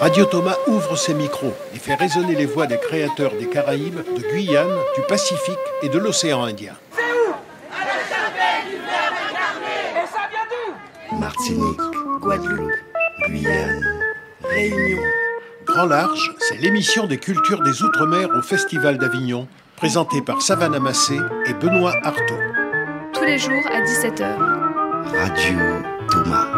Radio 0.00 0.24
Thomas 0.24 0.56
ouvre 0.66 0.96
ses 0.96 1.12
micros 1.12 1.52
et 1.74 1.78
fait 1.78 1.94
résonner 1.94 2.34
les 2.34 2.46
voix 2.46 2.66
des 2.66 2.78
créateurs 2.78 3.32
des 3.38 3.46
Caraïbes, 3.46 4.00
de 4.16 4.22
Guyane, 4.30 4.74
du 4.96 5.02
Pacifique 5.02 5.58
et 5.82 5.90
de 5.90 5.98
l'océan 5.98 6.42
Indien. 6.42 6.72
C'est 6.92 7.02
où? 7.02 7.32
À 7.70 7.84
la 7.84 8.00
chapelle 8.08 8.70
du 8.70 8.76
Verbe 8.76 9.18
incarné 9.28 10.02
Et 10.02 10.06
ça 10.06 10.28
vient 10.30 10.46
d'où? 10.50 11.16
Martinique, 11.18 12.20
Guadeloupe, 12.20 12.72
Guyane, 13.28 13.84
Réunion. 14.44 15.02
Grand 15.66 15.86
Large, 15.86 16.34
c'est 16.38 16.56
l'émission 16.56 17.06
des 17.06 17.18
cultures 17.18 17.62
des 17.62 17.82
Outre-mer 17.82 18.28
au 18.36 18.42
Festival 18.42 18.96
d'Avignon, 18.96 19.46
présentée 19.76 20.22
par 20.22 20.40
Savannah 20.40 20.80
Massé 20.80 21.18
et 21.46 21.52
Benoît 21.52 21.94
Artaud. 22.02 22.40
Tous 23.12 23.24
les 23.24 23.38
jours 23.38 23.52
à 23.70 23.82
17h. 23.82 24.34
Radio 25.14 25.58
Thomas. 26.10 26.49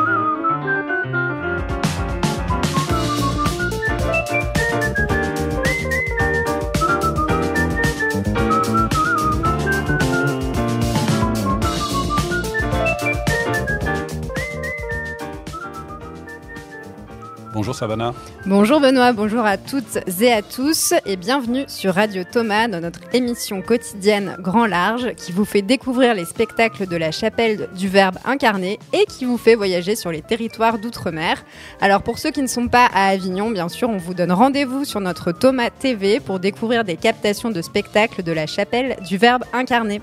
Bonjour. 17.73 18.15
Bonjour 18.45 18.81
Benoît, 18.81 19.13
bonjour 19.13 19.47
à 19.47 19.57
toutes 19.57 19.99
et 20.21 20.33
à 20.33 20.43
tous 20.43 20.93
et 21.07 21.17
bienvenue 21.17 21.65
sur 21.69 21.95
Radio 21.95 22.23
Thomas 22.31 22.69
dans 22.69 22.81
notre 22.81 23.01
émission 23.15 23.63
quotidienne 23.63 24.37
Grand 24.41 24.67
Large 24.67 25.15
qui 25.17 25.33
vous 25.33 25.47
fait 25.47 25.63
découvrir 25.63 26.15
les 26.15 26.27
spectacles 26.27 26.87
de 26.87 26.97
la 26.97 27.13
chapelle 27.13 27.71
du 27.75 27.89
Verbe 27.89 28.19
incarné 28.27 28.79
et 28.93 29.07
qui 29.07 29.25
vous 29.25 29.39
fait 29.39 29.55
voyager 29.55 29.97
sur 29.97 30.13
les 30.13 30.21
territoires 30.21 30.79
d'outre-mer. 30.79 31.45
Alors 31.81 32.03
pour 32.03 32.19
ceux 32.19 32.31
qui 32.31 32.43
ne 32.43 32.47
sont 32.47 32.69
pas 32.69 32.87
à 32.93 33.07
Avignon, 33.07 33.51
bien 33.51 33.71
sûr, 33.71 33.89
on 33.89 33.97
vous 33.97 34.13
donne 34.13 34.33
rendez-vous 34.33 34.85
sur 34.85 35.01
notre 35.01 35.33
Thomas 35.33 35.71
TV 35.71 36.21
pour 36.21 36.41
découvrir 36.41 36.85
des 36.85 36.97
captations 36.97 37.51
de 37.51 37.63
spectacles 37.63 38.23
de 38.23 38.33
la 38.33 38.47
chapelle 38.47 38.97
du 39.09 39.17
Verbe 39.17 39.45
incarné. 39.55 40.03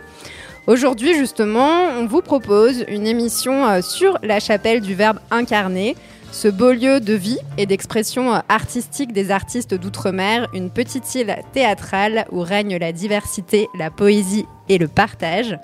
Aujourd'hui, 0.65 1.15
justement, 1.15 1.87
on 1.99 2.05
vous 2.05 2.21
propose 2.21 2.85
une 2.87 3.07
émission 3.07 3.65
euh, 3.65 3.81
sur 3.81 4.19
la 4.21 4.39
chapelle 4.39 4.81
du 4.81 4.93
Verbe 4.93 5.19
incarné 5.31 5.95
ce 6.31 6.47
beau 6.47 6.71
lieu 6.71 6.99
de 6.99 7.13
vie 7.13 7.39
et 7.57 7.65
d'expression 7.65 8.41
artistique 8.49 9.13
des 9.13 9.31
artistes 9.31 9.73
d'outre-mer, 9.73 10.47
une 10.53 10.69
petite 10.69 11.15
île 11.15 11.35
théâtrale 11.53 12.25
où 12.31 12.41
règne 12.41 12.77
la 12.77 12.91
diversité, 12.91 13.67
la 13.77 13.89
poésie 13.89 14.45
et 14.69 14.77
le 14.77 14.87
partage. 14.87 15.57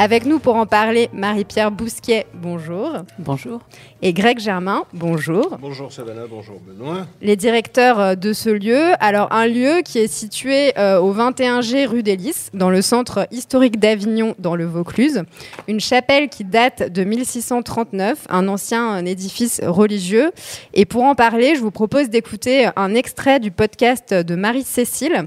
Avec 0.00 0.26
nous 0.26 0.40
pour 0.40 0.56
en 0.56 0.66
parler, 0.66 1.08
Marie-Pierre 1.12 1.70
Bousquet, 1.70 2.26
bonjour. 2.34 2.90
Bonjour. 3.20 3.60
Et 4.02 4.12
Greg 4.12 4.40
Germain, 4.40 4.82
bonjour. 4.92 5.56
Bonjour 5.60 5.92
Savannah, 5.92 6.26
bonjour 6.28 6.60
Benoît. 6.66 7.06
Les 7.22 7.36
directeurs 7.36 8.00
euh, 8.00 8.14
de 8.16 8.32
ce 8.32 8.50
lieu. 8.50 8.92
Alors, 8.98 9.32
un 9.32 9.46
lieu 9.46 9.82
qui 9.84 10.00
est 10.00 10.12
situé 10.12 10.76
euh, 10.78 10.98
au 10.98 11.14
21G 11.14 11.86
rue 11.86 12.02
des 12.02 12.16
Lys, 12.16 12.50
dans 12.54 12.70
le 12.70 12.82
centre 12.82 13.28
historique 13.30 13.78
d'Avignon, 13.78 14.34
dans 14.40 14.56
le 14.56 14.64
Vaucluse. 14.64 15.22
Une 15.68 15.80
chapelle 15.80 16.28
qui 16.28 16.42
date 16.42 16.92
de 16.92 17.04
1639, 17.04 18.26
un 18.30 18.48
ancien 18.48 19.04
édifice 19.06 19.60
religieux. 19.64 20.32
Et 20.74 20.86
pour 20.86 21.04
en 21.04 21.14
parler, 21.14 21.54
je 21.54 21.60
vous 21.60 21.70
propose 21.70 22.10
d'écouter 22.10 22.68
un 22.74 22.94
extrait 22.96 23.38
du 23.38 23.52
podcast 23.52 24.12
de 24.12 24.34
Marie-Cécile 24.34 25.26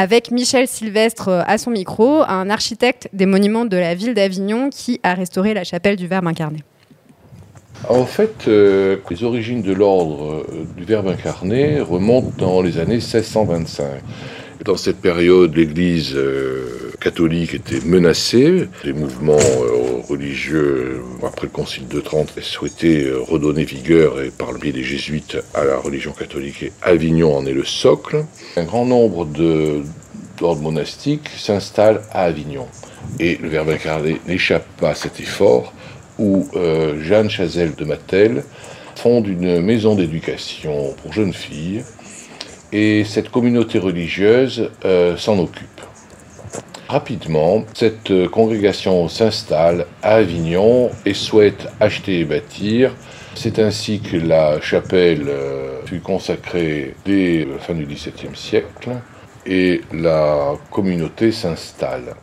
avec 0.00 0.30
Michel 0.30 0.66
Sylvestre 0.66 1.28
euh, 1.28 1.42
à 1.46 1.58
son 1.58 1.70
micro, 1.70 2.22
un 2.26 2.48
architecte 2.48 3.10
des 3.12 3.26
monuments 3.26 3.66
de 3.66 3.76
la 3.76 3.94
ville 3.94 4.14
d'Avignon 4.14 4.70
qui 4.70 4.98
a 5.02 5.12
restauré 5.12 5.52
la 5.52 5.62
chapelle 5.62 5.96
du 5.96 6.06
Verbe 6.06 6.26
incarné. 6.26 6.60
En 7.86 8.06
fait, 8.06 8.48
euh, 8.48 8.96
les 9.10 9.24
origines 9.24 9.60
de 9.60 9.74
l'ordre 9.74 10.46
euh, 10.48 10.66
du 10.74 10.84
Verbe 10.84 11.08
incarné 11.08 11.80
remontent 11.80 12.32
dans 12.38 12.62
les 12.62 12.78
années 12.78 12.96
1625. 12.96 13.84
Dans 14.64 14.76
cette 14.76 15.00
période, 15.00 15.56
l'Église 15.56 16.12
euh, 16.14 16.92
catholique 17.00 17.54
était 17.54 17.80
menacée. 17.86 18.68
Les 18.84 18.92
mouvements 18.92 19.38
euh, 19.38 20.02
religieux, 20.06 21.00
après 21.22 21.46
le 21.46 21.50
Concile 21.52 21.88
de 21.88 21.98
Trente, 22.00 22.38
souhaitaient 22.42 23.04
euh, 23.06 23.20
redonner 23.20 23.64
vigueur, 23.64 24.20
et 24.20 24.30
par 24.30 24.52
le 24.52 24.58
biais 24.58 24.72
des 24.72 24.84
jésuites, 24.84 25.38
à 25.54 25.64
la 25.64 25.78
religion 25.78 26.12
catholique. 26.12 26.62
Et 26.62 26.72
Avignon 26.82 27.34
en 27.34 27.46
est 27.46 27.54
le 27.54 27.64
socle. 27.64 28.26
Un 28.56 28.64
grand 28.64 28.84
nombre 28.84 29.24
de- 29.24 29.80
d'ordres 30.38 30.60
monastiques 30.60 31.30
s'installent 31.38 32.02
à 32.12 32.24
Avignon. 32.24 32.66
Et 33.18 33.38
le 33.42 33.48
Verbe 33.48 33.70
incarné 33.70 34.20
n'échappe 34.28 34.66
pas 34.78 34.90
à 34.90 34.94
cet 34.94 35.20
effort, 35.20 35.72
où 36.18 36.46
Jeanne 37.00 37.30
Chazelle 37.30 37.74
de 37.74 37.84
Mattel 37.86 38.44
fonde 38.94 39.26
une 39.26 39.62
maison 39.62 39.94
d'éducation 39.94 40.94
pour 41.02 41.14
jeunes 41.14 41.32
filles 41.32 41.82
et 42.72 43.04
cette 43.04 43.30
communauté 43.30 43.78
religieuse 43.78 44.70
euh, 44.84 45.16
s'en 45.16 45.38
occupe. 45.38 45.80
Rapidement, 46.88 47.64
cette 47.74 48.10
euh, 48.10 48.28
congrégation 48.28 49.08
s'installe 49.08 49.86
à 50.02 50.14
Avignon 50.16 50.90
et 51.06 51.14
souhaite 51.14 51.68
acheter 51.78 52.20
et 52.20 52.24
bâtir. 52.24 52.96
C'est 53.36 53.60
ainsi 53.60 54.00
que 54.00 54.16
la 54.16 54.60
chapelle 54.60 55.28
euh, 55.28 55.84
fut 55.86 56.00
consacrée 56.00 56.96
dès 57.04 57.46
la 57.50 57.58
fin 57.58 57.74
du 57.74 57.86
XVIIe 57.86 58.34
siècle 58.34 58.90
et 59.46 59.82
la 59.92 60.54
communauté 60.70 61.30
s'installe. 61.30 62.14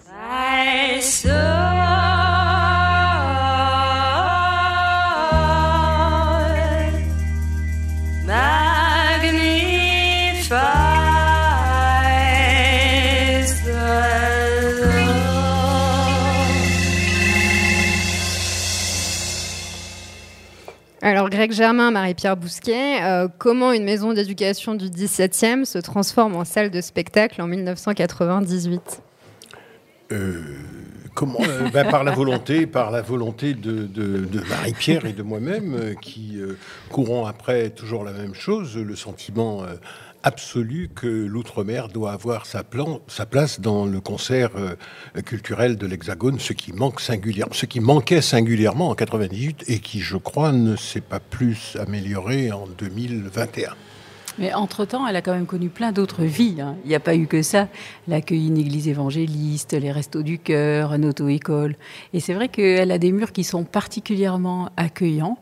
Alors 21.02 21.30
Greg 21.30 21.52
Germain, 21.52 21.92
Marie-Pierre 21.92 22.36
Bousquet, 22.38 23.04
euh, 23.04 23.28
comment 23.38 23.72
une 23.72 23.84
maison 23.84 24.14
d'éducation 24.14 24.74
du 24.74 24.86
17e 24.88 25.64
se 25.66 25.78
transforme 25.78 26.36
en 26.36 26.44
salle 26.44 26.72
de 26.72 26.82
spectacle 26.82 27.42
en 27.42 27.48
1998 27.48 29.02
Euh, 30.12 30.42
comment 31.14 31.38
euh, 31.42 31.70
ben, 31.72 31.88
Par 31.92 32.04
la 32.04 32.14
volonté, 32.14 32.66
par 32.66 32.90
la 32.90 33.02
volonté 33.04 33.54
de, 33.54 33.84
de- 33.86 34.42
Marie-Pierre 34.50 35.06
et 35.06 35.14
de 35.14 35.22
moi-même, 35.22 35.94
qui 36.02 36.40
courons 36.90 37.26
après 37.28 37.70
toujours 37.70 38.04
la 38.04 38.12
même 38.14 38.34
chose, 38.34 38.76
le 38.78 38.96
sentiment 38.96 39.64
absolu 40.28 40.90
que 40.94 41.08
l'outre-mer 41.08 41.88
doit 41.88 42.12
avoir 42.12 42.46
sa, 42.46 42.64
place 42.64 43.62
dans 43.62 43.86
le 43.86 44.02
concert 44.02 44.52
euh, 44.58 44.76
culturel 45.22 45.78
de 45.78 45.88
l'Hexagone, 45.88 46.38
ce 46.38 46.52
qui 46.52 46.74
manque 46.74 47.00
singulièrement, 47.00 47.54
ce 47.54 47.66
qui 47.66 47.80
manquait 47.80 48.22
singulièrement 48.22 48.90
en 48.90 48.96
98 48.96 49.64
et 49.68 49.80
qui, 49.80 50.02
je 50.02 50.18
crois, 50.18 50.52
ne 50.52 50.76
s'est 50.76 51.02
pas 51.02 51.22
plus 51.22 51.78
amélioré 51.80 52.52
en 52.52 52.68
2021. 52.68 53.74
Mais 54.38 54.54
entre-temps, 54.54 55.08
elle 55.08 55.16
a 55.16 55.22
quand 55.22 55.34
même 55.34 55.48
connu 55.48 55.70
plein 55.70 55.92
d'autres 55.92 56.24
vies. 56.24 56.62
hein. 56.62 56.76
Il 56.84 56.90
n'y 56.90 56.96
a 56.96 57.00
pas 57.00 57.16
eu 57.16 57.26
que 57.26 57.42
ça. 57.42 57.70
Elle 58.08 58.14
a 58.14 58.18
accueilli 58.18 58.48
une 58.48 58.58
église 58.58 58.88
évangéliste, 58.88 59.74
les 59.74 59.92
restos 59.92 60.22
du 60.22 60.38
cœur, 60.38 60.94
une 60.94 61.06
auto-école. 61.06 61.76
Et 62.14 62.20
c'est 62.20 62.34
vrai 62.34 62.50
qu'elle 62.50 62.92
a 62.92 63.00
des 63.00 63.12
murs 63.12 63.32
qui 63.32 63.44
sont 63.44 63.64
particulièrement 63.64 64.70
accueillants. 64.78 65.40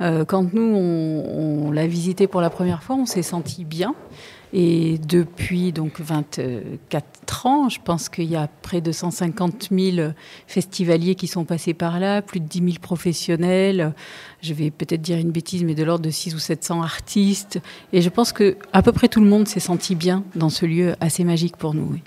Euh, 0.00 0.24
quand 0.24 0.52
nous, 0.52 0.62
on, 0.62 1.70
l'a 1.70 1.86
visité 1.86 2.26
pour 2.26 2.40
la 2.40 2.50
première 2.50 2.82
fois, 2.82 2.96
on 2.96 3.06
s'est 3.06 3.22
senti 3.22 3.64
bien. 3.64 3.94
Et 4.52 4.98
depuis 4.98 5.72
donc 5.72 6.00
24 6.00 7.46
ans, 7.46 7.68
je 7.68 7.80
pense 7.84 8.08
qu'il 8.08 8.30
y 8.30 8.36
a 8.36 8.48
près 8.62 8.80
de 8.80 8.92
150 8.92 9.68
000 9.70 10.12
festivaliers 10.46 11.14
qui 11.14 11.26
sont 11.26 11.44
passés 11.44 11.74
par 11.74 11.98
là, 11.98 12.22
plus 12.22 12.40
de 12.40 12.46
10 12.46 12.58
000 12.58 12.70
professionnels. 12.80 13.92
Je 14.42 14.54
vais 14.54 14.70
peut-être 14.70 15.02
dire 15.02 15.18
une 15.18 15.32
bêtise, 15.32 15.64
mais 15.64 15.74
de 15.74 15.82
l'ordre 15.82 16.04
de 16.04 16.10
6 16.10 16.34
ou 16.34 16.38
700 16.38 16.82
artistes. 16.82 17.60
Et 17.92 18.00
je 18.00 18.08
pense 18.08 18.32
que 18.32 18.56
à 18.72 18.82
peu 18.82 18.92
près 18.92 19.08
tout 19.08 19.20
le 19.20 19.28
monde 19.28 19.48
s'est 19.48 19.60
senti 19.60 19.94
bien 19.94 20.22
dans 20.36 20.50
ce 20.50 20.64
lieu 20.64 20.94
assez 21.00 21.24
magique 21.24 21.56
pour 21.56 21.74
nous. 21.74 21.98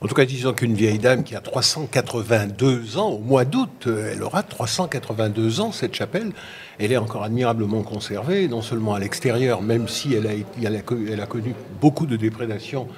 En 0.00 0.06
tout 0.06 0.14
cas, 0.14 0.24
disons 0.24 0.52
qu'une 0.52 0.74
vieille 0.74 0.98
dame 0.98 1.24
qui 1.24 1.34
a 1.34 1.40
382 1.40 2.98
ans, 2.98 3.10
au 3.10 3.18
mois 3.18 3.44
d'août, 3.44 3.86
euh, 3.86 4.12
elle 4.12 4.22
aura 4.22 4.42
382 4.42 5.60
ans, 5.60 5.72
cette 5.72 5.94
chapelle. 5.94 6.32
Elle 6.78 6.92
est 6.92 6.96
encore 6.96 7.24
admirablement 7.24 7.82
conservée, 7.82 8.48
non 8.48 8.62
seulement 8.62 8.94
à 8.94 9.00
l'extérieur, 9.00 9.62
même 9.62 9.88
si 9.88 10.14
elle 10.14 10.26
a, 10.26 11.26
connu 11.26 11.54
beaucoup 11.80 12.06
de 12.06 12.16
déprédations 12.16 12.88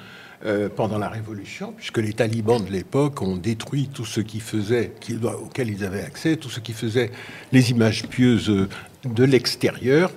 euh, 0.45 0.69
pendant 0.75 0.97
la 0.97 1.09
Révolution, 1.09 1.73
puisque 1.75 1.99
les 1.99 2.13
talibans 2.13 2.63
de 2.63 2.71
l'époque 2.71 3.21
ont 3.21 3.37
détruit 3.37 3.89
tout 3.93 4.05
ce 4.05 4.21
qui 4.21 4.39
faisait, 4.39 4.93
auquel 5.43 5.69
ils 5.69 5.83
avaient 5.83 6.03
accès, 6.03 6.35
tout 6.35 6.49
ce 6.49 6.59
qui 6.59 6.73
faisait 6.73 7.11
les 7.51 7.71
images 7.71 8.07
pieuses 8.07 8.49
euh, 8.49 8.67
de 9.05 9.23
l'extérieur. 9.23 10.11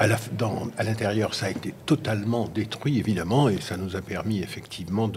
À 0.00 0.82
l'intérieur, 0.82 1.34
ça 1.34 1.46
a 1.46 1.50
été 1.50 1.74
totalement 1.84 2.48
détruit, 2.48 2.98
évidemment, 2.98 3.50
et 3.50 3.60
ça 3.60 3.76
nous 3.76 3.96
a 3.96 4.00
permis 4.00 4.40
effectivement 4.40 5.12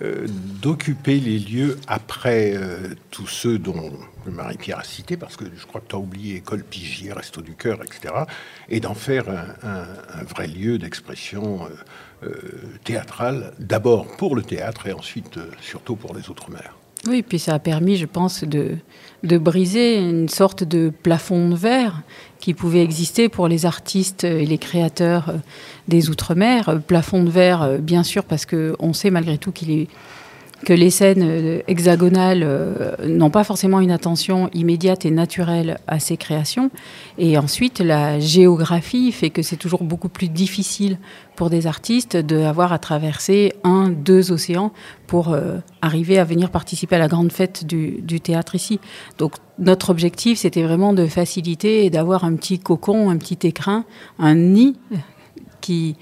euh, 0.00 0.28
d'occuper 0.62 1.18
les 1.18 1.40
lieux 1.40 1.80
après 1.88 2.52
euh, 2.54 2.94
tous 3.10 3.26
ceux 3.26 3.58
dont 3.58 3.90
Marie-Pierre 4.26 4.78
a 4.78 4.84
cité, 4.84 5.16
parce 5.16 5.36
que 5.36 5.46
je 5.56 5.66
crois 5.66 5.80
que 5.80 5.88
tu 5.88 5.96
as 5.96 5.98
oublié 5.98 6.36
École 6.36 6.62
Pigier, 6.62 7.12
Resto 7.12 7.40
du 7.40 7.56
Cœur, 7.56 7.80
etc., 7.82 8.14
et 8.68 8.78
d'en 8.78 8.94
faire 8.94 9.24
un, 9.28 10.22
vrai 10.22 10.46
lieu 10.46 10.78
d'expression 10.78 11.68
euh, 12.22 12.30
théâtrale, 12.84 13.52
d'abord 13.58 14.06
pour 14.06 14.36
le 14.36 14.42
théâtre 14.42 14.86
et 14.86 14.92
ensuite 14.92 15.40
surtout 15.60 15.96
pour 15.96 16.14
les 16.14 16.30
Outre-mer. 16.30 16.76
Oui, 17.08 17.22
puis 17.22 17.40
ça 17.40 17.54
a 17.54 17.58
permis, 17.58 17.96
je 17.96 18.06
pense, 18.06 18.44
de 18.44 18.78
briser 19.24 19.98
une 19.98 20.28
sorte 20.28 20.62
de 20.62 20.92
plafond 21.02 21.48
de 21.48 21.56
verre 21.56 22.02
qui 22.42 22.54
pouvait 22.54 22.82
exister 22.82 23.28
pour 23.28 23.46
les 23.46 23.66
artistes 23.66 24.24
et 24.24 24.44
les 24.44 24.58
créateurs 24.58 25.32
des 25.86 26.10
Outre-mer. 26.10 26.80
Plafond 26.84 27.22
de 27.22 27.30
verre, 27.30 27.78
bien 27.78 28.02
sûr, 28.02 28.24
parce 28.24 28.46
qu'on 28.46 28.92
sait 28.92 29.10
malgré 29.10 29.38
tout 29.38 29.52
qu'il 29.52 29.70
est 29.70 29.86
que 30.64 30.72
les 30.72 30.90
scènes 30.90 31.22
euh, 31.22 31.60
hexagonales 31.66 32.42
euh, 32.44 32.94
n'ont 33.06 33.30
pas 33.30 33.44
forcément 33.44 33.80
une 33.80 33.90
attention 33.90 34.48
immédiate 34.54 35.04
et 35.04 35.10
naturelle 35.10 35.78
à 35.86 35.98
ces 35.98 36.16
créations. 36.16 36.70
Et 37.18 37.36
ensuite, 37.36 37.80
la 37.80 38.20
géographie 38.20 39.12
fait 39.12 39.30
que 39.30 39.42
c'est 39.42 39.56
toujours 39.56 39.84
beaucoup 39.84 40.08
plus 40.08 40.28
difficile 40.28 40.98
pour 41.36 41.50
des 41.50 41.66
artistes 41.66 42.16
d'avoir 42.16 42.72
à 42.72 42.78
traverser 42.78 43.52
un, 43.64 43.88
deux 43.88 44.32
océans 44.32 44.72
pour 45.06 45.32
euh, 45.32 45.58
arriver 45.80 46.18
à 46.18 46.24
venir 46.24 46.50
participer 46.50 46.96
à 46.96 46.98
la 46.98 47.08
grande 47.08 47.32
fête 47.32 47.66
du, 47.66 48.00
du 48.02 48.20
théâtre 48.20 48.54
ici. 48.54 48.80
Donc 49.18 49.34
notre 49.58 49.90
objectif, 49.90 50.38
c'était 50.38 50.62
vraiment 50.62 50.92
de 50.92 51.06
faciliter 51.06 51.84
et 51.84 51.90
d'avoir 51.90 52.24
un 52.24 52.34
petit 52.34 52.58
cocon, 52.58 53.10
un 53.10 53.16
petit 53.16 53.46
écrin, 53.46 53.84
un 54.18 54.34
nid 54.34 54.76
qui, 55.62 55.96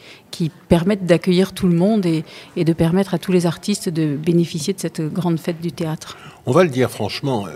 permettent 0.69 1.05
d'accueillir 1.05 1.53
tout 1.53 1.69
le 1.69 1.77
monde 1.77 2.07
et, 2.07 2.25
de 2.57 2.73
permettre 2.73 3.15
à 3.15 3.19
tous 3.19 3.31
les 3.31 3.47
artistes 3.47 3.89
de 3.89 4.17
bénéficier 4.17 4.73
de 4.73 4.81
cette 4.81 5.01
grande 5.01 5.39
fête 5.39 5.61
du 5.61 5.71
théâtre. 5.71 6.17
On 6.47 6.53
va 6.53 6.65
le 6.65 6.71
dire 6.71 6.91
franchement, 6.91 7.47
euh, 7.47 7.51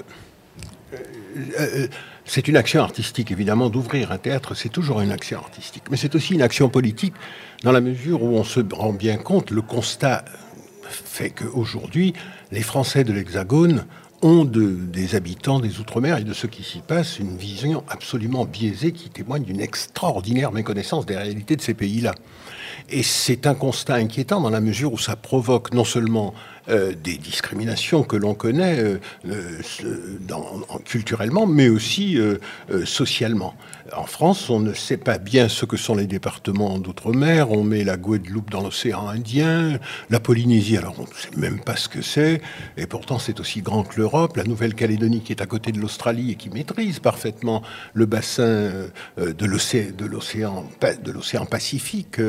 euh, 0.94 0.98
euh, 1.58 1.88
c'est 2.24 2.46
une 2.46 2.56
action 2.56 2.82
artistique, 2.82 3.30
évidemment, 3.30 3.70
d'ouvrir 3.70 4.12
un 4.12 4.18
théâtre, 4.18 4.54
c'est 4.54 4.68
toujours 4.68 5.00
une 5.00 5.12
action 5.12 5.38
artistique, 5.38 5.84
mais 5.90 5.96
c'est 5.96 6.14
aussi 6.14 6.34
une 6.34 6.42
action 6.42 6.68
politique, 6.68 7.14
dans 7.62 7.72
la 7.72 7.80
mesure 7.80 8.22
où 8.22 8.36
on 8.36 8.44
se 8.44 8.60
rend 8.72 8.92
bien 8.92 9.16
compte, 9.16 9.50
le 9.50 9.62
constat 9.62 10.24
fait 10.88 11.30
qu'aujourd'hui, 11.30 12.12
les 12.52 12.62
Français 12.62 13.04
de 13.04 13.12
l'Hexagone 13.12 13.86
ont 14.24 14.46
de, 14.46 14.70
des 14.70 15.14
habitants 15.14 15.60
des 15.60 15.80
Outre-mer 15.80 16.16
et 16.16 16.24
de 16.24 16.32
ce 16.32 16.46
qui 16.46 16.62
s'y 16.62 16.78
passe 16.78 17.18
une 17.18 17.36
vision 17.36 17.84
absolument 17.88 18.46
biaisée 18.46 18.92
qui 18.92 19.10
témoigne 19.10 19.44
d'une 19.44 19.60
extraordinaire 19.60 20.50
méconnaissance 20.50 21.04
des 21.04 21.16
réalités 21.16 21.56
de 21.56 21.60
ces 21.60 21.74
pays-là. 21.74 22.14
Et 22.88 23.02
c'est 23.02 23.46
un 23.46 23.54
constat 23.54 23.96
inquiétant 23.96 24.40
dans 24.40 24.48
la 24.48 24.62
mesure 24.62 24.94
où 24.94 24.98
ça 24.98 25.14
provoque 25.14 25.74
non 25.74 25.84
seulement 25.84 26.32
euh, 26.70 26.94
des 26.94 27.18
discriminations 27.18 28.04
que 28.04 28.16
l'on 28.16 28.32
connaît 28.32 28.78
euh, 28.78 28.98
euh, 29.28 29.60
culturellement, 30.86 31.46
mais 31.46 31.68
aussi 31.68 32.18
socialement. 32.84 33.54
En 33.94 34.06
France, 34.06 34.48
on 34.48 34.60
ne 34.60 34.72
sait 34.72 34.96
pas 34.96 35.18
bien 35.18 35.48
ce 35.48 35.66
que 35.66 35.76
sont 35.76 35.94
les 35.94 36.06
départements 36.06 36.78
d'outre-mer. 36.78 37.50
On 37.50 37.64
met 37.64 37.84
la 37.84 37.96
Guadeloupe 37.96 38.50
dans 38.50 38.62
l'océan 38.62 39.08
Indien, 39.08 39.78
la 40.08 40.20
Polynésie, 40.20 40.78
alors 40.78 40.94
on 40.98 41.02
ne 41.02 41.06
sait 41.06 41.36
même 41.36 41.60
pas 41.60 41.76
ce 41.76 41.88
que 41.88 42.00
c'est. 42.00 42.40
Et 42.76 42.86
pourtant, 42.86 43.18
c'est 43.18 43.40
aussi 43.40 43.60
grand 43.60 43.82
que 43.84 44.00
l'Europe. 44.00 44.36
La 44.36 44.44
Nouvelle-Calédonie, 44.44 45.20
qui 45.20 45.32
est 45.32 45.42
à 45.42 45.46
côté 45.46 45.70
de 45.70 45.78
l'Australie 45.78 46.30
et 46.30 46.34
qui 46.36 46.48
maîtrise 46.48 46.98
parfaitement 46.98 47.62
le 47.92 48.06
bassin 48.06 48.72
de 49.18 49.46
l'océan 50.06 51.44
Pacifique, 51.44 52.20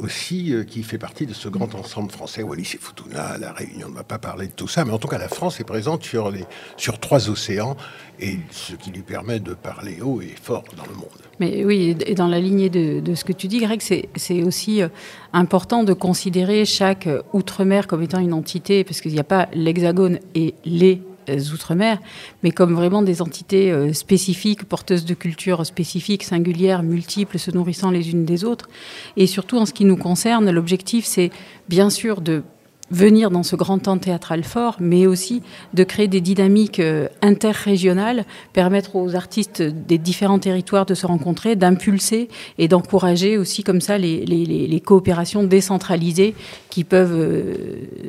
aussi, 0.00 0.54
qui 0.68 0.82
fait 0.82 0.98
partie 0.98 1.26
de 1.26 1.34
ce 1.34 1.48
grand 1.48 1.74
ensemble 1.74 2.10
français. 2.10 2.42
Wallis 2.42 2.72
et 2.74 2.78
Futuna, 2.78 3.39
la 3.40 3.52
Réunion 3.52 3.88
ne 3.88 3.94
va 3.94 4.04
pas 4.04 4.18
parler 4.18 4.46
de 4.46 4.52
tout 4.52 4.68
ça, 4.68 4.84
mais 4.84 4.92
en 4.92 4.98
tout 4.98 5.08
cas, 5.08 5.18
la 5.18 5.28
France 5.28 5.58
est 5.60 5.64
présente 5.64 6.04
sur, 6.04 6.30
les, 6.30 6.44
sur 6.76 6.98
trois 7.00 7.28
océans, 7.28 7.76
et 8.20 8.38
ce 8.50 8.74
qui 8.74 8.90
lui 8.90 9.02
permet 9.02 9.40
de 9.40 9.54
parler 9.54 10.00
haut 10.02 10.20
et 10.20 10.34
fort 10.40 10.64
dans 10.76 10.84
le 10.84 10.94
monde. 10.94 11.08
Mais 11.40 11.64
oui, 11.64 11.96
et 12.04 12.14
dans 12.14 12.28
la 12.28 12.38
lignée 12.38 12.68
de, 12.68 13.00
de 13.00 13.14
ce 13.14 13.24
que 13.24 13.32
tu 13.32 13.48
dis, 13.48 13.58
Greg, 13.60 13.80
c'est 13.80 14.42
aussi 14.42 14.82
euh, 14.82 14.88
important 15.32 15.84
de 15.84 15.94
considérer 15.94 16.64
chaque 16.66 17.06
euh, 17.06 17.22
outre-mer 17.32 17.86
comme 17.86 18.02
étant 18.02 18.20
une 18.20 18.34
entité, 18.34 18.84
parce 18.84 19.00
qu'il 19.00 19.12
n'y 19.12 19.18
a 19.20 19.24
pas 19.24 19.48
l'hexagone 19.54 20.18
et 20.34 20.54
les 20.66 21.00
euh, 21.30 21.40
outre-mer, 21.54 21.98
mais 22.42 22.50
comme 22.50 22.74
vraiment 22.74 23.00
des 23.00 23.22
entités 23.22 23.94
spécifiques, 23.94 24.64
porteuses 24.64 25.06
de 25.06 25.14
cultures 25.14 25.64
spécifiques, 25.64 26.24
singulières, 26.24 26.82
multiples, 26.82 27.38
se 27.38 27.50
nourrissant 27.50 27.90
les 27.90 28.10
unes 28.10 28.26
des 28.26 28.44
autres. 28.44 28.68
Et 29.16 29.26
surtout 29.26 29.56
en 29.58 29.64
ce 29.64 29.72
qui 29.72 29.86
nous 29.86 29.96
concerne, 29.96 30.50
l'objectif, 30.50 31.06
c'est 31.06 31.30
bien 31.68 31.88
sûr 31.88 32.20
de 32.20 32.42
venir 32.90 33.30
dans 33.30 33.42
ce 33.42 33.56
grand 33.56 33.78
temps 33.78 33.98
théâtral 33.98 34.44
fort, 34.44 34.76
mais 34.80 35.06
aussi 35.06 35.42
de 35.74 35.84
créer 35.84 36.08
des 36.08 36.20
dynamiques 36.20 36.80
euh, 36.80 37.08
interrégionales, 37.22 38.24
permettre 38.52 38.96
aux 38.96 39.14
artistes 39.14 39.62
des 39.62 39.98
différents 39.98 40.38
territoires 40.38 40.86
de 40.86 40.94
se 40.94 41.06
rencontrer, 41.06 41.56
d'impulser 41.56 42.28
et 42.58 42.68
d'encourager 42.68 43.38
aussi 43.38 43.62
comme 43.62 43.80
ça 43.80 43.98
les, 43.98 44.82
coopérations 44.84 45.44
décentralisées 45.44 46.34
qui 46.70 46.84
peuvent 46.84 47.14
euh, 47.14 47.54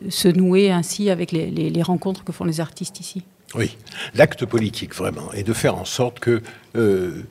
se 0.09 0.27
nouer 0.27 0.71
ainsi 0.71 1.09
avec 1.09 1.31
les, 1.31 1.81
rencontres 1.81 2.23
que 2.23 2.31
font 2.31 2.45
les 2.45 2.59
artistes 2.59 2.99
ici. 2.99 3.23
Oui, 3.53 3.77
l'acte 4.15 4.45
politique 4.45 4.95
vraiment, 4.95 5.33
est 5.33 5.43
de 5.43 5.51
faire 5.53 5.75
en 5.75 5.83
sorte 5.83 6.19
que, 6.19 6.41
euh, 6.77 7.23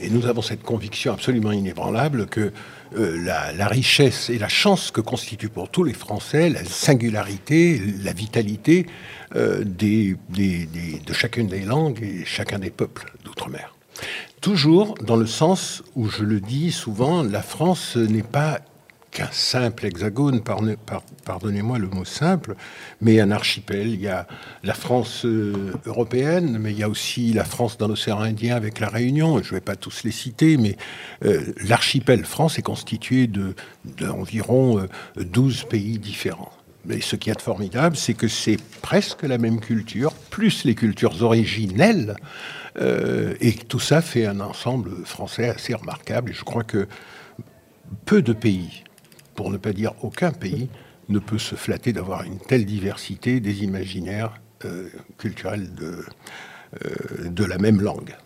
et 0.00 0.08
nous 0.08 0.26
avons 0.26 0.42
cette 0.42 0.62
conviction 0.62 1.12
absolument 1.12 1.50
inébranlable, 1.50 2.26
que 2.26 2.52
euh, 2.96 3.24
la, 3.24 3.66
richesse 3.66 4.30
et 4.30 4.38
la 4.38 4.48
chance 4.48 4.90
que 4.90 5.00
constitue 5.00 5.48
pour 5.48 5.68
tous 5.68 5.82
les 5.82 5.92
Français 5.92 6.48
la 6.48 6.64
singularité, 6.64 7.82
la 8.02 8.12
vitalité 8.12 8.86
euh, 9.34 9.64
de 9.64 11.12
chacune 11.12 11.48
des 11.48 11.60
langues 11.60 12.02
et 12.02 12.24
chacun 12.24 12.60
des 12.60 12.70
peuples 12.70 13.12
d'outre-mer. 13.24 13.74
Toujours 14.40 14.94
dans 15.02 15.16
le 15.16 15.26
sens 15.26 15.82
où 15.96 16.08
je 16.08 16.22
le 16.22 16.40
dis 16.40 16.70
souvent, 16.70 17.24
la 17.24 17.42
France 17.42 17.96
n'est 17.96 18.22
pas 18.22 18.60
qu'un 19.18 19.32
simple 19.32 19.84
hexagone, 19.84 20.40
pardonnez-moi 21.24 21.78
le 21.78 21.88
mot 21.88 22.04
simple, 22.04 22.54
mais 23.00 23.18
un 23.18 23.32
archipel. 23.32 23.88
Il 23.88 24.00
y 24.00 24.06
a 24.06 24.28
la 24.62 24.74
France 24.74 25.24
euh, 25.24 25.72
européenne, 25.86 26.58
mais 26.60 26.70
il 26.70 26.78
y 26.78 26.84
a 26.84 26.88
aussi 26.88 27.32
la 27.32 27.42
France 27.42 27.78
dans 27.78 27.88
l'océan 27.88 28.20
Indien 28.20 28.54
avec 28.54 28.78
la 28.78 28.88
Réunion. 28.88 29.42
Je 29.42 29.48
ne 29.48 29.56
vais 29.56 29.60
pas 29.60 29.74
tous 29.74 30.04
les 30.04 30.12
citer, 30.12 30.56
mais 30.56 30.76
euh, 31.24 31.52
l'archipel 31.66 32.24
France 32.24 32.60
est 32.60 32.62
constitué 32.62 33.28
d'environ 33.84 34.86
de, 35.16 35.22
12 35.24 35.62
euh, 35.64 35.68
pays 35.68 35.98
différents. 35.98 36.52
Mais 36.84 37.00
ce 37.00 37.16
qui 37.16 37.30
est 37.30 37.40
formidable, 37.40 37.96
c'est 37.96 38.14
que 38.14 38.28
c'est 38.28 38.58
presque 38.82 39.24
la 39.24 39.36
même 39.36 39.58
culture, 39.58 40.12
plus 40.30 40.62
les 40.64 40.76
cultures 40.76 41.22
originelles, 41.22 42.16
et 43.40 43.52
tout 43.52 43.80
ça 43.80 44.00
fait 44.00 44.24
un 44.24 44.38
ensemble 44.38 45.04
français 45.04 45.48
assez 45.48 45.74
remarquable. 45.74 46.30
Et 46.30 46.34
je 46.34 46.44
crois 46.44 46.62
que 46.62 46.86
peu 48.06 48.22
de 48.22 48.32
pays 48.32 48.84
pour 49.38 49.52
ne 49.52 49.56
pas 49.56 49.72
dire 49.72 49.92
aucun 50.02 50.32
pays, 50.32 50.68
ne 51.08 51.20
peut 51.20 51.38
se 51.38 51.54
flatter 51.54 51.92
d'avoir 51.92 52.24
une 52.24 52.40
telle 52.40 52.66
diversité 52.66 53.38
des 53.38 53.62
imaginaires 53.62 54.32
euh, 54.64 54.88
culturels 55.16 55.72
de, 55.76 56.04
euh, 56.84 57.28
de 57.30 57.44
la 57.44 57.56
même 57.56 57.80
langue. 57.80 58.16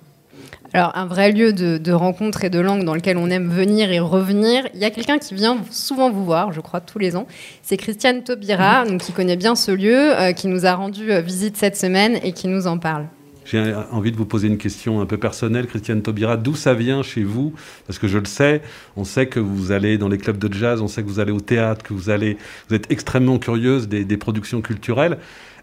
Alors, 0.73 0.97
un 0.97 1.04
vrai 1.04 1.31
lieu 1.31 1.52
de, 1.52 1.92
rencontre 1.92 2.45
et 2.45 2.50
de 2.50 2.59
langue 2.59 2.85
dans 2.85 2.95
lequel 2.95 3.19
on 3.19 3.28
aime 3.28 3.50
venir 3.50 3.92
et 3.92 4.00
revenir. 4.00 4.66
Il 4.73 4.81
y 4.81 4.87
a 4.87 4.90
quelqu'un 4.90 5.19
qui 5.19 5.35
vient 5.35 5.59
souvent 5.71 6.11
vous 6.11 6.25
voir, 6.25 6.50
je 6.54 6.62
crois, 6.62 6.81
tous 6.81 6.99
les 6.99 7.14
ans. 7.14 7.26
C'est 7.61 7.76
Christiane 7.76 8.25
Taubira, 8.25 8.87
qui 8.99 9.12
connaît 9.12 9.37
bien 9.37 9.54
ce 9.54 9.71
lieu, 9.71 10.19
euh, 10.19 10.33
qui 10.33 10.49
nous 10.49 10.64
a 10.64 10.73
rendu 10.73 11.12
visite 11.21 11.59
cette 11.59 11.76
semaine 11.76 12.19
et 12.23 12.33
qui 12.33 12.49
nous 12.49 12.66
en 12.66 12.78
parle. 12.78 13.07
J'ai 13.44 13.75
envie 13.90 14.12
de 14.12 14.16
vous 14.16 14.26
poser 14.26 14.49
une 14.49 14.58
question 14.58 15.00
un 15.00 15.06
peu 15.06 15.18
personnelle, 15.18 15.66
Christiane 15.66 16.02
Taubira. 16.02 16.37
D'où 16.37 16.54
ça 16.54 16.75
vient 16.75 17.02
chez 17.02 17.25
vous? 17.25 17.52
Parce 17.87 17.99
que 17.99 18.08
je 18.08 18.18
le 18.18 18.25
sais, 18.25 18.62
on 18.96 19.04
sait 19.04 19.26
que 19.26 19.40
vous 19.40 19.72
allez 19.72 19.99
dans 19.99 20.08
les 20.08 20.18
clubs 20.18 20.38
de 20.38 20.52
jazz, 20.52 20.80
on 20.80 20.88
sait 20.88 21.02
que 21.02 21.08
vous 21.08 21.20
allez 21.20 21.32
au 21.32 21.40
théâtre, 21.40 21.82
que 21.82 21.92
vous, 21.92 22.11
allez, 22.11 22.37
vous 22.68 22.75
êtes 22.75 22.90
extrêmement 22.90 23.38
curieuse 23.38 23.88
des, 23.88 24.16
productions 24.16 24.61
culturelles. 24.61 25.18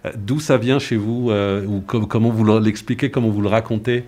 Euh, 0.06 0.12
d'où 0.18 0.40
ça 0.40 0.58
vient 0.58 0.80
chez 0.80 0.98
vous 0.98 1.30
euh, 1.30 1.66
ou 1.66 1.82
Comment 1.82 2.30
vous 2.30 2.60
l'expliquez 2.60 3.12
Comment 3.12 3.30
vous 3.30 3.42
le 3.42 3.50
racontez? 3.50 4.06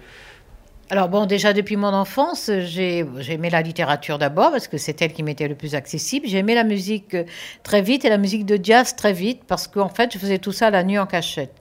Alors 0.92 1.08
bon, 1.08 1.26
déjà 1.26 1.54
depuis 1.54 1.78
mon 1.78 1.94
enfance, 1.94 2.52
j'ai 2.64 3.06
aimé 3.30 3.50
la 3.50 3.62
littérature 3.62 4.18
d'abord 4.18 4.52
parce 4.52 4.68
que 4.68 4.78
c'est 4.78 5.02
elle 5.02 5.14
qui 5.14 5.24
m'était 5.24 5.48
le 5.48 5.56
plus 5.56 5.74
accessible. 5.74 6.28
J'ai 6.28 6.40
aimé 6.40 6.54
la 6.54 6.66
musique 6.66 7.14
euh, 7.14 7.24
très 7.64 7.82
vite 7.82 8.04
et 8.04 8.10
la 8.10 8.18
musique 8.18 8.46
de 8.46 8.60
jazz 8.62 8.94
très 8.98 9.14
vite 9.14 9.44
parce 9.48 9.70
qu'en 9.70 9.88
fait, 9.88 10.12
je 10.12 10.20
faisais 10.20 10.38
tout 10.38 10.52
ça 10.52 10.70
la 10.70 10.84
nuit 10.84 11.00
en 11.00 11.06
cachette. 11.06 11.54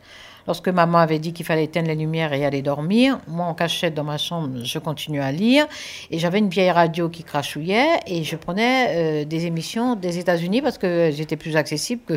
Lorsque 0.51 0.67
maman 0.67 0.99
avait 0.99 1.21
dit 1.21 1.33
qu'il 1.33 1.47
fallait 1.47 1.63
éteindre 1.63 1.87
les 1.87 1.95
lumières 1.95 2.33
et 2.33 2.45
aller 2.45 2.61
dormir, 2.61 3.21
moi 3.29 3.47
en 3.47 3.55
cachette 3.55 3.95
dans 3.95 4.03
ma 4.03 4.19
chambre, 4.19 4.65
je 4.65 4.81
continuais 4.81 5.21
à 5.21 5.31
lire 5.31 5.69
et 6.11 6.19
j'avais 6.19 6.41
une 6.41 6.49
vieille 6.49 6.73
radio 6.73 7.09
qui 7.09 7.23
crachouillait 7.23 8.01
et 8.09 8.25
je 8.25 8.35
prenais 8.35 8.89
euh, 8.89 9.25
des 9.25 9.47
émissions 9.47 9.95
des 9.95 10.19
États-Unis 10.19 10.61
parce 10.61 10.77
que 10.77 11.13
j'étais 11.15 11.37
plus 11.37 11.55
accessible 11.57 12.03
que 12.05 12.15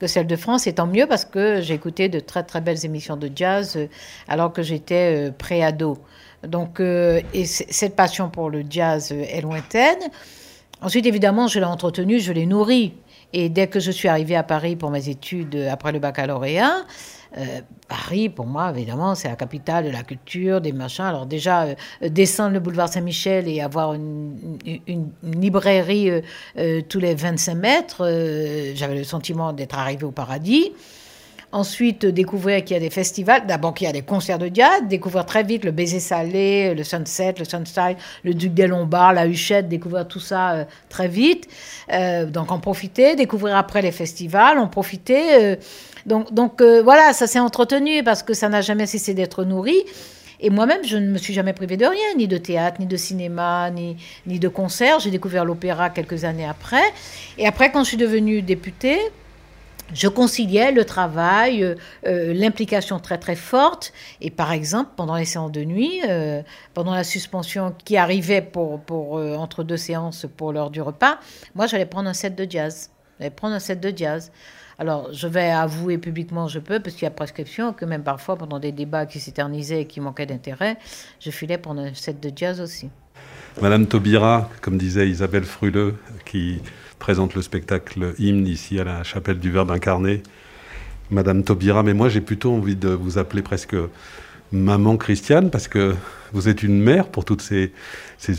que 0.00 0.08
celle 0.08 0.26
de 0.26 0.34
France, 0.34 0.66
et 0.66 0.72
tant 0.72 0.88
mieux 0.88 1.06
parce 1.06 1.24
que 1.24 1.60
j'écoutais 1.60 2.08
de 2.08 2.18
très 2.18 2.42
très 2.42 2.60
belles 2.60 2.84
émissions 2.84 3.16
de 3.16 3.30
jazz 3.34 3.74
euh, 3.76 3.86
alors 4.26 4.52
que 4.52 4.60
j'étais 4.60 5.28
euh, 5.28 5.30
pré-ado. 5.30 5.98
Donc, 6.42 6.80
euh, 6.80 7.20
et 7.32 7.46
cette 7.46 7.94
passion 7.94 8.28
pour 8.30 8.50
le 8.50 8.64
jazz 8.68 9.12
est 9.12 9.40
lointaine. 9.40 10.00
Ensuite, 10.82 11.06
évidemment, 11.06 11.46
je 11.46 11.60
l'ai 11.60 11.64
entretenue, 11.64 12.18
je 12.18 12.32
l'ai 12.32 12.46
nourrie. 12.46 12.94
Et 13.32 13.48
dès 13.48 13.68
que 13.68 13.80
je 13.80 13.90
suis 13.90 14.08
arrivée 14.08 14.36
à 14.36 14.42
Paris 14.42 14.76
pour 14.76 14.90
mes 14.90 15.08
études 15.08 15.56
après 15.70 15.92
le 15.92 16.00
baccalauréat, 16.00 16.84
euh, 17.36 17.60
Paris, 17.88 18.28
pour 18.28 18.46
moi, 18.46 18.72
évidemment, 18.74 19.14
c'est 19.14 19.28
la 19.28 19.36
capitale 19.36 19.86
de 19.86 19.90
la 19.90 20.02
culture, 20.02 20.60
des 20.60 20.72
machins. 20.72 21.04
Alors 21.04 21.26
déjà, 21.26 21.64
euh, 21.64 21.74
descendre 22.08 22.52
le 22.52 22.60
boulevard 22.60 22.88
Saint-Michel 22.88 23.48
et 23.48 23.60
avoir 23.60 23.94
une, 23.94 24.58
librairie 25.22 26.10
euh, 26.58 26.80
tous 26.88 27.00
les 27.00 27.14
25 27.14 27.54
mètres, 27.54 28.02
j'avais 28.74 28.96
le 28.96 29.04
sentiment 29.04 29.52
d'être 29.52 29.76
arrivé 29.76 30.04
au 30.04 30.12
paradis. 30.12 30.72
Ensuite, 31.50 32.04
découvrir 32.04 32.64
qu'il 32.64 32.74
y 32.74 32.76
a 32.76 32.80
des 32.80 32.90
festivals, 32.90 33.46
d'abord 33.46 33.74
qu'il 33.74 33.86
y 33.86 33.90
a 33.90 33.92
des 33.92 34.02
concerts 34.02 34.38
de 34.38 34.50
jazz, 34.52 34.82
découvrir 34.88 35.24
très 35.24 35.44
vite 35.44 35.64
le 35.64 35.70
Baiser 35.70 36.00
Salé, 36.00 36.74
le 36.74 36.82
Sunset, 36.82 37.34
le 37.38 37.44
Sunstyle, 37.44 37.96
le 38.24 38.34
Duc 38.34 38.54
des 38.54 38.66
Lombards, 38.66 39.12
la 39.12 39.26
Huchette, 39.26 39.68
découvrir 39.68 40.08
tout 40.08 40.18
ça 40.18 40.66
très 40.88 41.06
vite. 41.06 41.46
donc 42.28 42.50
en 42.50 42.58
profiter, 42.58 43.14
découvrir 43.14 43.56
après 43.56 43.82
les 43.82 43.92
festivals, 43.92 44.58
en 44.58 44.66
profiter 44.66 45.58
donc, 46.06 46.60
euh, 46.60 46.82
voilà, 46.82 47.12
ça 47.12 47.26
s'est 47.26 47.38
entretenu 47.38 48.02
parce 48.02 48.22
que 48.22 48.34
ça 48.34 48.48
n'a 48.48 48.60
jamais 48.60 48.86
cessé 48.86 49.14
d'être 49.14 49.44
nourri. 49.44 49.84
Et 50.40 50.50
moi-même, 50.50 50.84
je 50.84 50.98
ne 50.98 51.06
me 51.06 51.16
suis 51.16 51.32
jamais 51.32 51.52
privée 51.52 51.76
de 51.76 51.86
rien, 51.86 52.14
ni 52.16 52.28
de 52.28 52.36
théâtre, 52.36 52.78
ni 52.80 52.86
de 52.86 52.96
cinéma, 52.96 53.70
ni, 53.70 53.96
de 54.26 54.48
concert. 54.48 55.00
J'ai 55.00 55.10
découvert 55.10 55.44
l'opéra 55.44 55.90
quelques 55.90 56.24
années 56.24 56.46
après. 56.46 56.82
Et 57.38 57.46
après, 57.46 57.70
quand 57.70 57.84
je 57.84 57.88
suis 57.88 57.96
devenue 57.96 58.42
députée, 58.42 58.98
je 59.94 60.08
conciliais 60.08 60.72
le 60.72 60.84
travail, 60.84 61.62
euh, 61.62 61.74
euh, 62.06 62.34
l'implication 62.34 62.98
très 62.98 63.16
très 63.16 63.36
forte. 63.36 63.92
Et 64.20 64.30
par 64.30 64.52
exemple, 64.52 64.90
pendant 64.96 65.14
les 65.16 65.24
séances 65.24 65.52
de 65.52 65.64
nuit, 65.64 66.02
pendant 66.74 66.94
la 66.94 67.04
suspension 67.04 67.74
qui 67.84 67.96
arrivait 67.96 68.50
entre 68.56 69.62
deux 69.62 69.76
séances 69.78 70.26
pour 70.36 70.52
l'heure 70.52 70.70
du 70.70 70.82
repas, 70.82 71.18
moi 71.54 71.66
j'allais 71.66 71.86
prendre 71.86 72.10
un 72.10 72.14
set 72.14 72.34
de 72.34 72.46
jazz. 72.50 72.90
J'allais 73.18 73.30
prendre 73.30 73.54
un 73.54 73.60
set 73.60 73.80
de 73.80 73.96
jazz. 73.96 74.30
Alors, 74.78 75.12
je 75.12 75.28
vais 75.28 75.50
avouer 75.50 75.98
publiquement, 75.98 76.48
je 76.48 76.58
peux, 76.58 76.80
parce 76.80 76.96
qu'il 76.96 77.04
y 77.04 77.06
a 77.06 77.10
prescription, 77.10 77.72
que 77.72 77.84
même 77.84 78.02
parfois, 78.02 78.36
pendant 78.36 78.58
des 78.58 78.72
débats 78.72 79.06
qui 79.06 79.20
s'éternisaient 79.20 79.82
et 79.82 79.86
qui 79.86 80.00
manquaient 80.00 80.26
d'intérêt, 80.26 80.76
je 81.20 81.30
filais 81.30 81.58
pour 81.58 81.72
un 81.72 81.94
set 81.94 82.20
de 82.20 82.32
jazz 82.34 82.60
aussi. 82.60 82.90
Madame 83.62 83.86
Taubira, 83.86 84.50
comme 84.60 84.78
disait 84.78 85.08
Isabelle 85.08 85.44
Fruleux, 85.44 85.94
qui 86.24 86.60
présente 86.98 87.34
le 87.34 87.42
spectacle 87.42 88.14
Hymne 88.18 88.48
ici 88.48 88.80
à 88.80 88.84
la 88.84 89.04
chapelle 89.04 89.38
du 89.38 89.52
Verbe 89.52 89.70
incarné. 89.70 90.22
Madame 91.10 91.44
Taubira, 91.44 91.84
mais 91.84 91.94
moi 91.94 92.08
j'ai 92.08 92.20
plutôt 92.20 92.52
envie 92.52 92.74
de 92.74 92.88
vous 92.88 93.16
appeler 93.18 93.42
presque 93.42 93.76
maman 94.50 94.96
Christiane, 94.96 95.50
parce 95.50 95.68
que 95.68 95.94
vous 96.32 96.48
êtes 96.48 96.64
une 96.64 96.80
mère 96.80 97.08
pour 97.08 97.24
toutes 97.24 97.42
ces, 97.42 97.72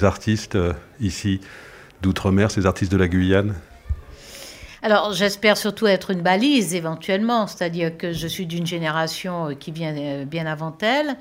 artistes 0.04 0.56
euh, 0.56 0.74
ici 1.00 1.40
d'outre-mer, 2.02 2.52
ces 2.52 2.66
artistes 2.66 2.92
de 2.92 2.98
la 2.98 3.08
Guyane. 3.08 3.54
Alors, 4.86 5.14
j'espère 5.14 5.58
surtout 5.58 5.88
être 5.88 6.12
une 6.12 6.22
balise 6.22 6.76
éventuellement, 6.76 7.48
c'est-à-dire 7.48 7.98
que 7.98 8.12
je 8.12 8.28
suis 8.28 8.46
d'une 8.46 8.68
génération 8.68 9.50
euh, 9.50 9.54
qui 9.56 9.72
vient 9.72 9.96
euh, 9.98 10.26
bien 10.26 10.46
avant 10.46 10.78
elle. 10.80 11.16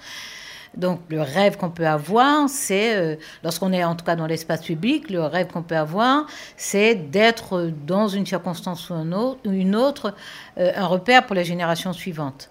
Donc, 0.76 1.00
le 1.08 1.22
rêve 1.22 1.56
qu'on 1.56 1.70
peut 1.70 1.86
avoir, 1.86 2.46
c'est, 2.50 2.94
euh, 2.94 3.16
lorsqu'on 3.42 3.72
est 3.72 3.82
en 3.82 3.94
tout 3.94 4.04
cas 4.04 4.16
dans 4.16 4.26
l'espace 4.26 4.60
public, 4.64 5.08
le 5.08 5.22
rêve 5.22 5.46
qu'on 5.46 5.62
peut 5.62 5.78
avoir, 5.78 6.26
c'est 6.58 6.94
d'être 6.94 7.72
dans 7.86 8.06
une 8.06 8.26
circonstance 8.26 8.90
ou 8.90 9.36
une 9.46 9.74
autre, 9.74 10.12
un 10.58 10.86
repère 10.86 11.24
pour 11.24 11.34
les 11.34 11.44
générations 11.44 11.94
suivantes. 11.94 12.50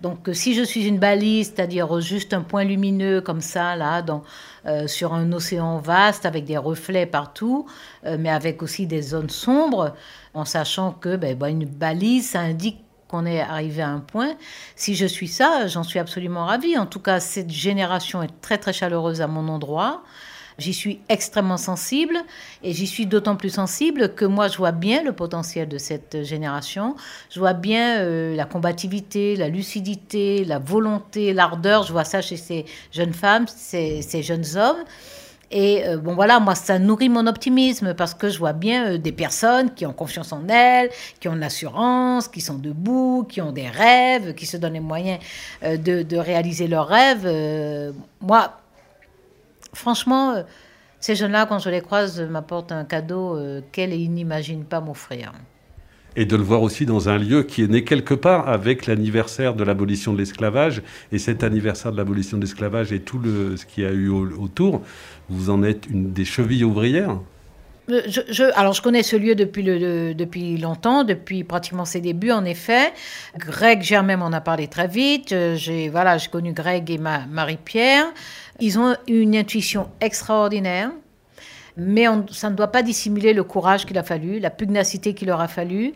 Donc, 0.00 0.30
si 0.32 0.54
je 0.54 0.62
suis 0.62 0.86
une 0.86 0.98
balise, 0.98 1.52
c'est-à-dire 1.54 2.00
juste 2.00 2.32
un 2.32 2.40
point 2.40 2.64
lumineux 2.64 3.20
comme 3.20 3.40
ça, 3.40 3.76
là, 3.76 4.02
sur 4.86 5.14
un 5.14 5.32
océan 5.32 5.78
vaste, 5.78 6.26
avec 6.26 6.44
des 6.44 6.58
reflets 6.58 7.06
partout, 7.06 7.66
mais 8.04 8.28
avec 8.28 8.62
aussi 8.62 8.86
des 8.86 9.00
zones 9.00 9.30
sombres, 9.30 9.94
en 10.34 10.44
sachant 10.44 10.92
que 10.92 11.16
ben, 11.16 11.36
ben, 11.36 11.48
une 11.48 11.64
balise, 11.64 12.30
ça 12.30 12.40
indique 12.40 12.78
qu'on 13.08 13.26
est 13.26 13.40
arrivé 13.40 13.82
à 13.82 13.88
un 13.88 14.00
point. 14.00 14.34
Si 14.76 14.94
je 14.94 15.06
suis 15.06 15.28
ça, 15.28 15.66
j'en 15.66 15.82
suis 15.82 15.98
absolument 15.98 16.46
ravie. 16.46 16.76
En 16.76 16.86
tout 16.86 17.00
cas, 17.00 17.20
cette 17.20 17.50
génération 17.50 18.22
est 18.22 18.40
très 18.40 18.58
très 18.58 18.72
chaleureuse 18.72 19.20
à 19.20 19.26
mon 19.26 19.48
endroit. 19.48 20.02
J'y 20.56 20.72
suis 20.72 21.00
extrêmement 21.08 21.56
sensible 21.56 22.16
et 22.62 22.72
j'y 22.72 22.86
suis 22.86 23.06
d'autant 23.06 23.34
plus 23.34 23.50
sensible 23.50 24.14
que 24.14 24.24
moi 24.24 24.46
je 24.46 24.56
vois 24.56 24.70
bien 24.70 25.02
le 25.02 25.12
potentiel 25.12 25.68
de 25.68 25.78
cette 25.78 26.22
génération. 26.22 26.94
Je 27.30 27.40
vois 27.40 27.54
bien 27.54 27.98
euh, 27.98 28.36
la 28.36 28.44
combativité, 28.44 29.34
la 29.34 29.48
lucidité, 29.48 30.44
la 30.44 30.60
volonté, 30.60 31.32
l'ardeur. 31.32 31.82
Je 31.82 31.92
vois 31.92 32.04
ça 32.04 32.22
chez 32.22 32.36
ces 32.36 32.66
jeunes 32.92 33.14
femmes, 33.14 33.46
ces 33.48 34.22
jeunes 34.22 34.56
hommes. 34.56 34.84
Et 35.50 35.86
euh, 35.86 35.98
bon 35.98 36.14
voilà, 36.14 36.40
moi 36.40 36.54
ça 36.54 36.78
nourrit 36.78 37.08
mon 37.08 37.26
optimisme 37.26 37.94
parce 37.94 38.14
que 38.14 38.28
je 38.28 38.38
vois 38.38 38.52
bien 38.52 38.92
euh, 38.92 38.98
des 38.98 39.12
personnes 39.12 39.72
qui 39.74 39.86
ont 39.86 39.92
confiance 39.92 40.32
en 40.32 40.48
elles, 40.48 40.90
qui 41.20 41.28
ont 41.28 41.34
de 41.34 41.40
l'assurance, 41.40 42.28
qui 42.28 42.40
sont 42.40 42.58
debout, 42.58 43.26
qui 43.28 43.40
ont 43.40 43.52
des 43.52 43.68
rêves, 43.68 44.34
qui 44.34 44.46
se 44.46 44.56
donnent 44.56 44.74
les 44.74 44.80
moyens 44.80 45.18
euh, 45.62 45.76
de, 45.76 46.16
réaliser 46.16 46.68
leurs 46.68 46.86
rêves. 46.86 47.92
moi, 48.20 48.60
franchement, 49.74 50.42
ces 51.00 51.16
jeunes-là, 51.16 51.46
quand 51.46 51.58
je 51.58 51.68
les 51.68 51.80
croise, 51.80 52.20
m'apportent 52.20 52.72
un 52.72 52.84
cadeau 52.84 53.38
qu'elles 53.72 53.90
n'imaginent 53.90 54.64
pas 54.64 54.80
m'offrir 54.80 55.32
et 56.16 56.24
de 56.26 56.36
le 56.36 56.42
voir 56.42 56.62
aussi 56.62 56.86
dans 56.86 57.08
un 57.08 57.18
lieu 57.18 57.42
qui 57.42 57.62
est 57.62 57.68
né 57.68 57.84
quelque 57.84 58.14
part 58.14 58.48
avec 58.48 58.86
l'anniversaire 58.86 59.54
de 59.54 59.64
l'abolition 59.64 60.12
de 60.12 60.18
l'esclavage. 60.18 60.82
Et 61.12 61.18
cet 61.18 61.42
anniversaire 61.42 61.92
de 61.92 61.96
l'abolition 61.96 62.36
de 62.36 62.42
l'esclavage 62.42 62.92
et 62.92 63.00
tout 63.00 63.20
ce 63.24 63.64
qu'il 63.66 63.84
y 63.84 63.86
a 63.86 63.92
eu 63.92 64.08
autour, 64.08 64.82
vous 65.28 65.50
en 65.50 65.62
êtes 65.62 65.86
une 65.86 66.12
des 66.12 66.24
chevilles 66.24 66.64
ouvrières 66.64 67.18
euh, 67.90 68.00
alors, 68.54 68.72
je 68.72 68.80
connais 68.80 69.02
ce 69.02 69.16
lieu 69.16 69.34
depuis, 69.34 69.62
le, 69.62 70.14
depuis 70.14 70.56
longtemps, 70.56 71.04
depuis 71.04 71.44
pratiquement 71.44 71.84
ses 71.84 72.00
débuts, 72.00 72.30
en 72.30 72.44
effet. 72.44 72.92
Greg 73.36 73.82
Germain 73.82 74.16
m'en 74.16 74.32
a 74.32 74.40
parlé 74.40 74.68
très 74.68 74.88
vite. 74.88 75.32
Euh, 75.32 75.54
j'ai 75.56 75.90
voilà, 75.90 76.16
connu 76.32 76.52
Greg 76.52 76.90
et 76.90 76.98
Marie-Pierre. 76.98 78.06
Ils 78.60 78.78
ont 78.78 78.96
une 79.06 79.36
intuition 79.36 79.90
extraordinaire 80.00 80.92
mais 81.76 82.06
ça 82.30 82.50
ne 82.50 82.54
doit 82.54 82.68
pas 82.68 82.82
dissimuler 82.82 83.32
le 83.32 83.42
courage 83.42 83.84
qu'il 83.84 83.98
a 83.98 84.04
fallu, 84.04 84.38
la 84.38 84.50
pugnacité 84.50 85.12
qu'il 85.12 85.28
leur 85.28 85.40
a 85.40 85.48
fallu, 85.48 85.94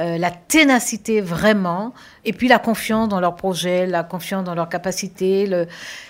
euh, 0.00 0.18
la 0.18 0.30
ténacité 0.30 1.20
vraiment, 1.20 1.94
et 2.24 2.32
puis 2.32 2.48
la 2.48 2.58
confiance 2.58 3.08
dans 3.08 3.20
leur 3.20 3.36
projet, 3.36 3.86
la 3.86 4.02
confiance 4.02 4.42
dans 4.42 4.56
leur 4.56 4.68
capacité, 4.68 5.48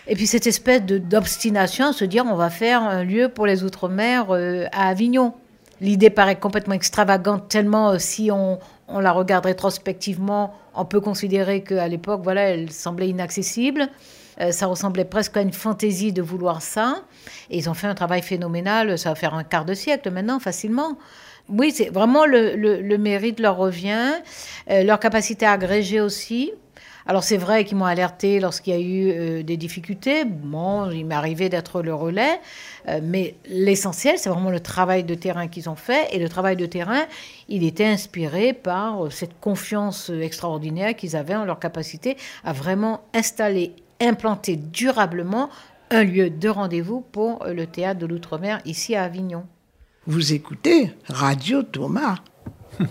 et 0.06 0.14
puis 0.14 0.26
cette 0.26 0.46
espèce 0.46 0.82
d'obstination 0.82 1.88
à 1.88 1.92
se 1.92 2.04
dire 2.04 2.24
on 2.26 2.34
va 2.34 2.48
faire 2.48 2.82
un 2.82 3.04
lieu 3.04 3.28
pour 3.28 3.46
les 3.46 3.62
Outre-mer 3.62 4.26
euh, 4.30 4.66
à 4.72 4.88
Avignon. 4.88 5.34
L'idée 5.82 6.10
paraît 6.10 6.38
complètement 6.38 6.74
extravagante, 6.74 7.48
tellement 7.48 7.90
euh, 7.90 7.98
si 7.98 8.30
on, 8.30 8.58
la 8.88 9.12
regarde 9.12 9.44
rétrospectivement, 9.44 10.54
on 10.74 10.86
peut 10.86 11.00
considérer 11.00 11.62
qu'à 11.62 11.88
l'époque, 11.88 12.22
voilà, 12.24 12.42
elle 12.42 12.72
semblait 12.72 13.08
inaccessible. 13.08 13.88
Ça 14.52 14.66
ressemblait 14.66 15.04
presque 15.04 15.36
à 15.36 15.42
une 15.42 15.52
fantaisie 15.52 16.14
de 16.14 16.22
vouloir 16.22 16.62
ça. 16.62 17.02
Et 17.50 17.58
ils 17.58 17.68
ont 17.68 17.74
fait 17.74 17.86
un 17.86 17.94
travail 17.94 18.22
phénoménal. 18.22 18.98
Ça 18.98 19.10
va 19.10 19.14
faire 19.14 19.34
un 19.34 19.44
quart 19.44 19.64
de 19.64 19.74
siècle 19.74 20.10
maintenant, 20.10 20.38
facilement. 20.40 20.98
Oui, 21.48 21.72
c'est 21.74 21.88
vraiment 21.88 22.26
le, 22.26 22.96
mérite 22.96 23.40
leur 23.40 23.56
revient, 23.56 24.12
euh, 24.70 24.84
leur 24.84 25.00
capacité 25.00 25.46
à 25.46 25.52
agréger 25.52 26.00
aussi. 26.00 26.52
Alors 27.06 27.24
c'est 27.24 27.38
vrai 27.38 27.64
qu'ils 27.64 27.76
m'ont 27.76 27.86
alerté 27.86 28.38
lorsqu'il 28.38 28.74
y 28.74 28.76
a 28.76 28.80
eu 28.80 29.10
euh, 29.10 29.42
des 29.42 29.56
difficultés. 29.56 30.24
Bon, 30.24 30.90
il 30.90 31.06
m'est 31.06 31.14
arrivé 31.14 31.48
d'être 31.48 31.82
le 31.82 31.92
relais, 31.92 32.40
mais 33.02 33.34
l'essentiel, 33.48 34.16
c'est 34.16 34.28
vraiment 34.28 34.50
le 34.50 34.60
travail 34.60 35.02
de 35.02 35.14
terrain 35.14 35.48
qu'ils 35.48 35.68
ont 35.68 35.76
fait. 35.76 36.08
Et 36.12 36.18
le 36.18 36.28
travail 36.28 36.56
de 36.56 36.66
terrain, 36.66 37.04
il 37.48 37.64
était 37.64 37.86
inspiré 37.86 38.52
par 38.52 39.10
cette 39.10 39.40
confiance 39.40 40.10
extraordinaire 40.10 40.94
qu'ils 40.94 41.16
avaient 41.16 41.34
en 41.34 41.44
leur 41.44 41.58
capacité 41.58 42.16
à 42.44 42.52
vraiment 42.52 43.00
installer 43.12 43.74
implanter 44.00 44.56
durablement 44.56 45.50
un 45.90 46.04
lieu 46.04 46.30
de 46.30 46.48
rendez-vous 46.48 47.00
pour 47.00 47.44
le 47.46 47.66
théâtre 47.66 48.00
de 48.00 48.06
l'outre-mer 48.06 48.60
ici 48.64 48.94
à 48.94 49.04
Avignon. 49.04 49.44
Vous 50.06 50.32
écoutez 50.32 50.94
Radio 51.08 51.62
Thomas. 51.62 52.16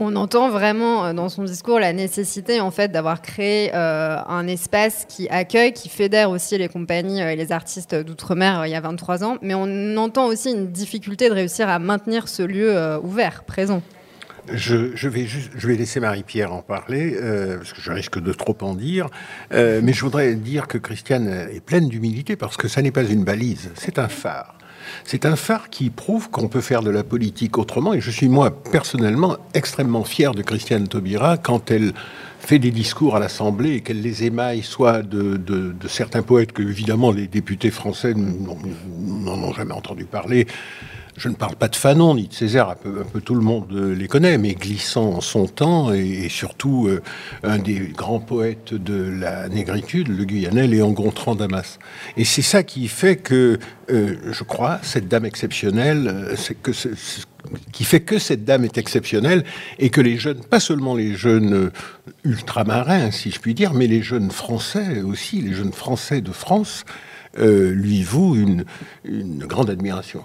On 0.00 0.16
entend 0.16 0.50
vraiment 0.50 1.04
euh, 1.04 1.12
dans 1.12 1.28
son 1.28 1.44
discours 1.44 1.78
la 1.78 1.92
nécessité 1.92 2.60
en 2.60 2.72
fait 2.72 2.90
d'avoir 2.90 3.22
créé 3.22 3.70
euh, 3.74 4.16
un 4.26 4.48
espace 4.48 5.06
qui 5.08 5.28
accueille, 5.28 5.72
qui 5.72 5.88
fédère 5.88 6.30
aussi 6.30 6.58
les 6.58 6.68
compagnies 6.68 7.22
euh, 7.22 7.30
et 7.30 7.36
les 7.36 7.52
artistes 7.52 7.94
d'outre-mer 7.94 8.66
il 8.66 8.70
y 8.70 8.74
a 8.74 8.80
23 8.80 9.22
ans, 9.22 9.36
mais 9.40 9.54
on 9.54 9.96
entend 9.96 10.26
aussi 10.26 10.50
une 10.50 10.72
difficulté 10.72 11.28
de 11.28 11.34
réussir 11.34 11.68
à 11.68 11.78
maintenir 11.78 12.28
ce 12.28 12.42
lieu 12.42 12.98
ouvert, 13.04 13.44
présent. 13.44 13.82
Je, 14.52 15.08
vais 15.08 15.26
juste, 15.26 15.50
je 15.56 15.66
vais 15.66 15.76
laisser 15.76 16.00
Marie-Pierre 16.00 16.52
en 16.52 16.62
parler, 16.62 17.16
euh, 17.16 17.58
parce 17.58 17.72
que 17.72 17.80
je 17.80 17.92
risque 17.92 18.20
de 18.20 18.32
trop 18.32 18.56
en 18.60 18.74
dire. 18.74 19.08
Euh, 19.52 19.80
mais 19.82 19.92
je 19.92 20.02
voudrais 20.02 20.34
dire 20.34 20.66
que 20.66 20.78
Christiane 20.78 21.28
est 21.28 21.64
pleine 21.64 21.88
d'humilité, 21.88 22.36
parce 22.36 22.56
que 22.56 22.68
ça 22.68 22.82
n'est 22.82 22.90
pas 22.90 23.04
une 23.04 23.24
balise, 23.24 23.70
c'est 23.76 23.98
un 23.98 24.08
phare. 24.08 24.54
C'est 25.04 25.24
un 25.24 25.36
phare 25.36 25.70
qui 25.70 25.88
prouve 25.88 26.28
qu'on 26.28 26.48
peut 26.48 26.60
faire 26.60 26.82
de 26.82 26.90
la 26.90 27.02
politique 27.02 27.56
autrement. 27.56 27.94
Et 27.94 28.00
je 28.00 28.10
suis, 28.10 28.28
moi, 28.28 28.50
personnellement, 28.50 29.38
extrêmement 29.54 30.04
fier 30.04 30.34
de 30.34 30.42
Christiane 30.42 30.88
Taubira 30.88 31.38
quand 31.38 31.70
elle 31.70 31.92
fait 32.38 32.58
des 32.58 32.70
discours 32.70 33.16
à 33.16 33.18
l'Assemblée 33.18 33.76
et 33.76 33.80
qu'elle 33.80 34.02
les 34.02 34.24
émaille 34.24 34.62
soit 34.62 35.02
de, 35.02 35.38
de, 35.38 35.72
de, 35.72 35.88
certains 35.88 36.22
poètes 36.22 36.52
que, 36.52 36.62
évidemment, 36.62 37.10
les 37.10 37.26
députés 37.26 37.70
français 37.70 38.12
n'en 38.14 39.42
ont 39.42 39.52
jamais 39.54 39.72
entendu 39.72 40.04
parler, 40.04 40.46
je 41.16 41.28
ne 41.28 41.34
parle 41.34 41.54
pas 41.56 41.68
de 41.68 41.76
Fanon 41.76 42.14
ni 42.14 42.26
de 42.26 42.32
Césaire, 42.32 42.68
un 42.68 42.74
peu, 42.74 43.20
tout 43.20 43.34
le 43.34 43.40
monde 43.40 43.72
les 43.72 44.08
connaît, 44.08 44.38
mais 44.38 44.54
glissant 44.54 45.14
en 45.14 45.20
son 45.20 45.46
temps 45.46 45.92
et, 45.92 46.28
surtout 46.28 46.88
euh, 46.88 47.02
un 47.42 47.58
des 47.58 47.78
grands 47.78 48.20
poètes 48.20 48.74
de 48.74 49.10
la 49.10 49.48
négritude, 49.48 50.08
le 50.08 50.24
Guyanais, 50.24 50.66
Léon 50.66 50.90
Gontran 50.90 51.34
Damas. 51.34 51.78
Et 52.16 52.24
c'est 52.24 52.42
ça 52.42 52.62
qui 52.62 52.88
fait 52.88 53.16
que, 53.16 53.58
euh, 53.90 54.16
je 54.30 54.44
crois, 54.44 54.80
cette 54.82 55.08
dame 55.08 55.24
exceptionnelle, 55.24 56.08
euh, 56.08 56.72
qui 57.72 57.84
fait 57.84 58.00
que 58.00 58.18
cette 58.18 58.44
dame 58.44 58.64
est 58.64 58.78
exceptionnelle 58.78 59.44
et 59.78 59.90
que 59.90 60.00
les 60.00 60.16
jeunes, 60.16 60.40
pas 60.40 60.60
seulement 60.60 60.96
les 60.96 61.14
jeunes 61.14 61.70
ultramarins, 62.24 63.10
si 63.10 63.30
je 63.30 63.38
puis 63.38 63.54
dire, 63.54 63.74
mais 63.74 63.86
les 63.86 64.02
jeunes 64.02 64.30
français 64.30 65.02
aussi, 65.02 65.40
les 65.40 65.52
jeunes 65.52 65.72
français 65.72 66.20
de 66.20 66.32
France, 66.32 66.84
euh, 67.38 67.70
lui 67.72 68.02
vouent 68.02 68.36
une 68.36 68.64
grande 69.44 69.70
admiration. 69.70 70.22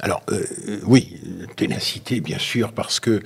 Alors, 0.00 0.22
euh, 0.30 0.44
oui, 0.84 1.20
ténacité, 1.56 2.20
bien 2.20 2.38
sûr, 2.38 2.72
parce 2.72 3.00
que 3.00 3.20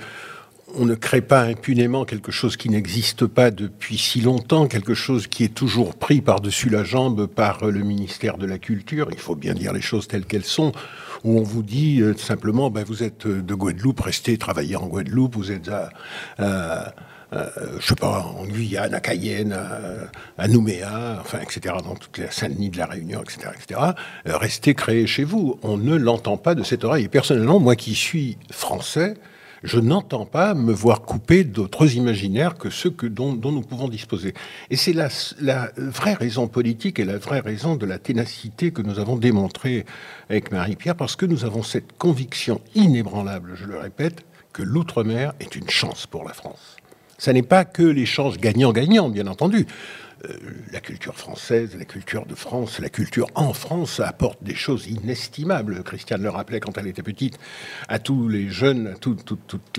on 0.77 0.85
ne 0.85 0.95
crée 0.95 1.21
pas 1.21 1.43
impunément 1.43 2.03
quelque 2.03 2.33
chose 2.33 2.57
qui 2.57 2.69
n'existe 2.69 3.27
pas 3.27 3.49
depuis 3.49 3.97
si 3.97 4.19
longtemps, 4.19 4.67
quelque 4.67 4.93
chose 4.93 5.27
qui 5.27 5.45
est 5.45 5.53
toujours 5.53 5.95
pris 5.95 6.19
par-dessus 6.19 6.69
la 6.69 6.83
jambe 6.83 7.27
par 7.27 7.65
le 7.65 7.79
ministère 7.79 8.37
de 8.37 8.45
la 8.45 8.57
Culture. 8.57 9.07
Il 9.11 9.19
faut 9.19 9.35
bien 9.35 9.53
dire 9.53 9.71
les 9.71 9.81
choses 9.81 10.07
telles 10.09 10.25
qu'elles 10.25 10.43
sont, 10.43 10.73
où 11.23 11.39
on 11.39 11.43
vous 11.43 11.63
dit 11.63 12.01
euh, 12.01 12.13
simplement, 12.17 12.69
ben, 12.71 12.83
vous 12.83 13.03
êtes 13.03 13.25
de 13.25 13.53
Guadeloupe, 13.53 14.01
restez 14.01 14.37
travailler 14.37 14.75
en 14.75 14.87
Guadeloupe, 14.87 15.35
vous 15.35 15.51
êtes 15.51 15.69
à 15.69 16.93
euh, 17.35 17.49
je 17.79 17.87
sais 17.87 17.95
pas, 17.95 18.21
en 18.37 18.45
Guyane, 18.45 18.93
à 18.93 18.99
Cayenne, 18.99 19.57
à, 20.37 20.47
Nouméa, 20.47 21.17
enfin, 21.19 21.39
etc., 21.39 21.75
dans 21.83 21.95
toute 21.95 22.17
la 22.17 22.31
Saint-Denis 22.31 22.69
de 22.69 22.77
la 22.77 22.85
Réunion, 22.85 23.21
etc., 23.21 23.49
etc., 23.55 23.81
euh, 24.27 24.37
restez 24.37 24.73
créés 24.73 25.07
chez 25.07 25.23
vous. 25.23 25.59
On 25.63 25.77
ne 25.77 25.95
l'entend 25.95 26.37
pas 26.37 26.55
de 26.55 26.63
cette 26.63 26.83
oreille. 26.83 27.07
Personnellement, 27.07 27.59
moi 27.59 27.75
qui 27.75 27.95
suis 27.95 28.37
français, 28.51 29.15
je 29.63 29.79
n'entends 29.79 30.25
pas 30.25 30.53
me 30.53 30.71
voir 30.71 31.01
couper 31.01 31.43
d'autres 31.43 31.95
imaginaires 31.95 32.55
que 32.55 32.69
ceux 32.69 32.91
dont, 32.91 33.33
dont 33.33 33.51
nous 33.51 33.61
pouvons 33.61 33.87
disposer. 33.87 34.33
Et 34.69 34.75
c'est 34.75 34.93
la, 34.93 35.09
vraie 35.77 36.13
raison 36.13 36.47
politique 36.47 36.99
et 36.99 37.05
la 37.05 37.17
vraie 37.17 37.39
raison 37.39 37.75
de 37.75 37.85
la 37.85 37.97
ténacité 37.97 38.71
que 38.71 38.81
nous 38.81 38.99
avons 38.99 39.17
démontrée 39.17 39.85
avec 40.29 40.51
Marie-Pierre, 40.51 40.95
parce 40.95 41.15
que 41.15 41.25
nous 41.25 41.45
avons 41.45 41.63
cette 41.63 41.97
conviction 41.97 42.61
inébranlable, 42.75 43.53
je 43.55 43.65
le 43.65 43.79
répète, 43.79 44.23
que 44.53 44.61
l'outre-mer 44.61 45.33
est 45.39 45.55
une 45.55 45.69
chance 45.69 46.07
pour 46.07 46.23
la 46.23 46.33
France. 46.33 46.77
Ça 47.17 47.33
n'est 47.33 47.43
pas 47.43 47.65
que 47.65 47.83
l'échange 47.83 48.37
gagnant-gagnant, 48.37 49.09
bien 49.09 49.27
entendu. 49.27 49.65
Euh, 50.23 50.33
la 50.71 50.79
culture 50.79 51.15
française, 51.15 51.75
la 51.77 51.85
culture 51.85 52.25
de 52.25 52.35
France, 52.35 52.79
la 52.79 52.89
culture 52.89 53.27
en 53.35 53.53
France 53.53 53.99
apporte 53.99 54.43
des 54.43 54.55
choses 54.55 54.87
inestimables. 54.87 55.83
Christiane 55.83 56.23
le 56.23 56.29
rappelait 56.29 56.59
quand 56.59 56.77
elle 56.77 56.87
était 56.87 57.03
petite 57.03 57.37
à 57.87 57.99
tous 57.99 58.27
les 58.27 58.49
jeunes, 58.49 58.87
à 58.87 58.95
toute 58.95 59.33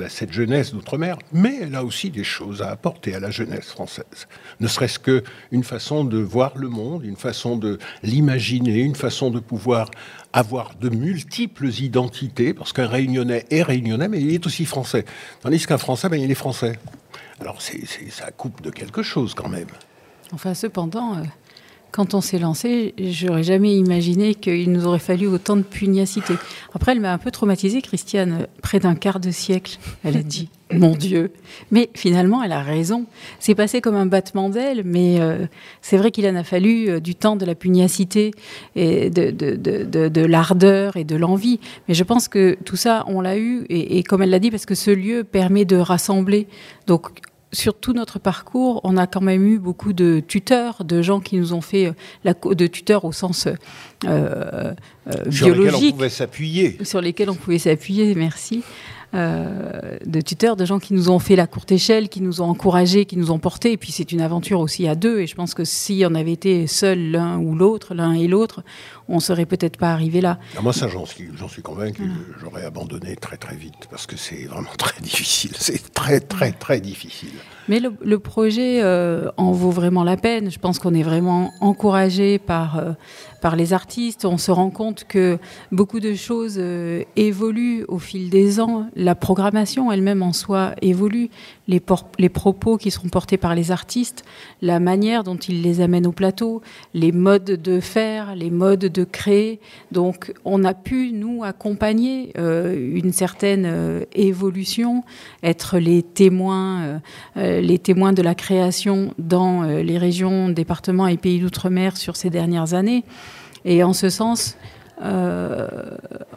cette 0.09 0.33
jeunesse 0.33 0.73
d'outre-mer, 0.73 1.19
mais 1.33 1.59
elle 1.63 1.75
a 1.75 1.85
aussi 1.85 2.11
des 2.11 2.25
choses 2.25 2.63
à 2.63 2.71
apporter 2.71 3.15
à 3.15 3.21
la 3.21 3.31
jeunesse 3.31 3.67
française. 3.67 4.29
Ne 4.61 4.69
serait-ce 4.69 4.99
qu'une 4.99 5.65
façon 5.65 6.05
de 6.05 6.19
voir 6.19 6.53
le 6.57 6.69
monde, 6.69 7.05
une 7.05 7.17
façon 7.17 7.57
de 7.57 7.79
l'imaginer, 8.03 8.81
une 8.81 8.95
façon 8.95 9.31
de 9.31 9.41
pouvoir 9.41 9.91
avoir 10.33 10.75
de 10.75 10.91
multiples 10.91 11.69
identités, 11.69 12.53
parce 12.53 12.73
qu'un 12.73 12.89
réunionnais 12.89 13.47
est 13.51 13.63
réunionnais, 13.63 14.09
mais 14.09 14.21
il 14.21 14.35
est 14.35 14.47
aussi 14.47 14.67
français. 14.67 15.05
Tandis 15.41 15.67
qu'un 15.67 15.79
français, 15.79 16.09
ben, 16.09 16.21
il 16.21 16.31
est 16.31 16.35
français. 16.35 16.79
Alors 17.41 17.61
c'est, 17.61 17.85
ça 18.11 18.31
coupe 18.31 18.63
de 18.63 18.71
quelque 18.71 19.03
chose 19.03 19.35
quand 19.35 19.49
même. 19.49 19.69
Enfin, 20.33 20.55
cependant, 20.55 21.17
euh, 21.17 21.23
quand 21.93 22.15
on 22.15 22.21
s'est 22.21 22.39
lancé, 22.39 22.95
j'aurais 22.99 23.45
jamais 23.45 23.75
imaginé 23.77 24.35
qu'il 24.35 24.73
nous 24.73 24.87
aurait 24.87 24.99
fallu 24.99 25.27
autant 25.29 25.57
de 25.57 25.63
pugnacité. 25.63 26.35
Après, 26.75 26.93
elle 26.93 27.01
m'a 27.01 27.13
un 27.13 27.19
peu 27.19 27.31
traumatisée, 27.31 27.81
Christiane, 27.81 28.49
près 28.61 28.81
d'un 28.81 28.95
quart 28.95 29.21
de 29.21 29.31
siècle. 29.31 29.79
Elle 30.05 30.17
a 30.17 30.23
dit, 30.23 30.51
mon 30.73 30.97
Dieu. 30.97 31.33
Mais 31.71 31.89
finalement, 31.95 32.43
elle 32.43 32.53
a 32.53 32.61
raison. 32.61 33.07
C'est 33.39 33.55
passé 33.55 33.81
comme 33.81 33.95
un 33.95 34.05
battement 34.05 34.51
d'aile, 34.51 34.83
mais 34.85 35.21
euh, 35.21 35.47
c'est 35.81 35.97
vrai 35.97 36.11
qu'il 36.11 36.27
en 36.27 36.35
a 36.35 36.45
fallu 36.45 36.91
euh, 36.91 37.01
du 37.01 37.15
temps, 37.15 37.37
de 37.37 37.47
la 37.47 37.55
pugnacité, 37.55 38.33
et 38.75 39.09
de, 39.09 39.31
de, 39.31 39.55
de, 39.55 40.09
de 40.09 40.21
l'ardeur 40.23 40.97
et 40.97 41.05
de 41.05 41.17
l'envie. 41.17 41.61
Mais 41.87 41.95
je 41.95 42.03
pense 42.03 42.27
que 42.27 42.59
tout 42.65 42.77
ça, 42.77 43.05
on 43.07 43.21
l'a 43.21 43.39
eu, 43.39 43.65
et, 43.71 43.97
et 43.99 44.03
comme 44.03 44.23
elle 44.23 44.31
l'a 44.31 44.41
dit, 44.41 44.51
parce 44.51 44.67
que 44.67 44.75
ce 44.75 44.91
lieu 44.91 45.23
permet 45.23 45.65
de 45.65 45.77
rassembler. 45.77 46.49
Donc, 46.89 47.11
sur 47.53 47.75
tout 47.75 47.93
notre 47.93 48.19
parcours, 48.19 48.81
on 48.85 48.97
a 48.97 49.07
quand 49.07 49.21
même 49.21 49.47
eu 49.47 49.59
beaucoup 49.59 49.93
de 49.93 50.21
tuteurs, 50.27 50.85
de 50.85 51.03
gens 51.03 51.21
qui 51.21 51.37
nous 51.37 51.53
ont 51.53 51.61
fait 51.61 51.87
euh, 51.87 51.93
la, 52.25 52.35
de 52.35 52.67
tuteurs 52.67 53.05
au 53.05 53.13
sens 53.13 53.47
euh, 53.47 53.55
euh, 54.05 54.75
biologique. 55.27 55.33
Sur 55.33 55.51
lesquels 55.55 55.75
on 55.75 55.93
pouvait 55.93 56.09
s'appuyer. 56.09 56.79
Sur 56.85 57.01
lesquels 57.01 57.31
on 57.31 57.35
pouvait 57.35 57.59
s'appuyer, 57.59 58.15
merci. 58.15 58.63
Euh, 59.17 59.97
de 60.05 60.21
tuteurs, 60.21 60.57
de 60.57 60.67
gens 60.67 60.79
qui 60.79 60.93
nous 60.93 61.09
ont 61.11 61.19
fait 61.19 61.37
la 61.37 61.47
courte 61.47 61.73
échelle, 61.73 62.11
qui 62.11 62.21
nous 62.21 62.43
ont 62.43 62.51
encouragés, 62.51 63.07
qui 63.07 63.17
nous 63.17 63.31
ont 63.31 63.39
portés. 63.39 63.73
Et 63.73 63.77
puis 63.79 63.91
c'est 63.91 64.13
une 64.13 64.21
aventure 64.21 64.61
aussi 64.61 64.87
à 64.87 64.95
deux. 64.95 65.21
Et 65.21 65.27
je 65.27 65.35
pense 65.35 65.55
que 65.55 65.65
si 65.65 66.05
on 66.07 66.15
avait 66.15 66.33
été 66.33 66.67
seul 66.67 67.11
l'un 67.13 67.39
ou 67.39 67.55
l'autre, 67.55 67.95
l'un 67.95 68.13
et 68.13 68.29
l'autre, 68.29 68.63
on 69.09 69.19
serait 69.19 69.47
peut-être 69.47 69.79
pas 69.79 69.93
arrivé 69.93 70.21
là. 70.21 70.39
Ah, 70.57 70.61
moi, 70.61 70.73
ça, 70.73 70.89
j'en 70.89 71.07
suis, 71.07 71.31
j'en 71.35 71.49
suis 71.49 71.63
convaincu. 71.63 72.03
Voilà. 72.03 72.15
J'aurais 72.41 72.65
abandonné 72.65 73.17
très 73.17 73.39
très 73.39 73.57
vite 73.57 73.87
parce 73.91 74.07
que 74.07 74.17
c'est 74.17 74.45
vraiment 74.45 74.69
très 74.79 75.01
difficile. 75.01 75.53
C'est 75.59 75.95
très 75.95 76.21
très 76.21 76.53
très 76.53 76.81
difficile. 76.81 77.33
Mais 77.69 77.81
le, 77.81 77.95
le 78.05 78.19
projet 78.19 78.83
euh, 78.83 79.31
en 79.39 79.53
vaut 79.53 79.71
vraiment 79.71 80.05
la 80.05 80.17
peine. 80.17 80.51
Je 80.51 80.59
pense 80.59 80.79
qu'on 80.79 80.95
est 80.95 81.03
vraiment 81.03 81.53
encouragé 81.61 82.39
par 82.39 82.79
euh, 82.79 82.93
par 83.47 83.55
les 83.55 83.73
artistes. 83.73 84.25
On 84.25 84.39
se 84.39 84.51
rend 84.51 84.71
compte 84.71 85.05
que 85.05 85.39
beaucoup 85.71 86.01
de 86.01 86.15
choses 86.15 86.57
euh, 86.59 87.05
évoluent 87.15 87.85
au 87.87 88.01
fil 88.01 88.29
des 88.29 88.59
ans. 88.59 88.89
La 88.97 89.15
programmation 89.15 89.93
elle-même 89.93 90.21
en 90.21 90.33
soi 90.33 90.75
évolue. 90.83 91.31
Les, 91.69 92.29
propos 92.29 92.77
qui 92.77 92.91
seront 92.91 93.09
portés 93.09 93.37
par 93.37 93.55
les 93.55 93.71
artistes, 93.73 94.25
la 94.63 94.79
manière 94.79 95.25
dont 95.25 95.37
ils 95.37 95.63
les 95.63 95.81
amènent 95.81 96.07
au 96.07 96.13
plateau, 96.13 96.63
les 96.95 97.11
modes 97.11 97.45
de 97.61 97.81
faire, 97.81 98.37
les 98.37 98.51
modes 98.51 98.87
de 98.87 99.05
créer. 99.05 99.61
Donc 99.91 100.33
on 100.45 100.65
a 100.65 100.75
pu, 100.75 101.11
nous, 101.13 101.43
accompagner 101.43 102.33
euh, 102.39 102.95
une 102.95 103.13
certaine 103.13 103.65
euh, 103.67 104.05
évolution, 104.13 105.03
être 105.43 105.79
les 105.79 106.03
témoins, 106.03 107.01
euh, 107.37 107.61
les 107.61 107.79
témoins 107.79 108.13
de 108.13 108.23
la 108.23 108.35
création 108.35 109.13
dans 109.19 109.63
les 109.63 109.99
régions, 109.99 110.49
départements 110.49 111.09
et 111.09 111.17
pays 111.17 111.41
d'outre-mer 111.41 111.97
sur 111.97 112.17
ces 112.17 112.31
dernières 112.31 112.75
années. 112.75 113.05
Et 113.65 113.83
en 113.83 113.93
ce 113.93 114.09
sens, 114.09 114.57
euh, 115.03 115.69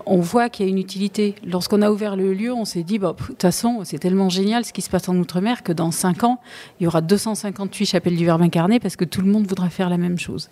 on 0.06 0.20
voit 0.20 0.50
qu'il 0.50 0.66
y 0.66 0.70
a 0.70 0.72
une 0.72 0.78
utilité. 0.78 1.36
Lorsqu'on 1.46 1.82
a 1.82 1.92
ouvert 1.92 2.16
le 2.16 2.34
lieu, 2.34 2.52
on 2.52 2.66
s'est 2.66 2.84
dit, 2.84 3.00
bah, 3.00 3.16
de 3.18 3.24
toute 3.24 3.42
façon, 3.42 3.82
c'est 3.84 4.00
tellement 4.00 4.30
génial 4.30 4.66
ce 4.66 4.74
qui 4.74 4.82
se 4.82 4.90
passe 4.90 5.08
en 5.08 5.16
Outre-mer 5.16 5.64
que 5.64 5.72
dans 5.72 5.92
5 5.92 6.24
ans, 6.24 6.40
il 6.80 6.84
y 6.84 6.88
aura 6.88 7.02
258 7.02 7.86
chapelles 7.86 8.16
du 8.16 8.26
Verbe 8.26 8.42
incarné 8.42 8.80
parce 8.80 8.96
que 8.96 9.06
tout 9.06 9.22
le 9.22 9.32
monde 9.32 9.48
voudra 9.48 9.70
faire 9.70 9.90
la 9.90 9.98
même 9.98 10.18
chose. 10.18 10.50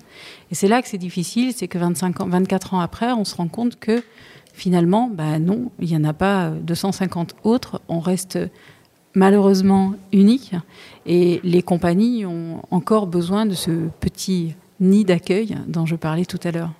Et 0.51 0.55
c'est 0.55 0.67
là 0.67 0.81
que 0.81 0.87
c'est 0.87 0.97
difficile, 0.97 1.53
c'est 1.53 1.67
que 1.67 1.77
25 1.77 2.21
ans, 2.21 2.27
24 2.27 2.73
ans 2.73 2.79
après, 2.79 3.11
on 3.11 3.25
se 3.25 3.35
rend 3.35 3.47
compte 3.47 3.79
que 3.79 4.03
finalement, 4.53 5.09
bah 5.11 5.39
non, 5.39 5.71
il 5.79 5.87
n'y 5.87 5.95
en 5.95 6.03
a 6.03 6.13
pas 6.13 6.49
250 6.49 7.35
autres, 7.43 7.81
on 7.87 7.99
reste 7.99 8.39
malheureusement 9.13 9.93
unique 10.13 10.53
et 11.05 11.39
les 11.43 11.61
compagnies 11.61 12.25
ont 12.25 12.61
encore 12.71 13.07
besoin 13.07 13.45
de 13.45 13.53
ce 13.53 13.71
petit 13.99 14.55
nid 14.79 15.05
d'accueil 15.05 15.57
dont 15.67 15.85
je 15.85 15.95
parlais 15.95 16.25
tout 16.25 16.39
à 16.43 16.51
l'heure. 16.51 16.71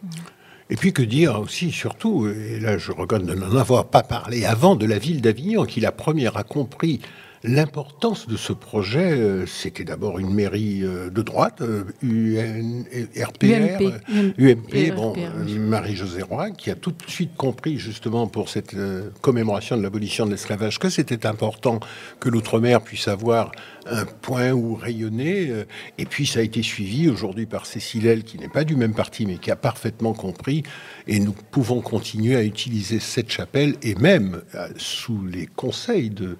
Et 0.69 0.75
puis 0.75 0.91
que 0.91 1.01
dire 1.01 1.39
aussi, 1.39 1.71
surtout, 1.71 2.27
et 2.27 2.59
là 2.59 2.77
je 2.77 2.91
regrette 2.91 3.25
de 3.25 3.33
n'en 3.33 3.55
avoir 3.55 3.87
pas 3.87 4.03
parlé 4.03 4.45
avant, 4.45 4.75
de 4.75 4.85
la 4.85 4.99
ville 4.99 5.21
d'Avignon, 5.21 5.65
qui 5.65 5.79
la 5.79 5.91
première 5.91 6.35
a 6.35 6.43
compris 6.43 6.99
l'importance 7.43 8.27
de 8.27 8.37
ce 8.37 8.53
projet. 8.53 9.11
euh, 9.11 9.45
C'était 9.45 9.83
d'abord 9.83 10.19
une 10.19 10.33
mairie 10.33 10.83
euh, 10.83 11.09
de 11.09 11.21
droite, 11.21 11.61
UN, 12.01 12.83
RPR, 13.15 13.45
UMP, 13.45 13.81
euh, 13.81 14.31
UMP, 14.37 14.95
bon, 14.95 15.11
RPR, 15.11 15.19
oui. 15.45 15.55
euh, 15.55 15.59
Marie-Josée 15.59 16.21
Roy, 16.23 16.51
qui 16.51 16.71
a 16.71 16.75
tout 16.75 16.91
de 16.91 17.03
suite 17.09 17.35
compris 17.35 17.77
justement 17.77 18.27
pour 18.27 18.49
cette 18.49 18.75
commémoration 19.21 19.77
de 19.77 19.83
l'abolition 19.83 20.25
de 20.25 20.31
l'esclavage 20.31 20.79
que 20.79 20.89
c'était 20.89 21.25
important 21.25 21.79
que 22.19 22.29
l'outre-mer 22.29 22.81
puisse 22.81 23.07
avoir 23.07 23.51
un 23.89 24.05
point 24.05 24.51
où 24.51 24.75
rayonner. 24.75 25.51
Et 25.97 26.05
puis 26.05 26.25
ça 26.25 26.39
a 26.39 26.43
été 26.43 26.61
suivi 26.61 27.09
aujourd'hui 27.09 27.45
par 27.45 27.65
Cécile 27.65 28.07
L, 28.07 28.23
qui 28.23 28.37
n'est 28.37 28.49
pas 28.49 28.63
du 28.63 28.75
même 28.75 28.93
parti, 28.93 29.25
mais 29.25 29.37
qui 29.37 29.51
a 29.51 29.55
parfaitement 29.55 30.13
compris. 30.13 30.63
Et 31.07 31.19
nous 31.19 31.33
pouvons 31.51 31.81
continuer 31.81 32.35
à 32.35 32.43
utiliser 32.43 32.99
cette 32.99 33.31
chapelle, 33.31 33.75
et 33.83 33.95
même 33.95 34.41
sous 34.77 35.25
les 35.25 35.45
conseils 35.47 36.09
de 36.09 36.37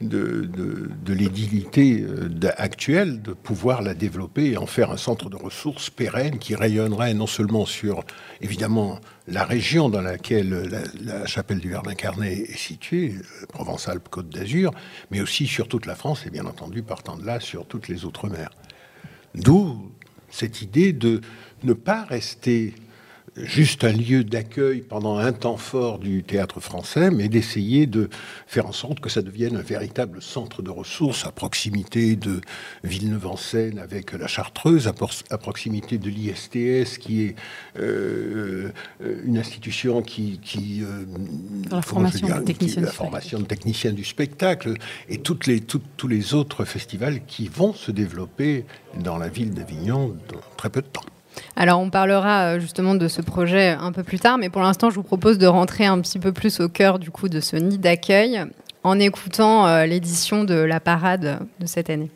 de, 0.00 1.12
l'édilité 1.12 2.02
euh, 2.02 2.28
actuelle, 2.56 3.20
de 3.20 3.32
pouvoir 3.32 3.82
la 3.82 3.94
développer 3.94 4.52
et 4.52 4.56
en 4.56 4.66
faire 4.66 4.90
un 4.90 4.96
centre 4.96 5.28
de 5.28 5.36
ressources 5.36 5.90
pérenne 5.90 6.38
qui 6.38 6.54
rayonnerait 6.54 7.14
non 7.14 7.26
seulement 7.26 7.66
sur, 7.66 8.04
évidemment, 8.40 9.00
la 9.26 9.44
région 9.44 9.88
dans 9.88 10.00
laquelle 10.00 10.70
la, 11.00 11.26
chapelle 11.26 11.58
du 11.58 11.70
Verbe 11.70 11.88
incarné 11.88 12.32
est 12.32 12.56
située, 12.56 13.14
euh, 13.16 13.46
Provence-Alpes-Côte 13.48 14.28
d'Azur, 14.28 14.72
mais 15.10 15.20
aussi 15.20 15.46
sur 15.46 15.68
toute 15.68 15.86
la 15.86 15.94
France 15.94 16.26
et 16.26 16.30
bien 16.30 16.46
entendu, 16.46 16.82
partant 16.82 17.16
de 17.16 17.26
là, 17.26 17.40
sur 17.40 17.66
toutes 17.66 17.88
les 17.88 18.04
autres 18.04 18.28
mers. 18.28 18.50
D'où 19.34 19.90
cette 20.30 20.62
idée 20.62 20.92
de 20.92 21.20
ne 21.64 21.72
pas 21.72 22.04
rester 22.04 22.74
juste 23.44 23.84
un 23.84 23.92
lieu 23.92 24.24
d'accueil 24.24 24.80
pendant 24.80 25.18
un 25.18 25.32
temps 25.32 25.56
fort 25.56 25.98
du 25.98 26.22
théâtre 26.22 26.60
français, 26.60 27.10
mais 27.10 27.28
d'essayer 27.28 27.86
de 27.86 28.08
faire 28.46 28.66
en 28.66 28.72
sorte 28.72 29.00
que 29.00 29.08
ça 29.08 29.22
devienne 29.22 29.56
un 29.56 29.62
véritable 29.62 30.22
centre 30.22 30.62
de 30.62 30.70
ressources 30.70 31.26
à 31.26 31.32
proximité 31.32 32.16
de 32.16 32.40
Villeneuve-en-Seine 32.84 33.78
avec 33.78 34.12
la 34.12 34.26
Chartreuse, 34.26 34.88
à, 34.88 35.38
proximité 35.38 35.98
de 35.98 36.08
l'ISTS, 36.08 36.98
qui 36.98 37.24
est 37.24 37.36
euh, 37.78 38.70
une 39.24 39.38
institution 39.38 40.02
qui... 40.02 40.40
qui 40.42 40.82
euh, 40.82 41.04
la 41.70 41.82
formation, 41.82 42.28
de, 42.28 42.44
technicien 42.44 42.82
la 42.82 42.92
formation 42.92 43.38
de 43.38 43.44
techniciens 43.44 43.92
du 43.92 44.04
spectacle, 44.04 44.74
et 45.08 45.18
toutes 45.18 45.46
les, 45.46 45.60
tous 45.60 46.08
les 46.08 46.34
autres 46.34 46.64
festivals 46.64 47.24
qui 47.26 47.48
vont 47.48 47.72
se 47.72 47.90
développer 47.90 48.64
dans 49.02 49.18
la 49.18 49.28
ville 49.28 49.52
d'Avignon 49.52 50.16
dans 50.28 50.40
très 50.56 50.70
peu 50.70 50.82
de 50.82 50.86
temps. 50.86 51.04
Alors 51.56 51.80
on 51.80 51.90
parlera 51.90 52.54
euh, 52.54 52.60
justement 52.60 52.94
de 52.94 53.08
ce 53.08 53.20
projet 53.20 53.70
un 53.70 53.92
peu 53.92 54.02
plus 54.02 54.18
tard, 54.18 54.38
mais 54.38 54.50
pour 54.50 54.62
l'instant 54.62 54.90
je 54.90 54.94
vous 54.94 55.02
propose 55.02 55.38
de 55.38 55.46
rentrer 55.46 55.86
un 55.86 56.00
petit 56.00 56.18
peu 56.18 56.32
plus 56.32 56.60
au 56.60 56.68
cœur 56.68 56.98
du 56.98 57.10
coup 57.10 57.28
de 57.28 57.40
ce 57.40 57.56
nid 57.56 57.78
d'accueil 57.78 58.44
en 58.84 58.98
écoutant 58.98 59.66
euh, 59.66 59.84
l'édition 59.86 60.44
de 60.44 60.54
la 60.54 60.80
parade 60.80 61.40
de 61.58 61.66
cette 61.66 61.90
année. 61.90 62.10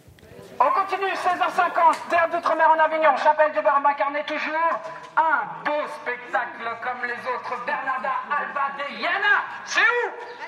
On 0.61 0.71
continue, 0.71 1.11
16h50, 1.11 2.09
Terre 2.09 2.29
d'Outre-mer 2.31 2.71
en 2.71 2.79
Avignon, 2.79 3.17
Chapelle 3.17 3.51
du 3.51 3.59
incarné 3.59 4.21
toujours. 4.29 4.79
Un 5.17 5.43
beau 5.65 5.83
spectacle 6.01 6.63
comme 6.81 7.03
les 7.03 7.19
autres, 7.27 7.59
Bernarda, 7.67 8.15
Alba, 8.31 8.71
de 8.79 9.03
Yana. 9.03 9.43
C'est 9.65 9.81
où? 9.81 10.03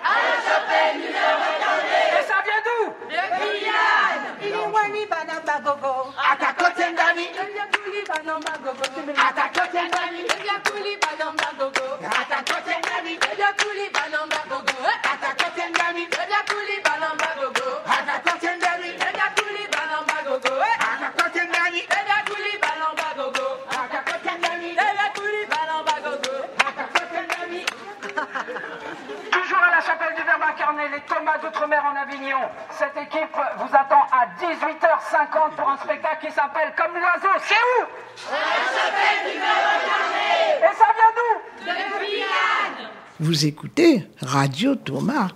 À 0.06 0.14
la 0.22 0.38
Chapelle 0.38 1.02
du 1.02 1.08
incarné. 1.10 1.98
Et 2.14 2.22
ça 2.22 2.38
vient 2.46 2.62
d'où? 2.62 2.94
De 3.10 3.22
Guyane. 3.42 4.24
Iliwani 4.40 5.06
banamba 5.10 5.58
tendani 6.76 7.26
Ata 9.16 9.44
ko 9.54 9.62
tendani 9.72 10.22
Ata 10.28 10.48
ko 10.56 10.64
tendani 10.72 11.98
Ata 12.20 12.38
ko 12.48 12.56
tendani 12.66 13.93
Thomas 31.06 31.38
d'Outre-mer 31.38 31.82
en 31.84 31.96
Avignon. 31.96 32.38
Cette 32.70 32.96
équipe 32.96 33.36
vous 33.58 33.74
attend 33.76 34.02
à 34.12 34.26
18h50 34.40 35.56
pour 35.56 35.68
un 35.68 35.76
spectacle 35.78 36.26
qui 36.26 36.32
s'appelle 36.32 36.72
Comme 36.76 36.94
l'oiseau. 36.94 37.38
C'est 37.42 37.54
où? 37.54 37.86
Et 40.58 40.74
ça 40.74 40.86
vient 40.96 41.12
d'où? 41.16 41.64
De 41.64 41.72
Guyane. 41.98 42.90
Vous 43.20 43.46
écoutez 43.46 44.08
Radio 44.22 44.74
Thomas. 44.76 45.28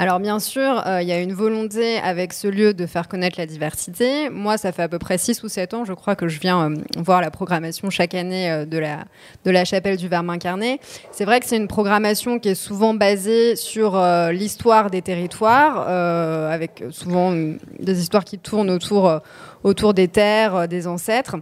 Alors 0.00 0.20
bien 0.20 0.38
sûr, 0.38 0.86
euh, 0.86 1.02
il 1.02 1.08
y 1.08 1.12
a 1.12 1.20
une 1.20 1.32
volonté 1.32 1.98
avec 1.98 2.32
ce 2.32 2.46
lieu 2.46 2.72
de 2.72 2.86
faire 2.86 3.08
connaître 3.08 3.36
la 3.36 3.46
diversité. 3.46 4.30
Moi, 4.30 4.56
ça 4.56 4.70
fait 4.70 4.82
à 4.82 4.88
peu 4.88 5.00
près 5.00 5.18
6 5.18 5.42
ou 5.42 5.48
7 5.48 5.74
ans, 5.74 5.84
je 5.84 5.92
crois, 5.92 6.14
que 6.14 6.28
je 6.28 6.38
viens 6.38 6.70
euh, 6.70 6.76
voir 6.98 7.20
la 7.20 7.32
programmation 7.32 7.90
chaque 7.90 8.14
année 8.14 8.48
euh, 8.48 8.64
de, 8.64 8.78
la, 8.78 9.06
de 9.44 9.50
la 9.50 9.64
chapelle 9.64 9.96
du 9.96 10.06
Verbe 10.06 10.30
incarné. 10.30 10.78
C'est 11.10 11.24
vrai 11.24 11.40
que 11.40 11.46
c'est 11.46 11.56
une 11.56 11.66
programmation 11.66 12.38
qui 12.38 12.50
est 12.50 12.54
souvent 12.54 12.94
basée 12.94 13.56
sur 13.56 14.00
l'histoire 14.30 14.88
des 14.88 15.02
territoires, 15.02 15.88
avec 15.88 16.84
souvent 16.90 17.32
des 17.32 18.00
histoires 18.00 18.24
qui 18.24 18.38
tournent 18.38 18.70
autour 18.70 19.20
autour 19.64 19.94
des 19.94 20.08
terres, 20.08 20.54
euh, 20.54 20.66
des 20.66 20.86
ancêtres. 20.86 21.36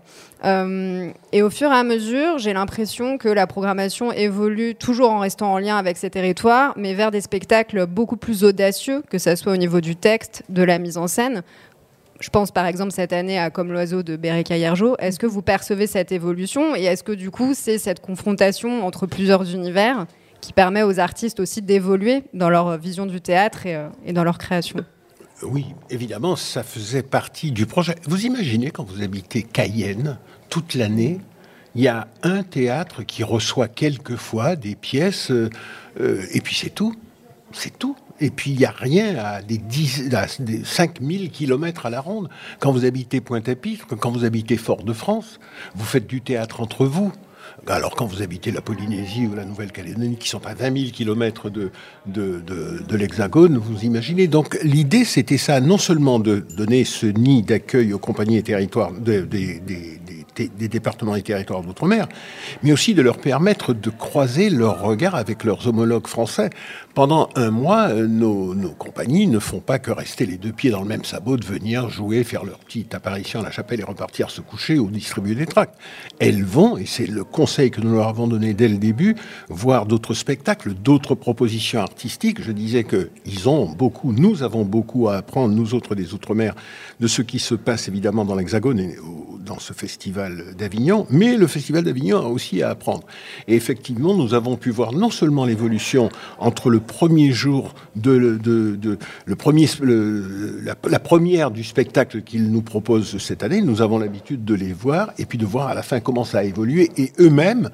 Euh, 0.44 1.10
et 1.32 1.42
au 1.42 1.50
fur 1.50 1.70
et 1.70 1.74
à 1.74 1.84
mesure, 1.84 2.38
j'ai 2.38 2.52
l'impression 2.52 3.18
que 3.18 3.28
la 3.28 3.46
programmation 3.46 4.12
évolue 4.12 4.74
toujours 4.74 5.10
en 5.10 5.20
restant 5.20 5.52
en 5.52 5.58
lien 5.58 5.76
avec 5.76 5.96
ces 5.96 6.10
territoires, 6.10 6.72
mais 6.76 6.94
vers 6.94 7.10
des 7.10 7.20
spectacles 7.20 7.86
beaucoup 7.86 8.16
plus 8.16 8.44
audacieux, 8.44 9.02
que 9.10 9.18
ce 9.18 9.34
soit 9.36 9.52
au 9.52 9.56
niveau 9.56 9.80
du 9.80 9.96
texte, 9.96 10.42
de 10.48 10.62
la 10.62 10.78
mise 10.78 10.98
en 10.98 11.06
scène. 11.06 11.42
Je 12.20 12.30
pense 12.30 12.50
par 12.50 12.66
exemple 12.66 12.92
cette 12.92 13.12
année 13.12 13.38
à 13.38 13.50
Comme 13.50 13.72
l'oiseau 13.72 14.02
de 14.02 14.16
Bereka 14.16 14.56
Yerjo. 14.56 14.96
Est-ce 14.98 15.18
que 15.18 15.26
vous 15.26 15.42
percevez 15.42 15.86
cette 15.86 16.12
évolution 16.12 16.74
et 16.74 16.84
est-ce 16.84 17.04
que 17.04 17.12
du 17.12 17.30
coup 17.30 17.52
c'est 17.52 17.76
cette 17.76 18.00
confrontation 18.00 18.86
entre 18.86 19.06
plusieurs 19.06 19.54
univers 19.54 20.06
qui 20.40 20.54
permet 20.54 20.82
aux 20.82 20.98
artistes 20.98 21.40
aussi 21.40 21.60
d'évoluer 21.60 22.24
dans 22.32 22.48
leur 22.48 22.78
vision 22.78 23.04
du 23.04 23.20
théâtre 23.20 23.66
et, 23.66 23.76
euh, 23.76 23.88
et 24.06 24.12
dans 24.14 24.24
leur 24.24 24.38
création? 24.38 24.78
Oui, 25.42 25.66
évidemment, 25.90 26.36
ça 26.36 26.62
faisait 26.62 27.02
partie 27.02 27.52
du 27.52 27.66
projet. 27.66 27.96
Vous 28.04 28.24
imaginez 28.24 28.70
quand 28.70 28.84
vous 28.84 29.02
habitez 29.02 29.42
Cayenne, 29.42 30.18
toute 30.48 30.74
l'année, 30.74 31.20
il 31.74 31.82
y 31.82 31.88
a 31.88 32.08
un 32.22 32.42
théâtre 32.42 33.02
qui 33.02 33.22
reçoit 33.22 33.68
quelquefois 33.68 34.56
des 34.56 34.74
pièces, 34.74 35.30
euh, 35.30 35.50
euh, 36.00 36.24
et 36.32 36.40
puis 36.40 36.54
c'est 36.54 36.70
tout. 36.70 36.94
C'est 37.52 37.78
tout. 37.78 37.96
Et 38.18 38.30
puis 38.30 38.52
il 38.52 38.58
n'y 38.58 38.64
a 38.64 38.70
rien 38.70 39.16
à 39.18 39.42
des, 39.42 39.58
10, 39.58 40.14
à 40.14 40.26
des 40.38 40.64
5000 40.64 41.30
km 41.30 41.84
à 41.84 41.90
la 41.90 42.00
ronde. 42.00 42.30
Quand 42.60 42.72
vous 42.72 42.86
habitez 42.86 43.20
Pointe-à-Pitre, 43.20 43.88
quand 43.88 44.10
vous 44.10 44.24
habitez 44.24 44.56
Fort-de-France, 44.56 45.38
vous 45.74 45.84
faites 45.84 46.06
du 46.06 46.22
théâtre 46.22 46.62
entre 46.62 46.86
vous. 46.86 47.12
Alors 47.66 47.96
quand 47.96 48.06
vous 48.06 48.22
habitez 48.22 48.52
la 48.52 48.60
Polynésie 48.60 49.26
ou 49.26 49.34
la 49.34 49.44
Nouvelle-Calédonie, 49.44 50.16
qui 50.16 50.28
sont 50.28 50.46
à 50.46 50.54
20 50.54 50.78
000 50.78 50.90
km 50.92 51.50
de, 51.50 51.70
l'Hexagone, 52.96 53.56
vous 53.56 53.84
imaginez. 53.84 54.28
Donc 54.28 54.58
l'idée, 54.62 55.04
c'était 55.04 55.38
ça, 55.38 55.60
non 55.60 55.78
seulement 55.78 56.18
de 56.18 56.44
donner 56.56 56.84
ce 56.84 57.06
nid 57.06 57.42
d'accueil 57.42 57.92
aux 57.92 57.98
compagnies 57.98 58.36
et 58.36 58.42
territoires 58.42 58.92
des 58.92 59.24
départements 60.44 61.16
et 61.16 61.22
territoires 61.22 61.62
d'outre-mer, 61.62 62.08
mais 62.62 62.72
aussi 62.72 62.94
de 62.94 63.02
leur 63.02 63.18
permettre 63.18 63.72
de 63.72 63.90
croiser 63.90 64.50
leurs 64.50 64.82
regards 64.82 65.14
avec 65.14 65.44
leurs 65.44 65.66
homologues 65.66 66.06
français. 66.06 66.50
Pendant 66.94 67.28
un 67.34 67.50
mois, 67.50 67.88
euh, 67.88 68.06
nos, 68.06 68.54
compagnies 68.78 69.26
ne 69.26 69.38
font 69.38 69.60
pas 69.60 69.78
que 69.78 69.90
rester 69.90 70.26
les 70.26 70.36
deux 70.36 70.52
pieds 70.52 70.70
dans 70.70 70.80
le 70.80 70.88
même 70.88 71.04
sabot, 71.04 71.36
de 71.36 71.44
venir 71.44 71.88
jouer, 71.90 72.24
faire 72.24 72.44
leur 72.44 72.58
petite 72.58 72.94
apparition 72.94 73.40
à 73.40 73.42
la 73.42 73.50
chapelle 73.50 73.80
et 73.80 73.84
repartir 73.84 74.30
se 74.30 74.40
coucher 74.40 74.78
ou 74.78 74.90
distribuer 74.90 75.34
des 75.34 75.46
tracts. 75.46 75.74
Elles 76.18 76.44
vont, 76.44 76.76
et 76.76 76.86
c'est 76.86 77.06
le 77.06 77.24
conseil 77.24 77.70
que 77.70 77.80
nous 77.80 77.92
leur 77.92 78.08
avons 78.08 78.26
donné 78.26 78.54
dès 78.54 78.68
le 78.68 78.78
début, 78.78 79.16
voir 79.48 79.86
d'autres 79.86 80.14
spectacles, 80.14 80.74
d'autres 80.74 81.14
propositions 81.14 81.80
artistiques. 81.80 82.42
Je 82.42 82.52
disais 82.52 82.84
qu'ils 82.84 83.48
ont 83.48 83.66
beaucoup, 83.66 84.12
nous 84.12 84.42
avons 84.42 84.64
beaucoup 84.64 85.08
à 85.08 85.16
apprendre, 85.16 85.54
nous 85.54 85.74
autres 85.74 85.94
des 85.94 86.14
Outre-mer, 86.14 86.54
de 87.00 87.06
ce 87.06 87.22
qui 87.22 87.38
se 87.38 87.54
passe 87.54 87.88
évidemment 87.88 88.24
dans 88.24 88.36
l'Hexagone 88.36 88.80
et 88.80 88.96
dans 89.46 89.58
ce 89.58 89.72
festival 89.72 90.54
d'Avignon, 90.58 91.06
mais 91.08 91.36
le 91.36 91.46
festival 91.46 91.84
d'Avignon 91.84 92.18
a 92.18 92.28
aussi 92.28 92.62
à 92.62 92.70
apprendre. 92.70 93.04
Et 93.48 93.54
effectivement, 93.54 94.14
nous 94.14 94.34
avons 94.34 94.56
pu 94.56 94.70
voir 94.70 94.92
non 94.92 95.10
seulement 95.10 95.46
l'évolution 95.46 96.10
entre 96.38 96.68
le 96.68 96.80
premier 96.80 97.32
jour 97.32 97.74
de, 97.94 98.38
la, 99.26 100.98
première 100.98 101.50
du 101.50 101.64
spectacle 101.64 102.22
qu'ils 102.22 102.50
nous 102.50 102.62
proposent 102.62 103.16
cette 103.18 103.42
année, 103.42 103.62
nous 103.62 103.80
avons 103.80 103.98
l'habitude 103.98 104.44
de 104.44 104.54
les 104.54 104.72
voir 104.72 105.12
et 105.18 105.24
puis 105.24 105.38
de 105.38 105.46
voir 105.46 105.68
à 105.68 105.74
la 105.74 105.82
fin 105.82 106.00
comment 106.00 106.24
ça 106.24 106.38
a 106.38 106.44
évolué 106.44 106.90
et 106.96 107.12
eux-mêmes, 107.20 107.70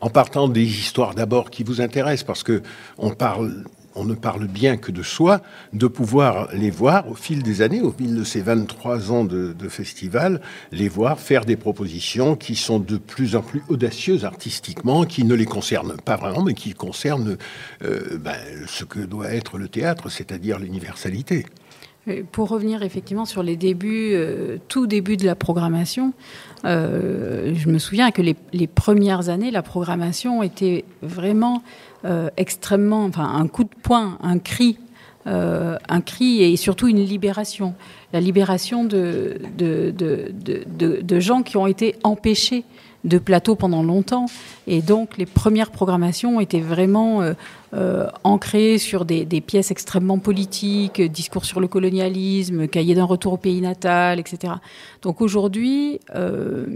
en 0.00 0.10
partant 0.10 0.48
des 0.48 0.64
histoires 0.64 1.14
d'abord 1.14 1.50
qui 1.50 1.64
vous 1.64 1.80
intéressent 1.80 2.24
parce 2.24 2.42
que 2.42 2.62
on 2.98 3.10
parle 3.10 3.64
on 3.94 4.04
ne 4.04 4.14
parle 4.14 4.46
bien 4.46 4.76
que 4.76 4.92
de 4.92 5.02
soi, 5.02 5.40
de 5.72 5.86
pouvoir 5.86 6.48
les 6.52 6.70
voir 6.70 7.08
au 7.08 7.14
fil 7.14 7.42
des 7.42 7.62
années, 7.62 7.80
au 7.80 7.92
fil 7.92 8.14
de 8.14 8.24
ces 8.24 8.40
23 8.40 9.12
ans 9.12 9.24
de, 9.24 9.54
festival, 9.68 10.40
les 10.72 10.88
voir 10.88 11.18
faire 11.18 11.44
des 11.44 11.56
propositions 11.56 12.36
qui 12.36 12.54
sont 12.54 12.78
de 12.78 12.96
plus 12.96 13.34
en 13.34 13.40
plus 13.40 13.62
audacieuses 13.68 14.24
artistiquement, 14.24 15.04
qui 15.04 15.24
ne 15.24 15.34
les 15.34 15.46
concernent 15.46 15.96
pas 15.96 16.16
vraiment, 16.16 16.42
mais 16.42 16.54
qui 16.54 16.74
concernent 16.74 17.36
euh, 17.82 18.18
ben, 18.18 18.36
ce 18.66 18.84
que 18.84 19.00
doit 19.00 19.30
être 19.30 19.58
le 19.58 19.68
théâtre, 19.68 20.10
c'est-à-dire 20.10 20.58
l'universalité. 20.58 21.46
Pour 22.32 22.50
revenir 22.50 22.82
effectivement 22.82 23.24
sur 23.24 23.42
les 23.42 23.56
débuts, 23.56 24.10
euh, 24.12 24.58
tout 24.68 24.86
début 24.86 25.16
de 25.16 25.24
la 25.24 25.34
programmation, 25.34 26.12
euh, 26.66 27.54
je 27.54 27.68
me 27.70 27.78
souviens 27.78 28.10
que 28.10 28.20
les, 28.20 28.36
les, 28.52 28.66
premières 28.66 29.30
années, 29.30 29.50
la 29.50 29.62
programmation 29.62 30.42
était 30.42 30.84
vraiment 31.00 31.62
extrêmement, 32.36 33.04
enfin 33.04 33.34
un 33.34 33.46
coup 33.46 33.64
de 33.64 33.74
poing, 33.82 34.18
un 34.22 34.38
cri, 34.38 34.78
euh, 35.26 35.78
un 35.88 36.02
cri 36.02 36.42
et 36.42 36.56
surtout 36.56 36.86
une 36.86 37.02
libération, 37.02 37.74
la 38.12 38.20
libération 38.20 38.84
de, 38.84 39.38
de, 39.56 39.90
de, 39.90 41.00
de 41.00 41.20
gens 41.20 41.42
qui 41.42 41.56
ont 41.56 41.66
été 41.66 41.96
empêchés 42.04 42.64
de 43.04 43.18
plateau 43.18 43.54
pendant 43.54 43.82
longtemps. 43.82 44.26
Et 44.66 44.82
donc, 44.82 45.16
les 45.18 45.26
premières 45.26 45.70
programmations 45.70 46.40
étaient 46.40 46.60
vraiment 46.60 47.22
euh, 47.22 47.34
euh, 47.74 48.08
ancrées 48.24 48.78
sur 48.78 49.04
des, 49.04 49.24
pièces 49.40 49.70
extrêmement 49.70 50.18
politiques, 50.18 51.00
discours 51.02 51.44
sur 51.44 51.60
le 51.60 51.68
colonialisme, 51.68 52.66
cahier 52.66 52.94
d'un 52.94 53.04
retour 53.04 53.34
au 53.34 53.36
pays 53.36 53.60
natal, 53.60 54.18
etc. 54.18 54.54
Donc 55.02 55.20
aujourd'hui, 55.20 56.00
euh, 56.14 56.66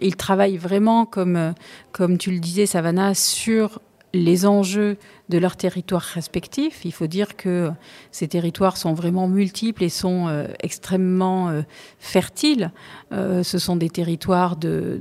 ils 0.00 0.16
travaillent 0.16 0.56
vraiment, 0.56 1.06
comme, 1.06 1.54
comme 1.92 2.18
tu 2.18 2.32
le 2.32 2.40
disais, 2.40 2.66
Savannah, 2.66 3.14
sur 3.14 3.80
les 4.14 4.46
enjeux 4.46 4.96
de 5.28 5.38
leurs 5.38 5.56
territoires 5.56 6.02
respectifs. 6.02 6.84
Il 6.84 6.92
faut 6.92 7.06
dire 7.06 7.36
que 7.36 7.70
ces 8.10 8.28
territoires 8.28 8.76
sont 8.76 8.94
vraiment 8.94 9.28
multiples 9.28 9.84
et 9.84 9.90
sont 9.90 10.28
euh, 10.28 10.46
extrêmement 10.60 11.50
euh, 11.50 11.62
fertiles. 11.98 12.70
Euh, 13.12 13.42
ce 13.42 13.58
sont 13.58 13.76
des 13.76 13.90
territoires 13.90 14.56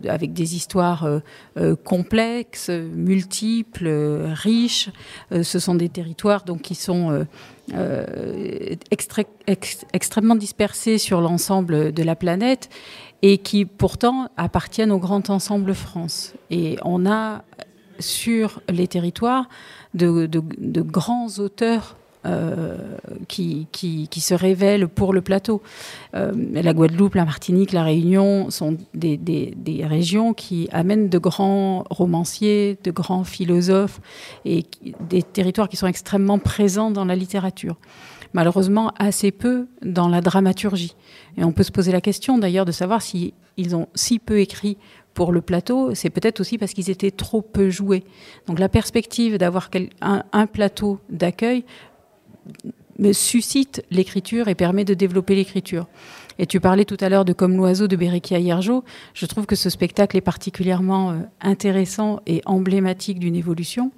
avec 0.08 0.34
des 0.34 0.56
histoires 0.56 1.08
complexes, 1.84 2.70
multiples, 2.70 3.88
riches. 4.34 4.90
ce 5.32 5.60
sont 5.60 5.76
des 5.76 5.90
territoires 5.90 6.44
donc 6.44 6.62
qui 6.62 6.76
sont 6.76 7.26
extrêmement 9.94 10.36
dispersés 10.36 10.98
sur 10.98 11.22
l'ensemble 11.22 11.94
de 11.94 12.04
la 12.04 12.16
planète 12.16 12.70
et 13.22 13.38
qui 13.40 13.66
pourtant 13.66 14.30
appartiennent 14.38 14.92
au 14.92 15.00
grand 15.00 15.30
ensemble 15.30 15.74
France. 15.74 16.34
Et 16.50 16.78
on 16.84 17.06
a 17.06 17.44
sur 18.00 18.62
les 18.70 18.88
territoires 18.88 19.50
de, 19.94 20.28
grands 20.82 21.28
auteurs 21.40 21.96
euh, 22.26 22.98
qui, 23.28 23.68
qui, 23.72 24.20
se 24.20 24.34
révèlent 24.34 24.88
pour 24.88 25.14
le 25.14 25.22
plateau. 25.22 25.62
Euh, 26.14 26.34
la 26.52 26.74
Guadeloupe, 26.74 27.16
la 27.16 27.26
Martinique, 27.26 27.72
la 27.72 27.84
Réunion 27.84 28.50
sont 28.50 28.78
des, 28.94 29.18
des, 29.18 29.86
régions 29.86 30.34
qui 30.34 30.68
amènent 30.72 31.10
de 31.10 31.18
grands 31.20 31.86
romanciers, 31.90 32.78
de 32.84 32.92
grands 32.92 33.24
philosophes 33.24 34.02
et 34.44 34.66
des 35.10 35.24
territoires 35.24 35.70
qui 35.70 35.78
sont 35.78 35.88
extrêmement 35.88 36.40
présents 36.40 36.92
dans 36.92 37.06
la 37.06 37.16
littérature. 37.16 37.78
Malheureusement, 38.34 38.92
assez 39.00 39.32
peu 39.32 39.68
dans 39.82 40.10
la 40.10 40.22
dramaturgie. 40.22 40.96
Et 41.38 41.44
on 41.44 41.52
peut 41.52 41.64
se 41.64 41.72
poser 41.72 41.92
la 41.92 42.02
question 42.02 42.38
d'ailleurs 42.38 42.66
de 42.66 42.72
savoir 42.72 43.02
si 43.02 43.34
ils 43.56 43.76
ont 43.76 43.88
si 43.96 44.20
peu 44.20 44.40
écrit 44.40 44.78
pour 45.18 45.32
le 45.32 45.42
plateau, 45.42 45.96
c'est 45.96 46.12
peut-être 46.12 46.42
aussi 46.42 46.60
parce 46.60 46.74
qu'ils 46.74 46.92
étaient 46.92 47.10
trop 47.10 47.42
peu 47.42 47.72
joués. 47.72 48.04
Donc 48.46 48.60
la 48.60 48.70
perspective 48.70 49.40
d'avoir 49.40 49.72
un, 50.00 50.46
plateau 50.46 51.00
d'accueil 51.10 51.66
suscite 53.14 53.84
l'écriture 53.90 54.48
et 54.48 54.54
permet 54.54 54.86
de 54.86 54.94
développer 54.94 55.34
l'écriture. 55.34 55.88
Et 56.38 56.46
tu 56.46 56.60
parlais 56.60 56.86
tout 56.86 56.98
à 57.00 57.10
l'heure 57.10 57.26
de 57.26 57.34
Comme 57.34 57.58
l'oiseau 57.58 57.88
de 57.88 57.96
Berikia 57.96 58.38
Hiergeau. 58.38 58.84
Je 59.16 59.26
trouve 59.26 59.48
que 59.48 59.56
ce 59.56 59.72
spectacle 59.72 60.16
est 60.18 60.22
particulièrement 60.22 61.10
euh, 61.10 61.16
intéressant 61.42 62.20
et 62.28 62.44
emblématique 62.46 63.18
d'une 63.18 63.36
évolution, 63.36 63.92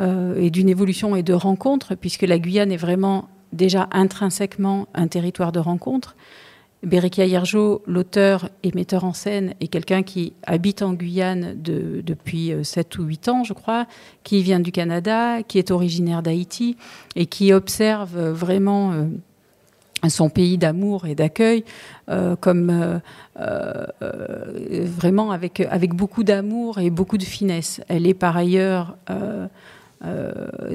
euh, 0.00 0.40
et 0.40 0.50
d'une 0.50 0.68
évolution 0.68 1.14
et 1.14 1.22
de 1.22 1.34
rencontre, 1.34 1.94
puisque 1.94 2.22
la 2.22 2.40
Guyane 2.40 2.72
est 2.72 2.76
vraiment 2.76 3.28
déjà 3.52 3.88
intrinsèquement 3.92 4.88
un 4.92 5.06
territoire 5.06 5.52
de 5.52 5.60
rencontre. 5.60 6.16
Berikia 6.84 7.26
Hiergeau, 7.26 7.82
l'auteur 7.86 8.50
et 8.62 8.70
metteur 8.72 9.04
en 9.04 9.12
scène, 9.12 9.54
est 9.60 9.66
quelqu'un 9.66 10.02
qui 10.02 10.32
habite 10.46 10.82
en 10.82 10.92
Guyane 10.92 11.54
depuis 11.60 12.52
7 12.62 12.96
euh, 12.98 13.02
ou 13.02 13.06
8 13.06 13.28
ans, 13.28 13.44
je 13.44 13.52
crois, 13.52 13.86
qui 14.22 14.42
vient 14.42 14.60
du 14.60 14.70
Canada, 14.70 15.42
qui 15.42 15.58
est 15.58 15.72
originaire 15.72 16.22
d'Haïti 16.22 16.76
et 17.16 17.26
qui 17.26 17.52
observe 17.52 18.16
vraiment 18.30 18.92
euh, 18.92 19.06
son 20.08 20.30
pays 20.30 20.56
d'amour 20.56 21.06
et 21.06 21.16
d'accueil 21.16 21.64
comme 22.40 23.00
vraiment 23.34 25.32
avec, 25.32 25.58
avec 25.58 25.92
beaucoup 25.92 26.22
d'amour 26.22 26.78
et 26.78 26.90
beaucoup 26.90 27.18
de 27.18 27.24
finesse. 27.24 27.80
Elle 27.88 28.06
est 28.06 28.14
par 28.14 28.36
ailleurs 28.36 28.96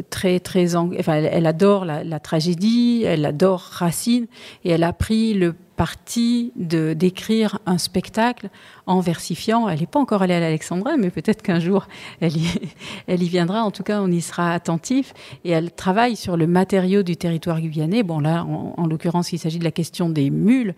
très 0.09 0.41
très 0.41 0.75
enfin, 0.75 1.13
elle, 1.13 1.45
adore 1.47 1.85
la, 1.85 2.19
tragédie, 2.19 3.03
elle 3.05 3.25
adore 3.25 3.61
Racine 3.61 4.27
et 4.65 4.71
elle 4.71 4.83
a 4.83 4.91
pris 4.91 5.33
le 5.33 5.55
partie 5.83 6.53
de 6.55 6.93
d'écrire 6.93 7.59
un 7.65 7.77
spectacle 7.77 8.47
en 8.85 9.01
versifiant. 9.01 9.67
Elle 9.67 9.81
n'est 9.81 9.85
pas 9.85 9.99
encore 9.99 10.21
allée 10.21 10.33
à 10.33 10.39
l'Alexandrin, 10.39 10.95
mais 10.95 11.09
peut-être 11.09 11.41
qu'un 11.41 11.59
jour 11.59 11.89
elle 12.21 12.37
y, 12.37 12.47
elle 13.07 13.21
y 13.21 13.27
viendra. 13.27 13.65
En 13.65 13.71
tout 13.71 13.83
cas, 13.83 13.99
on 13.99 14.09
y 14.09 14.21
sera 14.21 14.53
attentif. 14.53 15.13
Et 15.43 15.51
elle 15.51 15.73
travaille 15.73 16.15
sur 16.15 16.37
le 16.37 16.47
matériau 16.47 17.03
du 17.03 17.17
territoire 17.17 17.59
guyanais. 17.59 18.01
Bon, 18.01 18.21
là, 18.21 18.45
en, 18.45 18.87
l'occurrence, 18.87 19.33
il 19.33 19.39
s'agit 19.39 19.59
de 19.59 19.65
la 19.65 19.71
question 19.71 20.09
des 20.09 20.29
mules, 20.29 20.73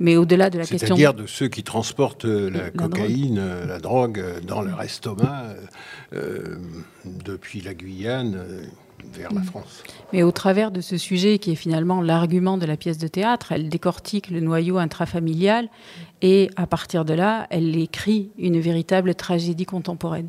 mais 0.00 0.16
au-delà 0.16 0.50
de 0.50 0.58
la 0.58 0.66
question. 0.66 0.96
C'est-à-dire 0.96 1.14
de 1.14 1.26
ceux 1.26 1.46
qui 1.46 1.62
transportent 1.62 2.24
euh, 2.24 2.50
la, 2.50 2.70
cocaïne, 2.70 3.38
euh, 3.38 3.64
la 3.64 3.78
drogue 3.78 4.18
euh, 4.18 4.40
dans 4.40 4.62
leur 4.62 4.82
estomac 4.82 5.54
depuis 7.04 7.60
la 7.60 7.74
Guyane 7.74 8.44
vers 9.12 9.32
la 9.32 9.40
mm. 9.40 9.44
France. 9.44 9.82
Mais 10.12 10.22
au 10.22 10.32
travers 10.32 10.70
de 10.70 10.80
ce 10.80 10.96
sujet 10.96 11.38
qui 11.38 11.52
est 11.52 11.56
finalement 11.56 12.00
l'argument 12.00 12.58
de 12.58 12.66
la 12.66 12.76
pièce 12.76 12.98
de 12.98 13.08
théâtre, 13.08 13.52
elle 13.52 13.68
décortique 13.68 14.30
le 14.30 14.40
noyau 14.40 14.78
intrafamilial 14.78 15.68
et 16.22 16.50
à 16.56 16.66
partir 16.66 17.04
de 17.04 17.14
là, 17.14 17.46
elle 17.50 17.76
écrit 17.76 18.30
une 18.38 18.58
véritable 18.58 19.14
tragédie 19.14 19.66
contemporaine. 19.66 20.28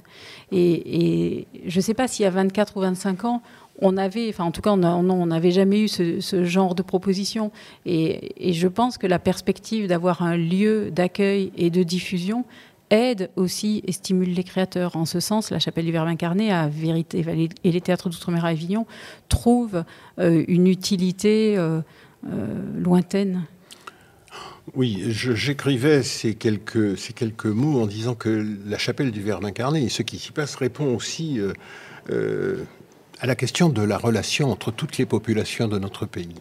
Et, 0.52 1.48
je 1.66 1.78
ne 1.78 1.82
sais 1.82 1.94
pas 1.94 2.08
si 2.08 2.26
à 2.26 2.30
24 2.30 2.78
ou 2.78 2.82
25 2.82 3.26
ans, 3.26 3.42
on 3.82 3.96
avait, 3.96 4.28
enfin 4.28 4.44
en 4.44 4.52
tout 4.52 4.62
cas, 4.62 4.72
on 4.72 5.26
n'avait 5.26 5.52
jamais 5.52 5.80
eu 5.82 5.88
ce, 5.88 6.44
genre 6.44 6.76
de 6.76 6.82
proposition. 6.84 7.52
Et, 7.86 8.50
et 8.50 8.54
je 8.54 8.68
pense 8.68 8.98
que 8.98 9.08
la 9.08 9.20
perspective 9.20 9.88
d'avoir 9.88 10.22
un 10.22 10.36
lieu 10.36 10.92
d'accueil 10.92 11.52
et 11.56 11.70
de 11.70 11.84
diffusion 11.84 12.44
aide 12.90 13.30
aussi 13.36 13.84
et 13.86 13.92
stimule 13.92 14.34
les 14.34 14.44
créateurs. 14.44 14.96
En 14.96 15.06
ce 15.06 15.20
sens, 15.20 15.52
la 15.52 15.60
Chapelle 15.60 15.86
du 15.86 15.92
Verbe 15.92 16.08
incarné 16.08 16.52
à 16.52 16.68
Vérité 16.68 17.24
et 17.64 17.72
les 17.72 17.82
théâtres 17.82 18.10
d'outre-mer 18.10 18.46
à 18.46 18.50
Avignon 18.50 18.86
trouvent 19.28 19.84
euh, 20.20 20.44
une 20.48 20.68
utilité 20.68 21.58
euh, 21.58 21.82
euh, 22.28 22.48
lointaine. 22.78 23.46
Oui, 24.76 25.04
j'écrivais 25.10 26.04
ces 26.04 26.36
quelques, 26.36 26.98
ces 26.98 27.14
quelques 27.14 27.48
mots 27.48 27.82
en 27.82 27.88
disant 27.88 28.14
que 28.14 28.46
la 28.68 28.78
chapelle 28.78 29.10
du 29.10 29.22
Verbe 29.22 29.46
incarné 29.46 29.84
et 29.84 29.90
ce 29.90 30.04
qui 30.04 30.20
s'y 30.20 30.32
passe 30.32 30.56
répond 30.56 30.96
aussi 30.96 31.40
à 33.20 33.26
la 33.26 33.36
question 33.36 33.70
de 33.70 33.82
la 33.82 33.98
relation 33.98 34.52
entre 34.52 34.70
toutes 34.70 35.00
les 35.00 35.08
populations 35.08 35.68
de 35.68 35.80
notre 35.80 36.06
pays. 36.06 36.36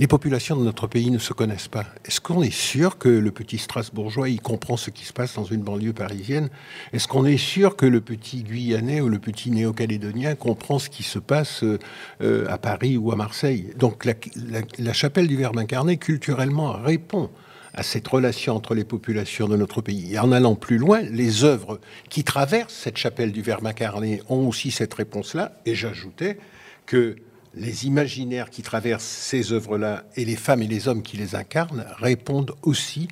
Les 0.00 0.06
populations 0.06 0.56
de 0.56 0.64
notre 0.64 0.86
pays 0.86 1.10
ne 1.10 1.18
se 1.18 1.34
connaissent 1.34 1.68
pas. 1.68 1.84
Est-ce 2.06 2.22
qu'on 2.22 2.42
est 2.42 2.50
sûr 2.50 2.96
que 2.96 3.10
le 3.10 3.30
petit 3.32 3.58
Strasbourgeois, 3.58 4.30
il 4.30 4.40
comprend 4.40 4.78
ce 4.78 4.88
qui 4.88 5.04
se 5.04 5.12
passe 5.12 5.34
dans 5.34 5.44
une 5.44 5.60
banlieue 5.60 5.92
parisienne? 5.92 6.48
Est-ce 6.94 7.06
qu'on 7.06 7.26
est 7.26 7.36
sûr 7.36 7.76
que 7.76 7.84
le 7.84 8.00
petit 8.00 8.42
Guyanais 8.42 9.02
ou 9.02 9.10
le 9.10 9.18
petit 9.18 9.50
Néo-Calédonien 9.50 10.36
comprend 10.36 10.78
ce 10.78 10.88
qui 10.88 11.02
se 11.02 11.18
passe 11.18 11.64
euh, 12.22 12.46
à 12.48 12.56
Paris 12.56 12.96
ou 12.96 13.12
à 13.12 13.16
Marseille? 13.16 13.74
Donc 13.76 14.06
la, 14.06 14.92
chapelle 14.94 15.28
du 15.28 15.36
Verbe 15.36 15.58
incarné, 15.58 15.98
culturellement, 15.98 16.72
répond 16.72 17.28
à 17.74 17.82
cette 17.82 18.08
relation 18.08 18.56
entre 18.56 18.74
les 18.74 18.84
populations 18.84 19.48
de 19.48 19.56
notre 19.58 19.82
pays. 19.82 20.14
Et 20.14 20.18
en 20.18 20.32
allant 20.32 20.54
plus 20.54 20.78
loin, 20.78 21.02
les 21.02 21.44
œuvres 21.44 21.78
qui 22.08 22.24
traversent 22.24 22.72
cette 22.72 22.96
chapelle 22.96 23.32
du 23.32 23.42
Verbe 23.42 23.66
incarné 23.66 24.22
ont 24.30 24.48
aussi 24.48 24.70
cette 24.70 24.94
réponse-là. 24.94 25.52
Et 25.66 25.74
j'ajoutais 25.74 26.38
que 26.86 27.16
les 27.54 27.86
imaginaires 27.86 28.50
qui 28.50 28.62
traversent 28.62 29.04
ces 29.04 29.52
œuvres-là 29.52 30.04
et 30.16 30.24
les 30.24 30.36
femmes 30.36 30.62
et 30.62 30.66
les 30.66 30.88
hommes 30.88 31.02
qui 31.02 31.16
les 31.16 31.34
incarnent 31.34 31.84
répondent 31.98 32.54
aussi 32.62 33.08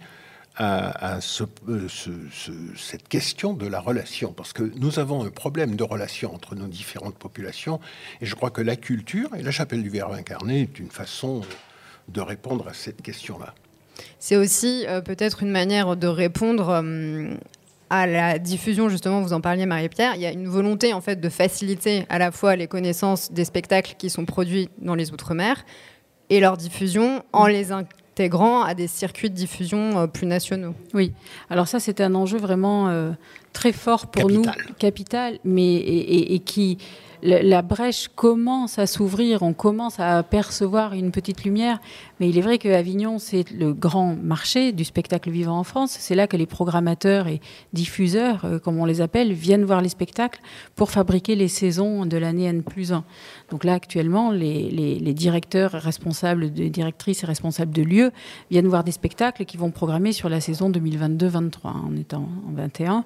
à, 0.59 1.18
euh, 1.68 1.88
cette 2.77 3.09
question 3.09 3.53
de 3.53 3.66
la 3.66 3.79
relation, 3.79 4.33
parce 4.33 4.53
que 4.53 4.64
nous 4.77 4.98
avons 4.98 5.24
un 5.24 5.31
problème 5.31 5.77
de 5.77 5.85
relation 5.85 6.35
entre 6.35 6.57
nos 6.57 6.66
différentes 6.66 7.14
populations, 7.14 7.79
et 8.20 8.27
je 8.27 8.35
crois 8.35 8.51
que 8.51 8.61
la 8.61 8.74
culture 8.74 9.35
et 9.37 9.42
la 9.42 9.53
chapelle 9.53 9.85
du 9.85 9.88
Verbe 9.88 10.14
incarné 10.14 10.62
est 10.62 10.79
une 10.81 10.90
façon 10.90 11.42
de 12.09 12.20
répondre 12.20 12.66
à 12.66 12.74
cette 12.74 13.03
question-là. 13.03 13.55
C'est 14.18 14.37
aussi 14.37 14.85
euh, 14.88 15.01
peut-être 15.01 15.42
une 15.42 15.51
manière 15.51 15.96
de 15.96 16.09
répondre 16.09 16.70
euh, 16.70 17.35
à 17.90 18.07
la 18.07 18.38
diffusion, 18.38 18.88
justement, 18.88 19.20
vous 19.20 19.33
en 19.33 19.40
parliez, 19.40 19.66
Marie-Pierre, 19.66 20.14
il 20.14 20.20
y 20.20 20.27
a 20.27 20.33
une 20.33 20.48
volonté 20.48 20.92
en 20.92 21.01
fait 21.01 21.20
de 21.20 21.29
faciliter 21.29 22.05
à 22.09 22.18
la 22.18 22.31
fois 22.31 22.57
les 22.57 22.66
connaissances 22.66 23.33
des 23.33 23.44
spectacles 23.44 23.94
qui 23.98 24.11
sont 24.11 24.24
produits 24.24 24.68
dans 24.79 24.94
les 24.94 25.12
Outre-mer 25.12 25.64
et 26.31 26.40
leur 26.40 26.57
diffusion 26.57 27.22
en 27.33 27.46
les 27.46 27.72
intégrant 27.72 28.62
à 28.62 28.74
des 28.74 28.88
circuits 28.88 29.31
de 29.31 29.35
diffusion 29.35 29.98
euh, 29.98 30.07
plus 30.07 30.27
nationaux. 30.27 30.74
Oui, 30.92 31.12
alors 31.51 31.68
ça 31.68 31.81
c'est 31.81 32.01
un 32.01 32.14
enjeu 32.14 32.38
vraiment 32.38 32.88
euh, 32.88 33.12
très 33.59 33.73
fort 33.73 34.07
pour 34.07 34.31
nous, 34.31 34.44
capital, 34.79 35.40
mais 35.42 35.75
et 35.75 36.38
qui 36.38 36.79
la 37.23 37.62
brèche 37.62 38.09
commence 38.14 38.79
à 38.79 38.87
s'ouvrir, 38.87 39.42
on 39.42 39.53
commence 39.53 39.99
à 39.99 40.23
percevoir 40.23 40.92
une 40.94 41.11
petite 41.11 41.44
lumière. 41.44 41.81
Mais 42.21 42.29
il 42.29 42.38
est 42.38 42.42
vrai 42.42 42.59
que 42.59 42.68
Avignon, 42.68 43.18
c'est 43.18 43.51
le 43.51 43.73
grand 43.73 44.14
marché 44.14 44.73
du 44.73 44.85
spectacle 44.85 45.31
vivant 45.31 45.59
en 45.59 45.64
France. 45.64 45.97
C'est 45.99 46.14
là 46.14 46.27
que 46.27 46.37
les 46.37 46.47
programmateurs 46.47 47.27
et 47.27 47.40
diffuseurs, 47.73 48.44
euh, 48.44 48.59
comme 48.59 48.79
on 48.79 48.85
les 48.85 49.01
appelle, 49.01 49.33
viennent 49.33 49.64
voir 49.64 49.81
les 49.81 49.88
spectacles 49.88 50.40
pour 50.77 50.90
fabriquer 50.90 51.35
les 51.35 51.49
saisons 51.49 52.07
de 52.07 52.16
l'année 52.16 52.44
N 52.44 52.62
plus 52.62 52.92
1. 52.92 53.05
Donc 53.51 53.64
là, 53.64 53.75
actuellement, 53.75 54.31
les, 54.31 55.12
directeurs 55.12 55.73
responsables, 55.73 56.53
de, 56.53 56.68
directrices 56.68 57.25
et 57.25 57.27
responsables 57.27 57.73
de 57.73 57.83
lieux 57.83 58.12
viennent 58.51 58.68
voir 58.68 58.85
des 58.85 58.92
spectacles 58.92 59.44
qui 59.44 59.57
vont 59.57 59.71
programmer 59.71 60.12
sur 60.12 60.29
la 60.29 60.40
saison 60.40 60.71
2022-23, 60.71 61.51
en 61.64 61.97
étant 61.97 62.29
en 62.49 62.53
21. 62.53 63.05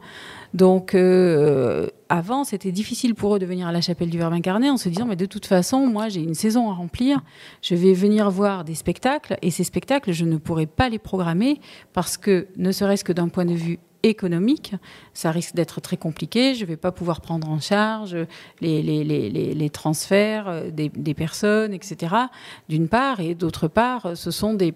Donc, 0.54 0.94
euh, 0.94 1.88
avant, 2.08 2.44
c'était 2.44 2.72
difficile 2.72 3.14
pour 3.14 3.36
eux 3.36 3.38
de 3.38 3.46
venir 3.46 3.66
à 3.66 3.72
la 3.72 3.80
chapelle 3.80 4.10
du 4.10 4.18
Verbe 4.18 4.34
incarné 4.34 4.68
en 4.68 4.76
se 4.76 4.88
disant, 4.88 5.06
mais 5.06 5.16
de 5.16 5.26
toute 5.26 5.46
façon, 5.46 5.86
moi, 5.86 6.08
j'ai 6.08 6.20
une 6.20 6.34
saison 6.34 6.70
à 6.70 6.74
remplir, 6.74 7.22
je 7.62 7.74
vais 7.74 7.94
venir 7.94 8.30
voir 8.30 8.64
des 8.64 8.74
spectacles, 8.74 9.38
et 9.40 9.50
ces 9.50 9.64
spectacles, 9.64 10.12
je 10.12 10.24
ne 10.24 10.36
pourrai 10.36 10.66
pas 10.66 10.88
les 10.88 10.98
programmer 10.98 11.58
parce 11.92 12.16
que, 12.18 12.48
ne 12.56 12.70
serait-ce 12.70 13.04
que 13.04 13.12
d'un 13.12 13.28
point 13.28 13.46
de 13.46 13.54
vue 13.54 13.78
économique, 14.02 14.74
ça 15.14 15.30
risque 15.30 15.54
d'être 15.54 15.80
très 15.80 15.96
compliqué. 15.96 16.54
Je 16.54 16.62
ne 16.62 16.68
vais 16.68 16.76
pas 16.76 16.92
pouvoir 16.92 17.20
prendre 17.20 17.48
en 17.48 17.60
charge 17.60 18.16
les, 18.60 19.70
transferts 19.70 20.48
euh, 20.48 20.70
des, 20.70 21.14
personnes, 21.14 21.74
etc. 21.74 22.14
D'une 22.68 22.88
part, 22.88 23.20
et 23.20 23.34
d'autre 23.34 23.68
part, 23.68 24.16
ce 24.16 24.30
sont 24.30 24.54
des, 24.54 24.72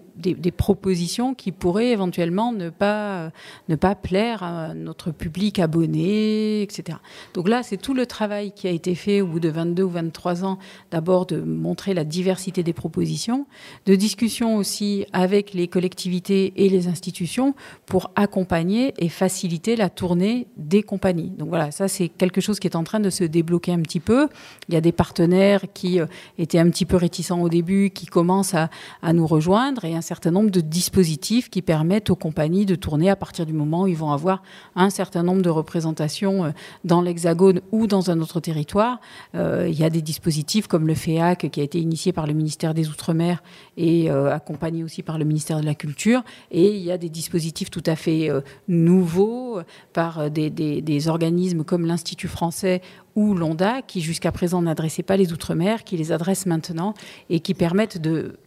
propositions 0.55 1.33
qui 1.33 1.51
pourraient 1.51 1.91
éventuellement 1.91 2.51
ne 2.51 2.69
pas, 2.69 3.31
ne 3.69 3.75
pas 3.75 3.95
plaire 3.95 4.43
à 4.43 4.73
notre 4.73 5.11
public 5.11 5.59
abonné, 5.59 6.61
etc. 6.61 6.97
Donc 7.33 7.47
là, 7.47 7.63
c'est 7.63 7.77
tout 7.77 7.93
le 7.93 8.05
travail 8.05 8.51
qui 8.51 8.67
a 8.67 8.71
été 8.71 8.95
fait 8.95 9.21
au 9.21 9.27
bout 9.27 9.39
de 9.39 9.49
22 9.49 9.83
ou 9.83 9.89
23 9.89 10.45
ans, 10.45 10.57
d'abord 10.91 11.25
de 11.25 11.39
montrer 11.41 11.93
la 11.93 12.03
diversité 12.03 12.63
des 12.63 12.73
propositions, 12.73 13.45
de 13.85 13.95
discussion 13.95 14.55
aussi 14.55 15.05
avec 15.13 15.53
les 15.53 15.67
collectivités 15.67 16.53
et 16.55 16.69
les 16.69 16.87
institutions 16.87 17.55
pour 17.85 18.11
accompagner 18.15 18.93
et 18.97 19.09
faciliter 19.09 19.75
la 19.75 19.89
tournée 19.89 20.26
des 20.57 20.83
compagnies. 20.83 21.29
Donc 21.29 21.49
voilà, 21.49 21.71
ça 21.71 21.87
c'est 21.87 22.09
quelque 22.09 22.41
chose 22.41 22.59
qui 22.59 22.67
est 22.67 22.75
en 22.75 22.83
train 22.83 22.99
de 22.99 23.09
se 23.09 23.23
débloquer 23.23 23.71
un 23.73 23.81
petit 23.81 23.99
peu. 23.99 24.27
Il 24.69 24.73
y 24.73 24.77
a 24.77 24.81
des 24.81 24.91
partenaires 24.91 25.61
qui 25.73 25.99
euh, 25.99 26.05
étaient 26.37 26.59
un 26.59 26.69
petit 26.69 26.85
peu 26.85 26.97
réticents 26.97 27.41
au 27.41 27.49
début, 27.49 27.89
qui 27.89 28.05
commencent 28.05 28.53
à, 28.53 28.69
nous 29.13 29.27
rejoindre 29.27 29.85
et 29.85 29.95
un 29.95 30.01
certain 30.01 30.31
nombre 30.31 30.51
de 30.51 30.61
dispositifs 30.61 31.49
qui 31.49 31.61
permettent 31.61 32.09
aux 32.09 32.15
compagnies 32.15 32.65
de 32.65 32.75
tourner 32.75 33.09
à 33.09 33.15
partir 33.15 33.45
du 33.45 33.53
moment 33.53 33.83
où 33.83 33.87
ils 33.87 33.95
vont 33.95 34.11
avoir 34.11 34.43
un 34.75 34.89
certain 34.89 35.23
nombre 35.23 35.41
de 35.41 35.49
représentations 35.49 36.45
euh, 36.45 36.49
dans 36.83 37.01
l'Hexagone 37.01 37.61
ou 37.71 37.87
dans 37.87 38.11
un 38.11 38.19
autre 38.19 38.39
territoire. 38.39 38.99
Euh, 39.35 39.67
il 39.69 39.79
y 39.79 39.83
a 39.83 39.89
des 39.89 40.01
dispositifs 40.01 40.67
comme 40.67 40.87
le 40.87 40.95
FEAC 40.95 41.49
qui 41.51 41.61
a 41.61 41.63
été 41.63 41.79
initié 41.79 42.11
par 42.11 42.27
le 42.27 42.33
ministère 42.33 42.73
des 42.73 42.89
Outre-mer 42.89 43.41
et 43.77 44.09
accompagné 44.09 44.83
aussi 44.83 45.03
par 45.03 45.17
le 45.17 45.25
ministère 45.25 45.59
de 45.59 45.65
la 45.65 45.75
Culture. 45.75 46.23
Et 46.51 46.75
il 46.75 46.81
y 46.81 46.91
a 46.91 46.97
des 46.97 47.09
dispositifs 47.09 47.69
tout 47.69 47.83
à 47.85 47.95
fait 47.95 48.29
nouveaux 48.67 49.59
par 49.93 50.16
euh, 50.19 50.29
des, 50.29 51.07
organismes 51.07 51.63
comme 51.63 51.85
l'Institut 51.85 52.27
français 52.27 52.81
ou 53.15 53.33
l'ONDA, 53.33 53.81
qui 53.81 54.01
jusqu'à 54.01 54.31
présent 54.31 54.61
n'adressaient 54.61 55.03
pas 55.03 55.17
les 55.17 55.33
Outre-mer, 55.33 55.83
qui 55.83 55.97
les 55.97 56.11
adressent 56.11 56.45
maintenant 56.45 56.93
et 57.29 57.39
qui 57.39 57.53
permettent 57.53 57.99
de 57.99 58.37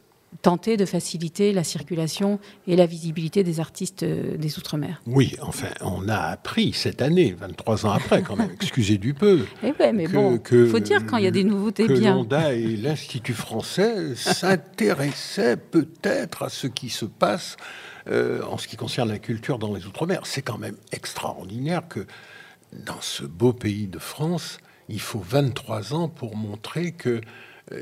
tenter 0.42 0.76
de 0.76 0.84
faciliter 0.84 1.52
la 1.52 1.64
circulation 1.64 2.38
et 2.68 2.76
la 2.76 2.86
visibilité 2.86 3.42
des 3.42 3.58
artistes 3.58 4.04
des 4.04 4.58
Outre-mer. 4.58 5.02
Oui, 5.06 5.34
enfin, 5.42 5.68
on 5.80 6.08
a 6.08 6.16
appris 6.16 6.72
cette 6.72 7.02
année, 7.02 7.34
23 7.38 7.86
ans 7.86 7.90
après, 7.90 8.22
quand 8.22 8.36
même, 8.36 8.50
excusez 8.54 8.96
du 8.96 9.12
peu. 9.12 9.40
Eh 9.62 9.72
ouais, 9.78 9.92
mais 9.92 10.06
bon, 10.06 10.40
il 10.52 10.68
faut 10.68 10.78
dire 10.78 11.04
quand 11.04 11.16
il 11.16 11.24
y 11.24 11.26
a 11.26 11.32
des 11.32 11.44
nouveautés 11.44 11.86
que 11.86 11.98
bien. 11.98 12.14
l'ONDA 12.14 12.54
et 12.54 12.76
l'Institut 12.76 13.34
français 13.34 14.14
s'intéressaient 14.14 15.56
peut-être 15.56 16.44
à 16.44 16.48
ce 16.48 16.66
qui 16.66 16.88
se 16.88 17.04
passe 17.04 17.56
euh, 18.08 18.42
en 18.44 18.58
ce 18.58 18.68
qui 18.68 18.76
concerne 18.76 19.08
la 19.08 19.18
culture 19.18 19.58
dans 19.58 19.74
les 19.74 19.86
Outre-mer. 19.86 20.22
C'est 20.24 20.42
quand 20.42 20.58
même 20.58 20.76
extraordinaire 20.92 21.88
que 21.88 22.06
dans 22.72 23.00
ce 23.00 23.24
beau 23.24 23.52
pays 23.52 23.86
de 23.86 23.98
France, 23.98 24.58
il 24.88 25.00
faut 25.00 25.20
23 25.20 25.94
ans 25.94 26.08
pour 26.08 26.36
montrer 26.36 26.92
que 26.92 27.20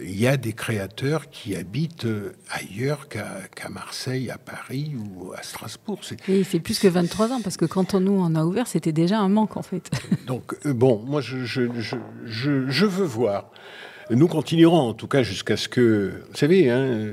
il 0.02 0.20
y 0.20 0.26
a 0.26 0.37
des 0.37 0.52
créateurs 0.52 1.31
qui 1.31 1.57
habitent 1.57 2.04
euh, 2.04 2.33
ailleurs 2.50 3.09
qu'à 3.09 3.68
Marseille, 3.70 4.31
à 4.31 4.37
Paris 4.37 4.94
ou 4.96 5.33
à 5.33 5.42
Strasbourg. 5.42 6.00
Et 6.28 6.44
c'est 6.44 6.61
plus 6.61 6.78
que 6.78 6.88
23 6.88 7.33
ans, 7.33 7.40
parce 7.42 7.57
que 7.57 7.64
quand 7.64 7.94
on 7.94 8.00
nous 8.00 8.20
en 8.20 8.35
a 8.35 8.44
ouvert, 8.44 8.66
c'était 8.66 8.92
déjà 8.92 9.18
un 9.18 9.28
manque 9.28 9.57
en 9.57 9.62
fait. 9.62 9.90
Donc, 10.26 10.54
euh, 10.66 10.74
bon, 10.74 11.02
moi 11.07 11.20
je, 11.22 11.44
je, 11.44 11.62
je, 11.81 12.68
je, 12.68 12.87
veux 12.87 13.07
voir. 13.07 13.50
Nous 14.10 14.28
continuerons 14.28 14.78
en 14.78 14.94
tout 14.94 15.08
cas 15.08 15.22
jusqu'à 15.22 15.56
ce 15.56 15.68
que... 15.68 16.22
Vous 16.30 16.36
savez, 16.36 16.70
hein, 16.70 17.12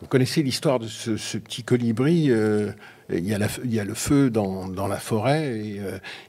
vous 0.00 0.06
connaissez 0.06 0.42
l'histoire 0.42 0.78
de 0.78 0.86
ce, 0.86 1.38
petit 1.38 1.62
colibri. 1.64 2.30
Euh, 2.30 2.70
il, 3.12 3.26
y 3.26 3.34
a 3.80 3.84
le 3.84 3.94
feu 3.94 4.30
dans, 4.30 4.86
la 4.86 4.96
forêt, 4.96 5.58
et, 5.58 5.80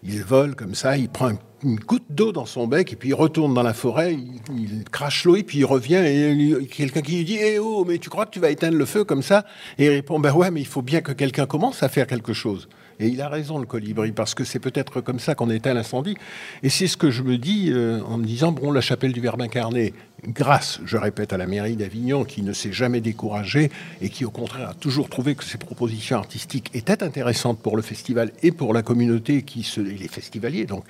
il 0.03 0.23
vole 0.23 0.55
comme 0.55 0.75
ça, 0.75 0.97
il 0.97 1.09
prend 1.09 1.27
un 1.27 1.39
une 1.65 1.79
goutte 1.79 2.05
d'eau 2.09 2.31
dans 2.31 2.45
son 2.45 2.67
bec 2.67 2.93
et 2.93 2.95
puis 2.95 3.09
il 3.09 3.13
retourne 3.13 3.53
dans 3.53 3.63
la 3.63 3.73
forêt, 3.73 4.13
il, 4.13 4.83
crache 4.91 5.25
l'eau 5.25 5.35
et 5.35 5.43
puis 5.43 5.59
il 5.59 5.65
revient 5.65 5.95
et 5.95 6.67
quelqu'un 6.67 7.01
qui 7.01 7.17
lui 7.17 7.25
dit 7.25 7.37
Eh 7.41 7.59
oh, 7.59 7.83
mais 7.85 7.97
tu 7.97 8.09
crois 8.09 8.25
que 8.25 8.31
tu 8.31 8.39
vas 8.39 8.51
éteindre 8.51 8.77
le 8.77 8.85
feu 8.85 9.03
comme 9.03 9.23
ça? 9.23 9.45
Et 9.77 9.85
il 9.85 9.89
répond 9.89 10.19
Ben 10.19 10.31
ouais, 10.31 10.51
mais 10.51 10.61
il 10.61 10.67
faut 10.67 10.83
bien 10.83 11.01
que 11.01 11.11
quelqu'un 11.11 11.47
commence 11.47 11.81
à 11.81 11.89
faire 11.89 12.07
quelque 12.07 12.33
chose. 12.33 12.69
Et 12.99 13.07
il 13.07 13.21
a 13.21 13.29
raison, 13.29 13.57
le 13.59 13.65
colibri, 13.65 14.11
parce 14.11 14.33
que 14.33 14.43
c'est 14.43 14.59
peut-être 14.59 15.01
comme 15.01 15.19
ça 15.19 15.35
qu'on 15.35 15.49
éteint 15.49 15.73
l'incendie. 15.73 16.15
Et 16.63 16.69
c'est 16.69 16.87
ce 16.87 16.97
que 16.97 17.11
je 17.11 17.23
me 17.23 17.37
dis 17.37 17.71
euh, 17.71 18.01
en 18.03 18.17
me 18.17 18.25
disant 18.25 18.51
Bon, 18.51 18.71
la 18.71 18.81
chapelle 18.81 19.11
du 19.11 19.19
Verbe 19.19 19.41
incarné, 19.41 19.93
grâce, 20.27 20.79
je 20.85 20.97
répète, 20.97 21.33
à 21.33 21.37
la 21.37 21.47
mairie 21.47 21.75
d'Avignon 21.75 22.23
qui 22.23 22.41
ne 22.41 22.53
s'est 22.53 22.71
jamais 22.71 23.01
découragée 23.01 23.69
et 24.01 24.09
qui 24.09 24.25
au 24.25 24.29
contraire 24.29 24.69
a 24.69 24.73
toujours 24.73 25.09
trouvé 25.09 25.35
que 25.35 25.43
ses 25.43 25.57
propositions 25.57 26.17
artistiques 26.17 26.71
étaient 26.73 27.03
intéressantes 27.03 27.59
pour 27.59 27.75
le 27.75 27.81
festival 27.81 28.31
et 28.43 28.51
pour 28.51 28.73
la 28.73 28.81
communauté 28.81 29.43
qui 29.43 29.63
se, 29.63 29.81
les 29.81 30.07
festivaliers, 30.07 30.65
donc 30.65 30.85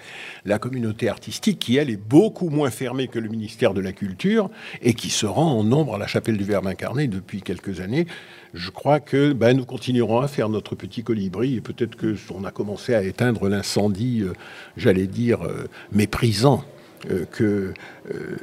la 0.46 0.60
communauté 0.60 1.10
artistique 1.10 1.60
qui 1.60 1.78
elle 1.78 1.90
est 1.90 1.98
beaucoup 1.98 2.50
moins 2.50 2.70
fermée 2.70 3.08
que 3.08 3.20
le 3.20 3.30
ministère 3.30 3.74
de 3.74 3.82
la 3.82 3.92
Culture 3.92 4.50
et 4.82 4.94
qui 4.94 5.10
se 5.10 5.26
rend 5.26 5.60
en 5.60 5.64
nombre 5.64 5.96
à 5.96 5.98
la 5.98 6.08
chapelle 6.08 6.38
du 6.38 6.44
Verbe 6.44 6.68
incarné 6.68 7.08
depuis 7.08 7.42
quelques 7.42 7.80
années. 7.80 8.08
Je 8.56 8.70
crois 8.70 9.02
que 9.02 9.34
ben, 9.34 9.58
nous 9.58 9.66
continuerons 9.66 10.22
à 10.22 10.30
faire 10.30 10.48
notre 10.48 10.76
petit 10.76 11.04
colibri 11.04 11.56
et 11.56 11.62
peut-être 11.62 11.98
que 11.98 12.16
on 12.34 12.46
a 12.46 12.52
commencé 12.52 12.96
à 12.96 13.04
éteindre 13.04 13.50
l'incendie, 13.50 14.22
euh, 14.22 14.32
j'allais 14.78 15.08
dire, 15.08 15.42
euh, 15.44 15.68
méprisant 15.92 16.64
euh, 17.12 17.26
que 17.26 17.74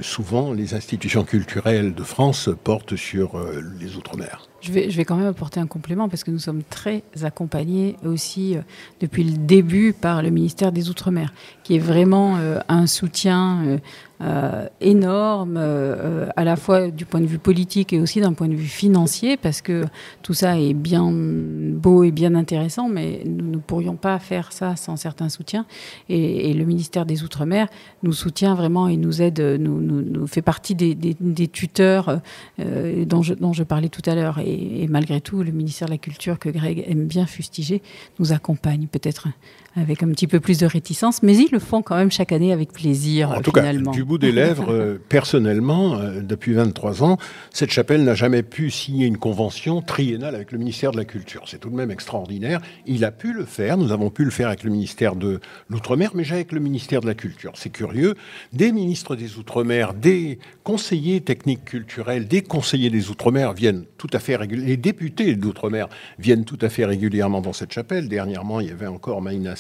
souvent 0.00 0.52
les 0.52 0.74
institutions 0.74 1.24
culturelles 1.24 1.94
de 1.94 2.02
France 2.02 2.50
portent 2.62 2.94
sur 2.94 3.42
les 3.80 3.96
Outre-mer. 3.96 4.51
Je 4.62 4.70
vais, 4.72 5.04
quand 5.04 5.16
même 5.16 5.26
apporter 5.26 5.60
un 5.60 5.66
complément 5.66 6.08
parce 6.08 6.22
que 6.22 6.30
nous 6.30 6.38
sommes 6.38 6.62
très 6.62 7.02
accompagnés 7.22 7.96
aussi 8.04 8.56
depuis 9.00 9.24
le 9.24 9.36
début 9.36 9.92
par 9.92 10.22
le 10.22 10.30
ministère 10.30 10.70
des 10.70 10.88
Outre-mer, 10.88 11.34
qui 11.64 11.74
est 11.76 11.80
vraiment 11.80 12.38
un 12.68 12.86
soutien 12.86 13.80
euh, 14.22 14.68
énorme, 14.80 15.56
euh, 15.58 16.28
à 16.36 16.44
la 16.44 16.54
fois 16.54 16.92
du 16.92 17.06
point 17.06 17.20
de 17.20 17.26
vue 17.26 17.38
politique 17.38 17.92
et 17.92 17.98
aussi 17.98 18.20
d'un 18.20 18.34
point 18.34 18.46
de 18.46 18.54
vue 18.54 18.68
financier, 18.68 19.36
parce 19.36 19.62
que 19.62 19.84
tout 20.22 20.34
ça 20.34 20.60
est 20.60 20.74
bien 20.74 21.10
beau 21.12 22.04
et 22.04 22.12
bien 22.12 22.36
intéressant, 22.36 22.88
mais 22.88 23.22
nous 23.26 23.50
ne 23.50 23.56
pourrions 23.56 23.96
pas 23.96 24.20
faire 24.20 24.52
ça 24.52 24.76
sans 24.76 24.96
certains 24.96 25.28
soutiens. 25.28 25.66
Et, 26.08 26.52
le 26.52 26.64
ministère 26.64 27.06
des 27.06 27.24
Outre-mer 27.24 27.66
nous 28.02 28.12
soutient 28.12 28.54
vraiment 28.54 28.86
et 28.86 28.96
nous 28.96 29.22
aide, 29.22 29.40
nous, 29.40 29.80
nous, 29.80 30.26
fait 30.26 30.42
partie 30.42 30.74
des, 30.74 30.94
des, 30.94 31.48
tuteurs 31.48 32.20
euh, 32.60 33.04
dont, 33.04 33.22
je, 33.22 33.34
dont 33.34 33.52
je 33.52 33.64
parlais 33.64 33.88
tout 33.88 34.02
à 34.06 34.14
l'heure. 34.14 34.38
Et 34.52 34.88
malgré 34.88 35.20
tout, 35.20 35.42
le 35.42 35.52
ministère 35.52 35.86
de 35.88 35.92
la 35.92 35.98
Culture, 35.98 36.38
que 36.38 36.48
Greg 36.48 36.84
aime 36.86 37.06
bien 37.06 37.26
fustiger, 37.26 37.82
nous 38.18 38.32
accompagne. 38.32 38.86
Peut-être 38.86 39.28
avec 39.74 40.02
un 40.02 40.08
petit 40.08 40.26
peu 40.26 40.40
plus 40.40 40.58
de 40.58 40.66
réticence, 40.66 41.22
mais 41.22 41.36
ils 41.36 41.50
le 41.50 41.58
font 41.58 41.82
quand 41.82 41.96
même 41.96 42.10
chaque 42.10 42.32
année 42.32 42.52
avec 42.52 42.72
plaisir. 42.72 43.30
En 43.30 43.40
tout 43.40 43.52
cas, 43.52 43.72
du 43.72 44.04
bout 44.04 44.18
des 44.18 44.32
lèvres, 44.32 44.72
euh, 44.72 45.00
personnellement, 45.08 45.96
euh, 45.96 46.20
depuis 46.20 46.52
23 46.52 47.02
ans, 47.02 47.16
cette 47.50 47.70
chapelle 47.70 48.04
n'a 48.04 48.14
jamais 48.14 48.42
pu 48.42 48.70
signer 48.70 49.06
une 49.06 49.16
convention 49.16 49.80
triennale 49.80 50.34
avec 50.34 50.52
le 50.52 50.58
ministère 50.58 50.92
de 50.92 50.98
la 50.98 51.04
Culture. 51.04 51.44
C'est 51.46 51.58
tout 51.58 51.70
de 51.70 51.74
même 51.74 51.90
extraordinaire. 51.90 52.60
Il 52.86 53.04
a 53.04 53.10
pu 53.10 53.32
le 53.32 53.44
faire, 53.44 53.78
nous 53.78 53.92
avons 53.92 54.10
pu 54.10 54.24
le 54.24 54.30
faire 54.30 54.48
avec 54.48 54.62
le 54.62 54.70
ministère 54.70 55.16
de 55.16 55.40
l'Outre-mer, 55.70 56.10
mais 56.14 56.24
jamais 56.24 56.40
avec 56.40 56.52
le 56.52 56.60
ministère 56.60 57.00
de 57.00 57.06
la 57.06 57.14
Culture. 57.14 57.52
C'est 57.54 57.70
curieux. 57.70 58.14
Des 58.52 58.72
ministres 58.72 59.16
des 59.16 59.38
Outre-mer, 59.38 59.94
des 59.94 60.38
conseillers 60.64 61.22
techniques 61.22 61.64
culturels, 61.64 62.28
des 62.28 62.42
conseillers 62.42 62.90
des 62.90 63.08
Outre-mer 63.08 63.54
viennent 63.54 63.84
tout 63.96 64.10
à 64.12 64.18
fait 64.18 64.36
régulièrement, 64.36 64.68
les 64.68 64.76
députés 64.76 65.34
d'Outre-mer 65.34 65.88
viennent 66.18 66.44
tout 66.44 66.58
à 66.60 66.68
fait 66.68 66.84
régulièrement 66.84 67.40
dans 67.40 67.52
cette 67.52 67.72
chapelle. 67.72 68.08
Dernièrement, 68.08 68.60
il 68.60 68.68
y 68.68 68.70
avait 68.70 68.86
encore 68.86 69.22
Maïna 69.22 69.56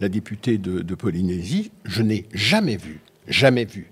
la 0.00 0.08
députée 0.08 0.58
de, 0.58 0.94
Polynésie, 0.94 1.72
je 1.84 2.02
n'ai 2.02 2.26
jamais 2.32 2.76
vu, 2.76 3.00
jamais 3.28 3.64
vu 3.64 3.90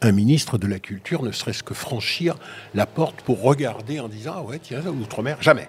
un 0.00 0.12
ministre 0.12 0.58
de 0.58 0.68
la 0.68 0.78
Culture 0.78 1.24
ne 1.24 1.32
serait-ce 1.32 1.64
que 1.64 1.74
franchir 1.74 2.36
la 2.74 2.86
porte 2.86 3.22
pour 3.22 3.42
regarder 3.42 3.98
en 3.98 4.08
disant 4.08 4.34
Ah 4.36 4.42
ouais, 4.42 4.60
tiens, 4.60 4.80
l'outre-mer, 4.80 5.38
jamais. 5.40 5.68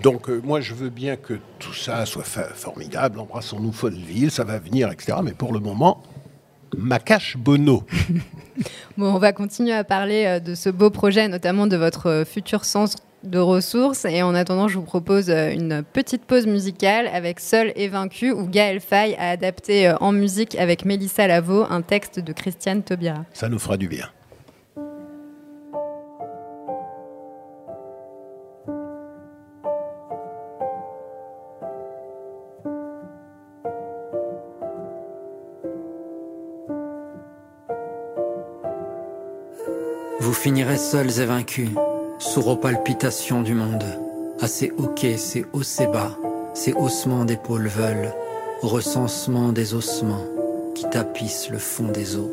Donc 0.00 0.30
euh, 0.30 0.40
moi 0.42 0.62
je 0.62 0.72
veux 0.72 0.88
bien 0.88 1.16
que 1.16 1.34
tout 1.58 1.74
ça 1.74 2.06
soit 2.06 2.24
formidable, 2.24 3.20
embrassons-nous 3.20 3.72
Folleville, 3.72 4.30
ça 4.30 4.44
va 4.44 4.58
venir, 4.58 4.90
etc. 4.90 5.18
Mais 5.22 5.32
pour 5.32 5.52
le 5.52 5.60
moment, 5.60 6.02
Macache 6.76 7.36
Bono. 7.36 7.84
Bon, 8.96 9.14
on 9.14 9.18
va 9.18 9.34
continuer 9.34 9.74
à 9.74 9.84
parler 9.84 10.24
euh, 10.24 10.40
de 10.40 10.54
ce 10.54 10.70
beau 10.70 10.88
projet, 10.88 11.28
notamment 11.28 11.66
de 11.66 11.76
votre 11.76 12.08
euh, 12.08 12.24
futur 12.24 12.64
centre 12.64 12.96
de 13.26 13.38
ressources. 13.38 14.04
Et 14.04 14.22
en 14.22 14.34
attendant, 14.34 14.68
je 14.68 14.78
vous 14.78 14.84
propose 14.84 15.30
euh, 15.30 15.50
une 15.50 15.82
petite 15.82 16.24
pause 16.24 16.46
musicale 16.46 17.08
avec 17.12 17.40
Seul 17.40 17.72
et 17.76 17.88
vaincu, 17.88 18.32
où 18.32 18.46
Gaël 18.46 18.80
Faye 18.80 19.14
a 19.16 19.30
adapté 19.30 19.88
euh, 19.88 19.96
en 20.00 20.12
musique 20.12 20.56
avec 20.56 20.84
Mélissa 20.84 21.26
Lavo 21.26 21.64
un 21.68 21.82
texte 21.82 22.20
de 22.20 22.32
Christiane 22.32 22.82
Taubira. 22.82 23.24
Ça 23.32 23.48
nous 23.48 23.58
fera 23.58 23.76
du 23.76 23.88
bien. 23.88 24.08
Vous 40.26 40.32
finirez 40.32 40.76
seuls 40.76 41.20
et 41.20 41.24
vaincus, 41.24 41.68
sourds 42.18 42.48
aux 42.48 42.56
palpitations 42.56 43.42
du 43.42 43.54
monde, 43.54 43.84
à 44.40 44.48
ces 44.48 44.72
hoquets, 44.78 45.16
ces 45.16 45.44
hauts, 45.52 45.62
ces 45.62 45.86
bas, 45.86 46.16
ces 46.54 46.72
haussements 46.72 47.24
d'épaules 47.24 47.68
veulent, 47.68 48.12
au 48.62 48.68
recensement 48.68 49.52
des 49.52 49.74
ossements 49.74 50.24
qui 50.74 50.88
tapissent 50.88 51.50
le 51.50 51.58
fond 51.58 51.88
des 51.88 52.16
eaux. 52.16 52.32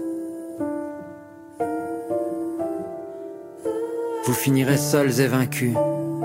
Vous 4.25 4.33
finirez 4.33 4.77
seuls 4.77 5.19
et 5.19 5.27
vaincus, 5.27 5.75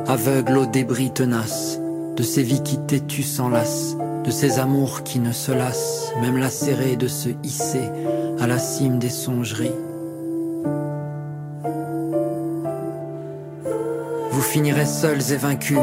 aveugles 0.06 0.58
aux 0.58 0.66
débris 0.66 1.10
tenaces, 1.12 1.80
de 2.16 2.22
ces 2.22 2.42
vies 2.42 2.62
qui 2.62 2.78
têtues 2.78 3.22
s'enlacent, 3.24 3.96
de 4.24 4.30
ces 4.30 4.58
amours 4.58 5.02
qui 5.02 5.18
ne 5.18 5.32
se 5.32 5.52
lassent, 5.52 6.12
même 6.20 6.38
lacérés 6.38 6.96
de 6.96 7.08
se 7.08 7.30
hisser 7.42 7.88
à 8.40 8.46
la 8.46 8.58
cime 8.58 8.98
des 8.98 9.10
songeries. 9.10 9.72
Vous 14.38 14.44
finirez 14.44 14.86
seuls 14.86 15.32
et 15.32 15.36
vaincus, 15.36 15.80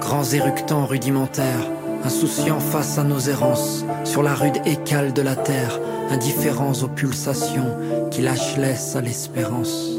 grands 0.00 0.24
éructants 0.24 0.86
rudimentaires, 0.86 1.70
insouciants 2.02 2.58
face 2.58 2.96
à 2.96 3.04
nos 3.04 3.18
errances, 3.18 3.84
sur 4.04 4.22
la 4.22 4.34
rude 4.34 4.56
écale 4.64 5.12
de 5.12 5.20
la 5.20 5.36
terre, 5.36 5.78
indifférents 6.10 6.72
aux 6.82 6.88
pulsations 6.88 7.76
qui 8.10 8.22
lâchent 8.22 8.56
laisse 8.56 8.96
à 8.96 9.02
l'espérance. 9.02 9.90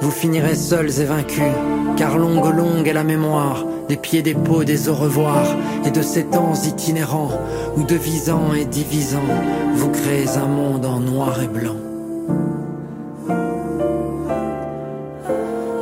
Vous 0.00 0.10
finirez 0.10 0.56
seuls 0.56 1.00
et 1.00 1.04
vaincus, 1.04 1.52
car 1.96 2.18
longue, 2.18 2.56
longue 2.56 2.88
est 2.88 2.94
la 2.94 3.04
mémoire 3.04 3.64
des 3.88 3.96
pieds, 3.96 4.22
des 4.22 4.34
peaux, 4.34 4.64
des 4.64 4.88
au 4.88 4.96
revoir, 4.96 5.46
et 5.86 5.92
de 5.92 6.02
ces 6.02 6.24
temps 6.24 6.54
itinérants 6.54 7.30
où, 7.76 7.84
devisant 7.84 8.52
et 8.52 8.64
divisant, 8.64 9.30
vous 9.74 9.90
créez 9.90 10.28
un 10.36 10.48
monde 10.48 10.86
en 10.86 10.98
noir 10.98 11.40
et 11.40 11.46
blanc. 11.46 11.87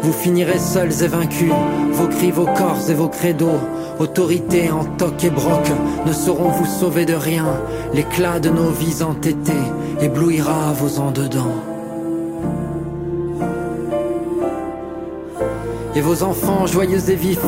Vous 0.07 0.13
finirez 0.13 0.61
seuls 0.61 1.03
et 1.03 1.09
vaincus, 1.09 1.53
vos 1.91 2.07
cris, 2.07 2.31
vos 2.31 2.45
corps 2.45 2.89
et 2.89 2.95
vos 2.95 3.09
credos, 3.09 3.59
autorité 3.99 4.71
en 4.71 4.85
toc 4.85 5.25
et 5.25 5.31
broc, 5.31 5.67
ne 6.07 6.13
sauront 6.13 6.51
vous 6.51 6.65
sauver 6.65 7.05
de 7.05 7.15
rien. 7.15 7.47
L'éclat 7.93 8.39
de 8.39 8.49
nos 8.49 8.71
vies 8.71 9.03
entêtées 9.03 9.53
éblouira 10.01 10.73
vos 10.75 11.01
en 11.01 11.11
dedans. 11.11 11.51
Et 15.97 16.01
vos 16.01 16.23
enfants 16.23 16.69
joyeux 16.69 17.11
et 17.11 17.17
vifs 17.17 17.41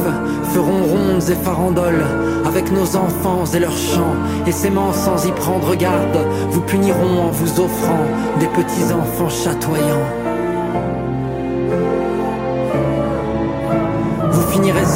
feront 0.53 0.83
rondes 0.83 1.31
et 1.31 1.37
farandoles 1.37 2.07
avec 2.45 2.73
nos 2.73 2.97
enfants 2.97 3.45
et 3.55 3.61
leurs 3.61 3.71
chants. 3.77 4.17
Et 4.49 4.53
s'aimant 4.53 4.93
sans 4.93 5.25
y 5.27 5.31
prendre 5.31 5.77
garde, 5.77 6.27
vous 6.51 6.63
puniront 6.63 7.21
en 7.21 7.31
vous 7.31 7.61
offrant 7.61 8.05
des 8.41 8.49
petits 8.49 8.93
enfants 8.93 9.29
chatoyants. 9.29 10.28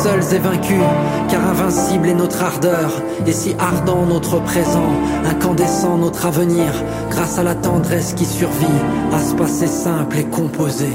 Seuls 0.02 0.34
et 0.34 0.38
vaincus, 0.38 0.82
car 1.28 1.46
invincible 1.48 2.08
est 2.08 2.14
notre 2.14 2.42
ardeur, 2.42 2.90
et 3.26 3.32
si 3.32 3.54
ardent 3.58 4.06
notre 4.06 4.40
présent, 4.42 4.90
incandescent 5.24 5.96
notre 5.96 6.26
avenir, 6.26 6.72
grâce 7.10 7.38
à 7.38 7.42
la 7.42 7.54
tendresse 7.54 8.12
qui 8.14 8.24
survit 8.24 8.66
à 9.12 9.18
ce 9.20 9.34
passé 9.34 9.66
simple 9.66 10.18
et 10.18 10.24
composé. 10.24 10.90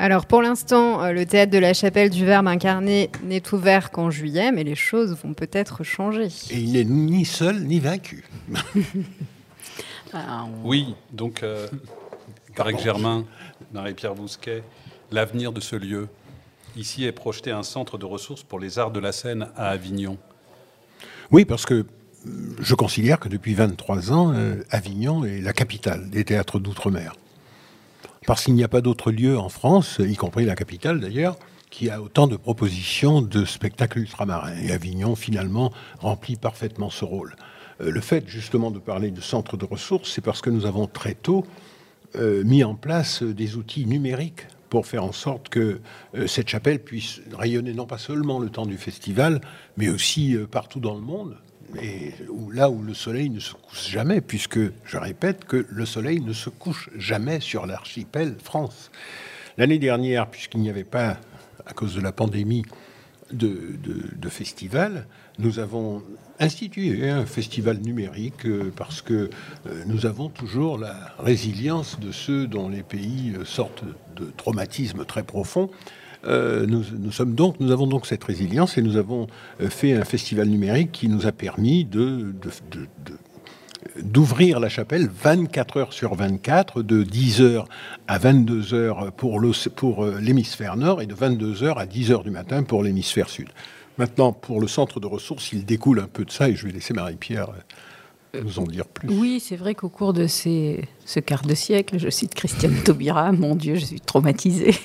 Alors 0.00 0.24
pour 0.24 0.40
l'instant, 0.40 1.02
euh, 1.02 1.12
le 1.12 1.26
théâtre 1.26 1.52
de 1.52 1.58
la 1.58 1.74
chapelle 1.74 2.08
du 2.08 2.24
Verbe 2.24 2.48
incarné 2.48 3.10
n'est 3.22 3.42
ouvert 3.52 3.90
qu'en 3.90 4.10
juillet, 4.10 4.50
mais 4.50 4.64
les 4.64 4.74
choses 4.74 5.14
vont 5.22 5.34
peut-être 5.34 5.84
changer. 5.84 6.28
Et 6.50 6.56
il 6.56 6.72
n'est 6.72 6.84
ni 6.84 7.26
seul 7.26 7.60
ni 7.64 7.80
vaincu. 7.80 8.24
Oui, 10.64 10.94
donc, 11.12 11.42
euh, 11.42 11.68
Greg 12.56 12.78
Germain, 12.78 13.24
Marie-Pierre 13.72 14.14
Bousquet, 14.14 14.62
l'avenir 15.10 15.52
de 15.52 15.60
ce 15.60 15.76
lieu. 15.76 16.08
Ici 16.76 17.04
est 17.04 17.12
projeté 17.12 17.50
un 17.50 17.62
centre 17.62 17.98
de 17.98 18.06
ressources 18.06 18.42
pour 18.42 18.58
les 18.58 18.78
arts 18.78 18.90
de 18.90 19.00
la 19.00 19.12
scène 19.12 19.48
à 19.56 19.68
Avignon. 19.68 20.18
Oui, 21.30 21.44
parce 21.44 21.66
que 21.66 21.74
euh, 21.74 22.30
je 22.58 22.74
considère 22.74 23.20
que 23.20 23.28
depuis 23.28 23.54
23 23.54 24.12
ans, 24.12 24.32
euh, 24.34 24.62
Avignon 24.70 25.24
est 25.24 25.40
la 25.40 25.52
capitale 25.52 26.08
des 26.10 26.24
théâtres 26.24 26.58
d'outre-mer. 26.58 27.14
Parce 28.26 28.44
qu'il 28.44 28.54
n'y 28.54 28.64
a 28.64 28.68
pas 28.68 28.80
d'autre 28.80 29.10
lieu 29.10 29.38
en 29.38 29.48
France, 29.48 29.98
y 29.98 30.14
compris 30.16 30.44
la 30.44 30.54
capitale 30.54 31.00
d'ailleurs, 31.00 31.38
qui 31.70 31.88
a 31.88 32.02
autant 32.02 32.26
de 32.26 32.36
propositions 32.36 33.22
de 33.22 33.44
spectacles 33.44 34.00
ultramarins. 34.00 34.56
Et 34.58 34.72
Avignon, 34.72 35.14
finalement, 35.14 35.72
remplit 36.00 36.36
parfaitement 36.36 36.90
ce 36.90 37.04
rôle. 37.04 37.36
Euh, 37.80 37.90
le 37.90 38.00
fait, 38.00 38.28
justement, 38.28 38.70
de 38.70 38.78
parler 38.78 39.10
de 39.10 39.20
centre 39.20 39.56
de 39.56 39.64
ressources, 39.64 40.12
c'est 40.12 40.20
parce 40.20 40.40
que 40.40 40.50
nous 40.50 40.66
avons 40.66 40.86
très 40.86 41.14
tôt 41.14 41.46
euh, 42.16 42.44
mis 42.44 42.64
en 42.64 42.74
place 42.74 43.22
euh, 43.22 43.32
des 43.32 43.56
outils 43.56 43.86
numériques 43.86 44.46
pour 44.68 44.86
faire 44.86 45.04
en 45.04 45.12
sorte 45.12 45.48
que 45.48 45.80
cette 46.28 46.48
chapelle 46.48 46.78
puisse 46.78 47.20
rayonner 47.32 47.74
non 47.74 47.86
pas 47.86 47.98
seulement 47.98 48.38
le 48.38 48.50
temps 48.50 48.66
du 48.66 48.78
festival, 48.78 49.40
mais 49.76 49.88
aussi 49.88 50.36
partout 50.48 50.78
dans 50.78 50.94
le 50.94 51.00
monde, 51.00 51.36
et 51.80 52.14
là 52.52 52.70
où 52.70 52.82
le 52.82 52.94
soleil 52.94 53.30
ne 53.30 53.40
se 53.40 53.54
couche 53.54 53.88
jamais, 53.88 54.20
puisque 54.20 54.60
je 54.84 54.96
répète 54.96 55.44
que 55.44 55.66
le 55.68 55.86
soleil 55.86 56.20
ne 56.20 56.32
se 56.32 56.50
couche 56.50 56.90
jamais 56.96 57.40
sur 57.40 57.66
l'archipel 57.66 58.36
France. 58.42 58.90
L'année 59.58 59.78
dernière, 59.78 60.28
puisqu'il 60.28 60.60
n'y 60.60 60.70
avait 60.70 60.84
pas, 60.84 61.18
à 61.66 61.72
cause 61.72 61.94
de 61.94 62.00
la 62.00 62.12
pandémie, 62.12 62.64
de 63.32 64.28
festival, 64.28 65.06
nous 65.38 65.60
avons 65.60 66.02
institué 66.40 67.08
un 67.08 67.26
festival 67.26 67.78
numérique 67.78 68.46
euh, 68.46 68.72
parce 68.74 69.02
que 69.02 69.30
euh, 69.66 69.82
nous 69.86 70.06
avons 70.06 70.28
toujours 70.28 70.78
la 70.78 71.14
résilience 71.18 72.00
de 72.00 72.12
ceux 72.12 72.46
dont 72.46 72.68
les 72.68 72.82
pays 72.82 73.34
euh, 73.36 73.44
sortent 73.44 73.84
de 74.16 74.32
traumatismes 74.36 75.04
très 75.04 75.22
profonds. 75.22 75.70
Euh, 76.24 76.66
nous, 76.66 77.12
sommes 77.12 77.34
donc, 77.34 77.58
nous 77.60 77.70
avons 77.70 77.86
donc 77.86 78.06
cette 78.06 78.24
résilience 78.24 78.76
et 78.76 78.82
nous 78.82 78.96
avons 78.96 79.26
euh, 79.60 79.70
fait 79.70 79.94
un 79.94 80.04
festival 80.04 80.48
numérique 80.48 80.92
qui 80.92 81.08
nous 81.08 81.26
a 81.26 81.32
permis 81.32 81.88
d'ouvrir 83.96 84.60
la 84.60 84.68
chapelle 84.68 85.08
24 85.08 85.76
heures 85.78 85.92
sur 85.92 86.14
24, 86.14 86.82
de 86.82 87.02
10 87.02 87.40
heures 87.40 87.68
à 88.06 88.18
22 88.18 88.74
heures 88.74 89.12
pour 89.12 89.40
euh, 89.40 90.18
l'hémisphère 90.20 90.76
nord 90.76 91.00
et 91.00 91.06
de 91.06 91.14
22 91.14 91.62
heures 91.62 91.78
à 91.78 91.86
10 91.86 92.12
heures 92.12 92.24
du 92.24 92.30
matin 92.30 92.62
pour 92.64 92.82
l'hémisphère 92.82 93.30
sud. 93.30 93.48
Maintenant, 93.96 94.32
pour 94.32 94.60
le 94.60 94.68
centre 94.68 95.00
de 95.00 95.06
ressources, 95.06 95.52
il 95.52 95.64
découle 95.64 96.00
un 96.00 96.06
peu 96.06 96.24
de 96.24 96.30
ça 96.30 96.48
et 96.48 96.54
je 96.54 96.66
vais 96.66 96.72
laisser 96.72 96.94
Marie-Pierre 96.94 97.48
nous 98.44 98.58
en 98.58 98.64
dire 98.64 98.86
plus. 98.86 99.08
Oui, 99.08 99.40
c'est 99.40 99.56
vrai 99.56 99.74
qu'au 99.74 99.88
cours 99.88 100.12
de 100.12 100.26
ces, 100.26 100.88
ce 101.04 101.18
quart 101.18 101.42
de 101.42 101.54
siècle, 101.54 101.98
je 101.98 102.08
cite 102.08 102.34
Christiane 102.34 102.76
Taubira, 102.84 103.32
mon 103.32 103.56
Dieu, 103.56 103.74
je 103.74 103.84
suis 103.86 104.00
traumatisée. 104.00 104.74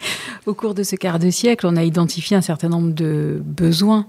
Au 0.46 0.54
cours 0.54 0.74
de 0.74 0.82
ce 0.82 0.96
quart 0.96 1.18
de 1.18 1.30
siècle, 1.30 1.66
on 1.66 1.76
a 1.76 1.84
identifié 1.84 2.36
un 2.36 2.40
certain 2.40 2.68
nombre 2.68 2.92
de 2.92 3.42
besoins 3.44 4.06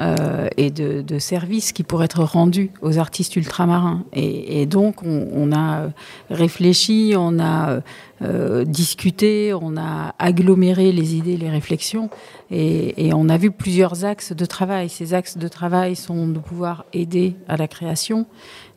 euh, 0.00 0.48
et 0.56 0.70
de, 0.70 1.18
services 1.18 1.72
qui 1.72 1.84
pourraient 1.84 2.06
être 2.06 2.24
rendus 2.24 2.70
aux 2.82 2.98
artistes 2.98 3.36
ultramarins. 3.36 4.04
Et, 4.12 4.66
donc, 4.66 5.02
on, 5.04 5.52
a 5.52 5.90
réfléchi, 6.30 7.14
on 7.16 7.38
a 7.38 7.80
euh, 8.22 8.64
discuté, 8.64 9.54
on 9.54 9.76
a 9.76 10.14
aggloméré 10.18 10.90
les 10.90 11.14
idées, 11.14 11.36
les 11.36 11.50
réflexions, 11.50 12.10
et, 12.50 13.06
et 13.06 13.14
on 13.14 13.28
a 13.28 13.36
vu 13.36 13.52
plusieurs 13.52 14.04
axes 14.04 14.32
de 14.32 14.44
travail. 14.44 14.88
Ces 14.88 15.14
axes 15.14 15.38
de 15.38 15.48
travail 15.48 15.94
sont 15.94 16.26
de 16.26 16.38
pouvoir 16.38 16.84
aider 16.92 17.36
à 17.48 17.56
la 17.56 17.68
création, 17.68 18.26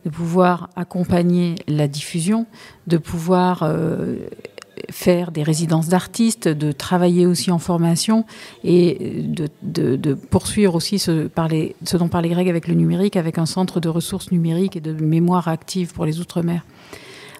de 0.04 0.10
pouvoir 0.10 0.70
accompagner 0.76 1.56
la 1.66 1.88
diffusion, 1.88 2.46
de 2.86 2.98
pouvoir 2.98 3.62
euh, 3.62 4.28
faire 4.90 5.30
des 5.30 5.42
résidences 5.42 5.88
d'artistes, 5.88 6.48
de 6.48 6.72
travailler 6.72 7.26
aussi 7.26 7.50
en 7.50 7.58
formation 7.58 8.24
et 8.64 9.22
de, 9.22 10.14
poursuivre 10.14 10.74
aussi 10.74 10.98
ce, 10.98 11.28
ce 11.84 11.96
dont 11.96 12.08
parlait 12.08 12.28
Greg 12.28 12.48
avec 12.48 12.68
le 12.68 12.74
numérique, 12.74 13.16
avec 13.16 13.38
un 13.38 13.46
centre 13.46 13.80
de 13.80 13.88
ressources 13.88 14.30
numériques 14.30 14.76
et 14.76 14.80
de 14.80 14.92
mémoire 14.92 15.48
active 15.48 15.92
pour 15.92 16.06
les 16.06 16.20
Outre-mer. 16.20 16.64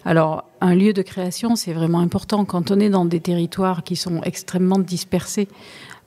Alors, 0.05 0.45
un 0.61 0.75
lieu 0.75 0.93
de 0.93 1.03
création, 1.03 1.57
c'est 1.57 1.73
vraiment 1.73 2.01
important 2.01 2.45
quand 2.45 2.71
on 2.71 2.81
est 2.81 2.89
dans 2.89 3.05
des 3.05 3.21
territoires 3.21 3.83
qui 3.83 3.97
sont 3.97 4.23
extrêmement 4.23 4.79
dispersés 4.79 5.49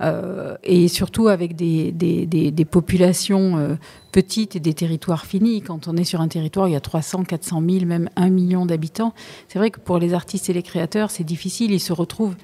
euh, 0.01 0.55
et 0.63 0.87
surtout 0.87 1.27
avec 1.27 1.55
des, 1.55 2.65
populations 2.69 3.57
euh, 3.57 3.75
petites 4.11 4.55
et 4.55 4.59
des 4.59 4.73
territoires 4.73 5.25
finis. 5.25 5.61
Quand 5.61 5.87
on 5.87 5.95
est 5.95 6.03
sur 6.03 6.21
un 6.21 6.27
territoire, 6.27 6.67
il 6.67 6.71
y 6.71 6.75
a 6.75 6.81
300, 6.81 7.23
400 7.23 7.61
000, 7.67 7.85
même 7.85 8.09
1 8.15 8.29
million 8.29 8.65
d'habitants. 8.65 9.13
C'est 9.47 9.59
vrai 9.59 9.71
que 9.71 9.79
pour 9.79 9.99
les 9.99 10.13
artistes 10.13 10.49
et 10.49 10.53
les 10.53 10.63
créateurs, 10.63 11.11
c'est 11.11 11.23
difficile. 11.23 11.71
Ils 11.71 11.79
se 11.79 11.93
retrouvent 11.93 12.35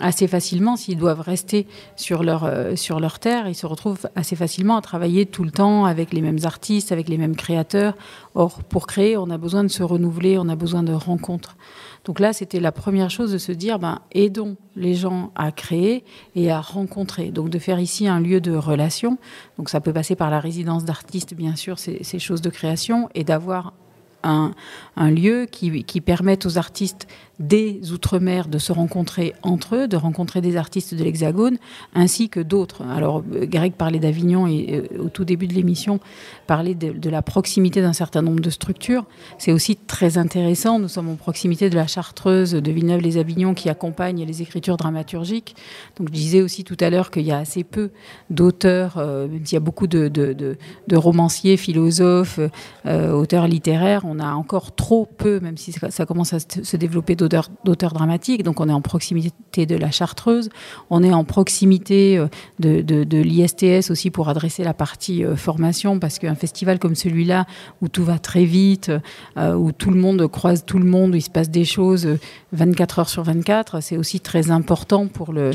assez 0.00 0.28
facilement 0.28 0.76
s'ils 0.76 0.96
doivent 0.96 1.20
rester 1.20 1.66
sur 1.96 2.22
leur, 2.22 2.44
euh, 2.44 2.76
sur 2.76 3.00
leur 3.00 3.18
terre. 3.18 3.48
Ils 3.48 3.54
se 3.54 3.66
retrouvent 3.66 4.08
assez 4.14 4.36
facilement 4.36 4.76
à 4.76 4.80
travailler 4.80 5.26
tout 5.26 5.44
le 5.44 5.50
temps 5.50 5.84
avec 5.84 6.12
les 6.12 6.20
mêmes 6.20 6.38
artistes, 6.44 6.92
avec 6.92 7.08
les 7.08 7.18
mêmes 7.18 7.36
créateurs. 7.36 7.94
Or, 8.34 8.62
pour 8.62 8.86
créer, 8.86 9.16
on 9.16 9.30
a 9.30 9.38
besoin 9.38 9.64
de 9.64 9.68
se 9.68 9.82
renouveler, 9.82 10.38
on 10.38 10.48
a 10.48 10.56
besoin 10.56 10.82
de 10.82 10.92
rencontres. 10.92 11.56
Donc 12.04 12.20
là, 12.20 12.32
c'était 12.32 12.60
la 12.60 12.72
première 12.72 13.10
chose 13.10 13.32
de 13.32 13.38
se 13.38 13.52
dire, 13.52 13.78
ben, 13.78 14.00
aidons 14.12 14.56
les 14.76 14.94
gens 14.94 15.32
à 15.34 15.52
créer 15.52 16.04
et 16.34 16.50
à 16.50 16.60
rencontrer. 16.60 17.30
Donc 17.30 17.50
de 17.50 17.58
faire 17.58 17.78
ici 17.78 18.08
un 18.08 18.20
lieu 18.20 18.40
de 18.40 18.54
relation. 18.54 19.18
Donc 19.58 19.68
ça 19.68 19.80
peut 19.80 19.92
passer 19.92 20.16
par 20.16 20.30
la 20.30 20.40
résidence 20.40 20.84
d'artistes, 20.84 21.34
bien 21.34 21.56
sûr, 21.56 21.78
ces, 21.78 22.18
choses 22.18 22.40
de 22.40 22.50
création, 22.50 23.08
et 23.14 23.24
d'avoir 23.24 23.74
un, 24.22 24.52
lieu 24.96 25.46
qui 25.46 26.00
permette 26.00 26.46
aux 26.46 26.58
artistes 26.58 27.06
des 27.40 27.80
Outre-mer 27.90 28.48
de 28.48 28.58
se 28.58 28.70
rencontrer 28.70 29.32
entre 29.42 29.74
eux, 29.74 29.88
de 29.88 29.96
rencontrer 29.96 30.42
des 30.42 30.56
artistes 30.56 30.94
de 30.94 31.02
l'Hexagone, 31.02 31.56
ainsi 31.94 32.28
que 32.28 32.38
d'autres. 32.38 32.82
Alors, 32.82 33.22
Greg 33.22 33.72
parlait 33.72 33.98
d'Avignon 33.98 34.46
et 34.46 34.84
euh, 34.92 35.04
au 35.04 35.08
tout 35.08 35.24
début 35.24 35.46
de 35.46 35.54
l'émission, 35.54 36.00
parlait 36.46 36.74
de, 36.74 37.10
la 37.10 37.22
proximité 37.22 37.80
d'un 37.80 37.94
certain 37.94 38.20
nombre 38.20 38.40
de 38.40 38.50
structures. 38.50 39.06
C'est 39.38 39.52
aussi 39.52 39.76
très 39.76 40.18
intéressant. 40.18 40.78
Nous 40.78 40.88
sommes 40.88 41.08
en 41.08 41.16
proximité 41.16 41.70
de 41.70 41.74
la 41.74 41.86
Chartreuse 41.86 42.52
de 42.52 42.70
Villeneuve-les-Avignon 42.70 43.54
qui 43.54 43.70
accompagne 43.70 44.24
les 44.24 44.42
écritures 44.42 44.76
dramaturgiques. 44.76 45.56
Donc, 45.98 46.08
je 46.08 46.12
disais 46.12 46.42
aussi 46.42 46.62
tout 46.62 46.76
à 46.80 46.90
l'heure 46.90 47.10
qu'il 47.10 47.24
y 47.24 47.32
a 47.32 47.38
assez 47.38 47.64
peu 47.64 47.90
d'auteurs, 48.28 48.98
euh, 48.98 49.26
même 49.26 49.46
s'il 49.46 49.54
y 49.54 49.56
a 49.56 49.60
beaucoup 49.60 49.86
de, 49.86 50.56
romanciers, 50.92 51.56
philosophes, 51.56 52.38
euh, 52.84 53.12
auteurs 53.12 53.48
littéraires, 53.48 54.02
on 54.04 54.18
a 54.18 54.32
encore 54.34 54.74
trop 54.74 55.06
peu, 55.06 55.40
même 55.40 55.56
si 55.56 55.72
ça, 55.72 56.04
commence 56.04 56.34
à 56.34 56.40
se 56.40 56.76
développer 56.76 57.16
d'auteurs 57.16 57.29
d'auteurs 57.64 57.92
dramatiques. 57.92 58.42
Donc 58.42 58.60
on 58.60 58.68
est 58.68 58.72
en 58.72 58.80
proximité 58.80 59.66
de 59.66 59.76
la 59.76 59.90
Chartreuse, 59.90 60.50
on 60.90 61.02
est 61.02 61.12
en 61.12 61.24
proximité 61.24 62.18
euh, 62.18 62.28
de, 62.58 63.22
l'ISTS 63.22 63.90
aussi 63.90 64.10
pour 64.10 64.28
adresser 64.28 64.64
la 64.64 64.74
partie 64.74 65.24
euh, 65.24 65.36
formation, 65.36 65.98
parce 65.98 66.18
qu'un 66.18 66.34
festival 66.34 66.78
comme 66.78 66.94
celui-là, 66.94 67.46
où 67.80 67.88
tout 67.88 68.04
va 68.04 68.18
très 68.18 68.44
vite, 68.44 68.90
euh, 69.36 69.54
où 69.54 69.72
tout 69.72 69.90
le 69.90 70.00
monde 70.00 70.26
croise 70.28 70.64
tout 70.64 70.78
le 70.78 70.84
monde, 70.84 71.12
où 71.12 71.16
il 71.16 71.22
se 71.22 71.30
passe 71.30 71.50
des 71.50 71.64
choses 71.64 72.06
euh, 72.06 72.18
24 72.52 72.98
heures 73.00 73.08
sur 73.08 73.22
24, 73.22 73.82
c'est 73.82 73.96
aussi 73.96 74.20
très 74.20 74.50
important 74.50 75.06
pour 75.06 75.32
le 75.32 75.52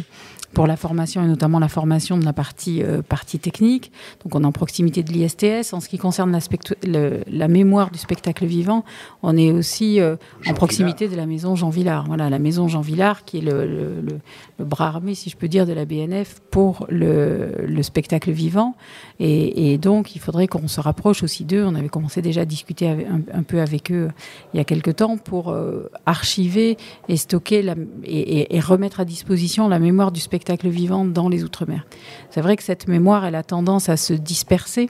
pour 0.55 0.65
la 0.65 0.77
formation 0.77 1.23
et 1.23 1.27
notamment 1.27 1.59
la 1.59 1.67
formation 1.67 2.17
de 2.17 2.25
la 2.25 2.33
partie, 2.33 2.81
euh, 2.81 3.01
partie 3.03 3.37
technique. 3.37 3.91
Donc 4.23 4.33
on 4.35 4.41
est 4.43 4.45
en 4.47 4.51
proximité 4.51 5.03
de 5.03 5.11
l'ISTS. 5.11 5.73
En 5.73 5.79
ce 5.81 5.87
qui 5.89 5.97
concerne 5.99 6.31
la, 6.31 6.39
spectu- 6.39 6.73
le- 6.87 7.19
la 7.27 7.47
mémoire 7.47 7.91
du 7.91 7.99
spectacle 7.99 8.45
vivant, 8.45 8.83
on 9.21 9.35
est 9.37 9.51
aussi 9.51 9.99
euh, 9.99 10.15
en 10.47 10.53
proximité 10.53 11.07
de 11.09 11.15
la 11.15 11.25
maison 11.27 11.55
Jean 11.55 11.69
Villard. 11.69 12.05
Voilà, 12.07 12.29
la 12.29 12.39
maison 12.39 12.67
Jean 12.67 12.81
Villard 12.81 13.25
qui 13.25 13.39
est 13.39 13.41
le, 13.41 13.65
le- 13.67 14.01
le- 14.01 14.19
le 14.57 14.65
bras 14.65 14.87
armé, 14.87 15.13
si 15.13 15.29
je 15.29 15.35
peux 15.35 15.49
dire, 15.49 15.65
de 15.65 15.73
la 15.73 15.83
BNF 15.85 16.39
pour 16.49 16.87
le, 16.89 17.51
le 17.67 17.83
spectacle 17.83 18.31
vivant. 18.31 18.75
Et, 19.19 19.73
et 19.73 19.77
donc 19.77 20.15
il 20.15 20.19
faudrait 20.19 20.47
qu'on 20.47 20.67
se 20.69 20.79
rapproche 20.79 21.21
aussi 21.21 21.43
d'eux. 21.43 21.65
On 21.65 21.75
avait 21.75 21.89
commencé 21.89 22.21
déjà 22.21 22.41
à 22.41 22.45
discuter 22.45 22.87
avec- 22.87 23.07
un, 23.07 23.19
un 23.39 23.43
peu 23.43 23.59
avec 23.59 23.91
eux 23.91 24.09
il 24.53 24.57
y 24.57 24.61
a 24.61 24.63
quelque 24.63 24.91
temps 24.91 25.17
pour 25.17 25.49
euh, 25.49 25.89
archiver 26.05 26.77
et 27.09 27.17
stocker 27.17 27.61
la- 27.61 27.75
et, 28.05 28.39
et- 28.39 28.55
et 28.55 28.59
remettre 28.61 29.01
à 29.01 29.05
disposition 29.05 29.67
la 29.67 29.79
mémoire 29.79 30.13
du 30.13 30.21
spectacle 30.21 30.44
vivant 30.69 31.05
dans 31.05 31.29
les 31.29 31.43
Outre-mer. 31.43 31.85
C'est 32.29 32.41
vrai 32.41 32.55
que 32.57 32.63
cette 32.63 32.87
mémoire, 32.87 33.25
elle 33.25 33.35
a 33.35 33.43
tendance 33.43 33.89
à 33.89 33.97
se 33.97 34.13
disperser 34.13 34.89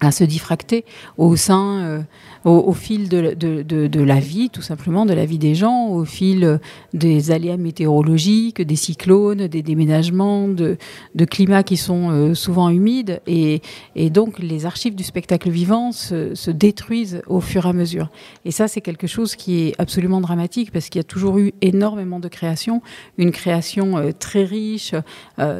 à 0.00 0.10
se 0.12 0.24
diffracter 0.24 0.84
au 1.18 1.36
sein, 1.36 1.80
euh, 1.80 2.02
au, 2.44 2.72
fil 2.72 3.08
de, 3.08 3.34
de, 3.34 4.00
la 4.00 4.18
vie, 4.18 4.48
tout 4.48 4.62
simplement, 4.62 5.04
de 5.04 5.12
la 5.12 5.26
vie 5.26 5.38
des 5.38 5.54
gens, 5.54 5.88
au 5.88 6.04
fil 6.04 6.44
euh, 6.44 6.58
des 6.94 7.30
aléas 7.30 7.58
météorologiques, 7.58 8.62
des 8.62 8.76
cyclones, 8.76 9.46
des 9.46 9.62
déménagements, 9.62 10.48
de, 10.48 10.78
climats 11.26 11.62
qui 11.62 11.76
sont 11.76 12.10
euh, 12.10 12.34
souvent 12.34 12.70
humides. 12.70 13.20
Et, 13.26 13.60
et 13.94 14.08
donc, 14.08 14.38
les 14.38 14.64
archives 14.64 14.94
du 14.94 15.04
spectacle 15.04 15.50
vivant 15.50 15.92
se, 15.92 16.34
se 16.34 16.50
détruisent 16.50 17.22
au 17.26 17.40
fur 17.40 17.66
et 17.66 17.68
à 17.68 17.72
mesure. 17.74 18.08
Et 18.46 18.50
ça, 18.50 18.68
c'est 18.68 18.80
quelque 18.80 19.06
chose 19.06 19.36
qui 19.36 19.60
est 19.60 19.74
absolument 19.78 20.22
dramatique 20.22 20.72
parce 20.72 20.88
qu'il 20.88 20.98
y 20.98 21.04
a 21.04 21.04
toujours 21.04 21.38
eu 21.38 21.52
énormément 21.60 22.20
de 22.20 22.28
créations, 22.28 22.80
une 23.18 23.32
création 23.32 24.12
très 24.18 24.44
riche, 24.44 24.94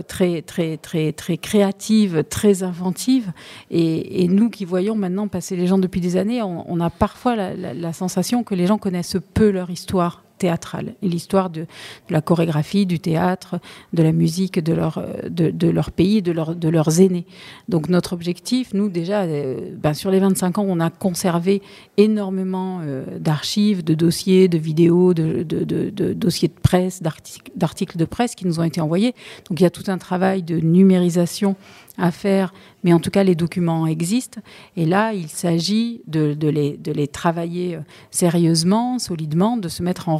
très, 0.09 0.43
très, 0.43 0.77
très, 0.79 1.13
très 1.13 1.37
créative, 1.37 2.25
très 2.29 2.63
inventive. 2.63 3.33
Et 3.71 4.30
nous 4.31 4.51
qui 4.51 4.65
voyons 4.65 4.95
maintenant 4.95 5.29
passer 5.29 5.57
les 5.57 5.67
gens 5.67 5.79
depuis 5.79 6.01
des 6.01 6.17
années, 6.17 6.43
on, 6.43 6.81
a 6.81 6.91
parfois 6.91 7.37
la 7.37 7.93
sensation 7.93 8.45
que 8.45 8.55
les 8.55 8.67
gens 8.67 8.79
connaissent 8.79 9.17
peu 9.35 9.51
leur 9.51 9.71
histoire 9.71 10.23
théâtrale 10.41 10.95
et 11.03 11.09
l'histoire 11.09 11.49
de, 11.51 11.67
la 12.09 12.21
chorégraphie, 12.21 12.87
du 12.87 12.99
théâtre, 12.99 13.61
de 13.93 14.03
la 14.03 14.13
musique 14.13 14.59
de 14.63 14.73
leur, 14.73 14.99
euh, 14.99 15.29
de, 15.29 15.51
de 15.51 15.69
leur 15.69 15.91
pays, 15.93 16.23
de, 16.23 16.33
leur, 16.33 16.57
de 16.57 16.69
leurs 16.69 17.01
aînés. 17.01 17.27
Donc 17.69 17.89
notre 17.89 18.13
objectif, 18.15 18.75
nous 18.75 18.89
déjà, 18.89 19.23
euh, 19.23 19.71
ben, 19.77 19.95
sur 19.95 20.11
les 20.11 20.19
25 20.19 20.59
ans, 20.59 20.65
on 20.67 20.81
a 20.81 20.91
conservé 20.91 21.63
énormément 21.97 22.81
euh, 22.83 23.05
d'archives, 23.19 23.85
de 23.85 23.95
dossiers, 23.95 24.49
de 24.49 24.59
vidéos, 24.59 25.15
de, 25.15 25.43
de- 25.45 26.13
dossiers 26.15 26.49
de 26.49 26.61
presse, 26.61 27.03
d'artic- 27.03 27.53
d'articles 27.57 27.97
de 27.99 28.05
presse 28.07 28.35
qui 28.35 28.47
nous 28.47 28.59
ont 28.61 28.65
été 28.65 28.81
envoyés. 28.81 29.15
Donc 29.49 29.61
il 29.61 29.63
y 29.63 29.67
a 29.67 29.71
tout 29.71 29.85
un 29.89 29.99
travail 29.99 30.43
de 30.43 30.59
numérisation 30.59 31.55
à 31.99 32.11
faire, 32.13 32.55
mais 32.83 32.95
en 32.95 33.01
tout 33.01 33.11
cas 33.11 33.25
les 33.25 33.35
documents 33.35 33.87
existent. 33.87 34.41
Et 34.77 34.87
là, 34.87 35.13
il 35.13 35.29
s'agit 35.29 36.01
de, 36.07 36.35
les, 36.49 36.79
de 36.79 36.93
les 36.93 37.09
travailler 37.09 37.79
sérieusement, 38.11 38.99
solidement, 38.99 39.57
de 39.59 39.69
se 39.69 39.83
mettre 39.83 40.09
en 40.09 40.17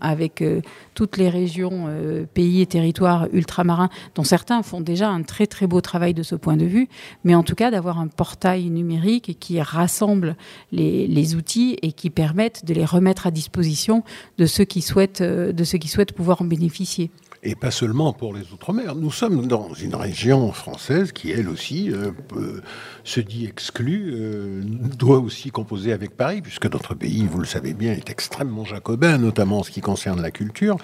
avec 0.00 0.42
euh, 0.42 0.60
toutes 0.94 1.16
les 1.16 1.28
régions, 1.28 1.86
euh, 1.88 2.24
pays 2.32 2.60
et 2.60 2.66
territoires 2.66 3.28
ultramarins, 3.32 3.88
dont 4.14 4.24
certains 4.24 4.62
font 4.62 4.80
déjà 4.80 5.08
un 5.08 5.22
très 5.22 5.46
très 5.46 5.66
beau 5.66 5.80
travail 5.80 6.14
de 6.14 6.22
ce 6.22 6.34
point 6.34 6.56
de 6.56 6.64
vue, 6.64 6.88
mais 7.24 7.34
en 7.34 7.42
tout 7.42 7.54
cas 7.54 7.70
d'avoir 7.70 7.98
un 7.98 8.08
portail 8.08 8.70
numérique 8.70 9.36
qui 9.38 9.60
rassemble 9.60 10.36
les, 10.72 11.34
outils 11.34 11.76
et 11.82 11.92
qui 11.92 12.10
permettent 12.10 12.64
de 12.64 12.74
les 12.74 12.84
remettre 12.84 13.26
à 13.26 13.30
disposition 13.30 14.02
de 14.38 14.46
ceux 14.46 14.64
qui 14.64 14.82
souhaitent, 14.82 15.20
euh, 15.20 15.52
de 15.52 15.64
ceux 15.64 15.78
qui 15.78 15.88
souhaitent 15.88 16.12
pouvoir 16.12 16.42
en 16.42 16.44
bénéficier. 16.44 17.10
Et 17.42 17.54
pas 17.54 17.70
seulement 17.70 18.12
pour 18.12 18.34
les 18.34 18.52
Outre-mer. 18.52 18.94
Nous 18.94 19.10
sommes 19.12 19.46
dans 19.46 19.72
une 19.74 19.94
région 19.94 20.50
française 20.52 21.12
qui, 21.12 21.30
elle 21.30 21.48
aussi, 21.48 21.90
euh, 21.92 22.10
peut- 22.28 22.62
se 23.04 23.20
dit 23.20 23.46
exclue, 23.46 24.10
euh, 24.14 24.62
doit 24.98 25.18
aussi 25.18 25.50
composer 25.50 25.92
avec 25.92 26.16
Paris, 26.16 26.42
puisque 26.42 26.66
notre 26.70 26.94
pays, 26.94 27.26
vous 27.30 27.38
le 27.38 27.46
savez 27.46 27.74
bien, 27.74 27.92
est 27.92 28.10
extrêmement 28.10 28.64
jacobin, 28.64 29.18
notamment 29.18 29.58
en 29.60 29.62
ce 29.62 29.70
qui 29.70 29.80
concerne 29.80 30.20
la 30.20 30.30
culture, 30.30 30.76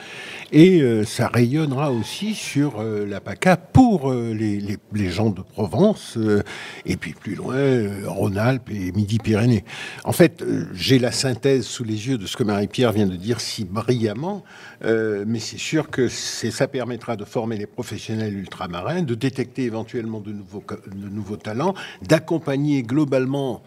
et 0.52 0.80
euh, 0.80 1.04
ça 1.04 1.28
rayonnera 1.28 1.90
aussi 1.92 2.34
sur 2.34 2.80
euh, 2.80 3.04
la 3.06 3.20
PACA 3.20 3.56
pour 3.56 4.10
euh, 4.10 4.32
les, 4.32 4.58
les- 4.60 5.10
gens 5.10 5.30
de 5.30 5.42
Provence, 5.42 6.14
euh, 6.16 6.42
et 6.86 6.96
puis 6.96 7.12
plus 7.12 7.34
loin, 7.34 7.56
euh, 7.56 8.02
Rhône-Alpes 8.06 8.70
et 8.70 8.90
Midi-Pyrénées. 8.92 9.64
En 10.04 10.12
fait, 10.12 10.40
euh, 10.42 10.64
j'ai 10.72 10.98
la 10.98 11.12
synthèse 11.12 11.66
sous 11.66 11.84
les 11.84 12.08
yeux 12.08 12.16
de 12.16 12.26
ce 12.26 12.36
que 12.36 12.42
Marie-Pierre 12.42 12.92
vient 12.92 13.06
de 13.06 13.16
dire 13.16 13.40
si 13.40 13.64
brillamment, 13.64 14.44
euh, 14.84 15.24
mais 15.26 15.40
c'est 15.40 15.58
sûr 15.58 15.90
que 15.90 16.08
c'est- 16.08 16.43
ça 16.50 16.68
permettra 16.68 17.16
de 17.16 17.24
former 17.24 17.56
les 17.56 17.66
professionnels 17.66 18.36
ultramarins, 18.36 19.02
de 19.02 19.14
détecter 19.14 19.64
éventuellement 19.64 20.20
de 20.20 20.32
nouveaux, 20.32 21.36
talents, 21.36 21.74
d'accompagner 22.02 22.82
globalement, 22.82 23.62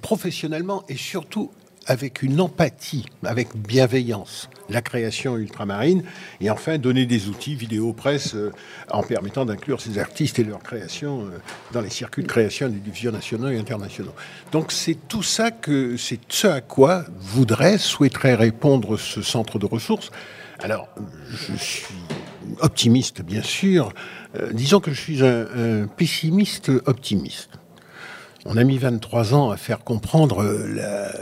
professionnellement 0.00 0.84
et 0.88 0.96
surtout 0.96 1.50
avec 1.86 2.22
une 2.22 2.40
empathie, 2.40 3.06
avec 3.24 3.56
bienveillance, 3.56 4.48
la 4.68 4.82
création 4.82 5.36
ultramarine, 5.36 6.04
et 6.40 6.50
enfin 6.50 6.78
donner 6.78 7.06
des 7.06 7.28
outils 7.28 7.54
vidéo 7.54 7.92
presse 7.92 8.34
euh, 8.34 8.52
en 8.90 9.02
permettant 9.02 9.44
d'inclure 9.44 9.80
ces 9.80 9.98
artistes 9.98 10.38
et 10.38 10.44
leurs 10.44 10.62
créations 10.62 11.22
euh, 11.22 11.38
dans 11.72 11.80
les 11.80 11.90
circuits 11.90 12.22
de 12.22 12.28
création 12.28 12.68
des 12.68 12.78
divisions 12.78 13.12
nationaux 13.12 13.48
et 13.48 13.58
internationaux. 13.58 14.14
Donc 14.52 14.72
c'est 14.72 14.96
tout 15.08 15.22
ça 15.22 15.50
que 15.50 15.96
c'est 15.96 16.20
ce 16.28 16.46
à 16.46 16.60
quoi 16.60 17.04
voudrait, 17.18 17.78
souhaiterait 17.78 18.34
répondre 18.34 18.96
ce 18.96 19.22
centre 19.22 19.58
de 19.58 19.66
ressources. 19.66 20.10
Alors, 20.62 20.88
je 21.30 21.54
suis 21.56 21.84
optimiste, 22.60 23.22
bien 23.22 23.42
sûr. 23.42 23.92
Euh, 24.36 24.52
disons 24.52 24.80
que 24.80 24.92
je 24.92 25.00
suis 25.00 25.24
un, 25.24 25.46
un 25.54 25.86
pessimiste 25.86 26.70
optimiste. 26.86 27.50
On 28.44 28.56
a 28.56 28.64
mis 28.64 28.78
23 28.78 29.34
ans 29.34 29.50
à 29.50 29.56
faire 29.56 29.84
comprendre 29.84 30.42
euh, 30.42 30.66
la, 30.74 31.12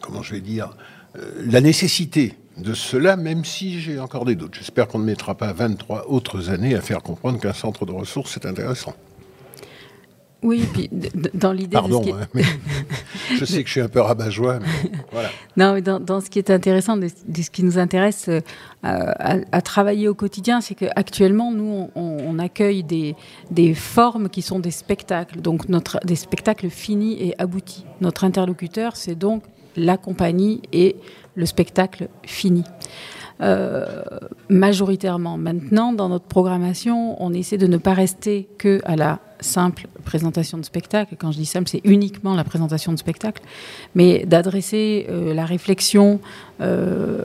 comment 0.00 0.22
je 0.22 0.34
vais 0.34 0.40
dire, 0.40 0.70
euh, 1.16 1.20
la 1.46 1.60
nécessité 1.60 2.34
de 2.56 2.74
cela, 2.74 3.16
même 3.16 3.44
si 3.44 3.80
j'ai 3.80 4.00
encore 4.00 4.24
des 4.24 4.34
doutes. 4.34 4.54
J'espère 4.56 4.88
qu'on 4.88 4.98
ne 4.98 5.04
mettra 5.04 5.36
pas 5.36 5.52
23 5.52 6.06
autres 6.08 6.50
années 6.50 6.74
à 6.74 6.80
faire 6.80 7.02
comprendre 7.02 7.38
qu'un 7.40 7.52
centre 7.52 7.86
de 7.86 7.92
ressources, 7.92 8.32
c'est 8.34 8.46
intéressant. 8.46 8.94
Oui, 10.42 10.62
et 10.62 10.66
puis 10.66 10.90
dans 11.34 11.52
l'idée 11.52 11.66
de 11.68 11.72
Pardon, 11.72 11.98
ce 12.00 12.04
qui 12.04 12.10
est- 12.10 12.20
hein, 12.20 12.28
mais 12.34 12.44
je 13.34 13.44
sais 13.44 13.62
que 13.62 13.68
je 13.68 13.72
suis 13.72 13.80
un 13.80 13.88
peu 13.88 14.00
rabat-joie, 14.00 14.58
mais 14.60 14.90
voilà. 15.12 15.28
Non, 15.56 15.74
mais 15.74 15.82
dans, 15.82 16.00
dans 16.00 16.20
ce 16.20 16.30
qui 16.30 16.38
est 16.38 16.50
intéressant, 16.50 16.96
de, 16.96 17.08
de 17.26 17.42
ce 17.42 17.50
qui 17.50 17.62
nous 17.62 17.78
intéresse 17.78 18.28
euh, 18.28 18.40
à, 18.82 19.36
à 19.52 19.60
travailler 19.60 20.08
au 20.08 20.14
quotidien, 20.14 20.60
c'est 20.60 20.74
qu'actuellement, 20.74 21.52
nous, 21.52 21.90
on, 21.94 22.16
on 22.26 22.38
accueille 22.38 22.82
des, 22.82 23.16
des 23.50 23.74
formes 23.74 24.28
qui 24.28 24.42
sont 24.42 24.58
des 24.58 24.70
spectacles, 24.70 25.40
donc 25.40 25.68
notre, 25.68 25.98
des 26.04 26.16
spectacles 26.16 26.70
finis 26.70 27.16
et 27.22 27.34
aboutis. 27.38 27.84
Notre 28.00 28.24
interlocuteur, 28.24 28.96
c'est 28.96 29.14
donc 29.14 29.42
la 29.76 29.96
compagnie 29.96 30.62
et 30.72 30.96
le 31.34 31.46
spectacle 31.46 32.08
fini. 32.24 32.64
Euh, 33.40 34.02
majoritairement. 34.48 35.36
Maintenant, 35.38 35.92
dans 35.92 36.08
notre 36.08 36.24
programmation, 36.24 37.22
on 37.22 37.32
essaie 37.32 37.56
de 37.56 37.68
ne 37.68 37.76
pas 37.76 37.94
rester 37.94 38.48
que 38.58 38.80
à 38.84 38.96
la 38.96 39.20
simple 39.40 39.86
présentation 40.04 40.58
de 40.58 40.64
spectacle. 40.64 41.16
Quand 41.18 41.32
je 41.32 41.38
dis 41.38 41.46
simple, 41.46 41.68
c'est 41.68 41.80
uniquement 41.84 42.34
la 42.34 42.44
présentation 42.44 42.92
de 42.92 42.98
spectacle, 42.98 43.42
mais 43.94 44.24
d'adresser 44.26 45.06
euh, 45.08 45.34
la 45.34 45.44
réflexion, 45.44 46.20
euh, 46.60 47.22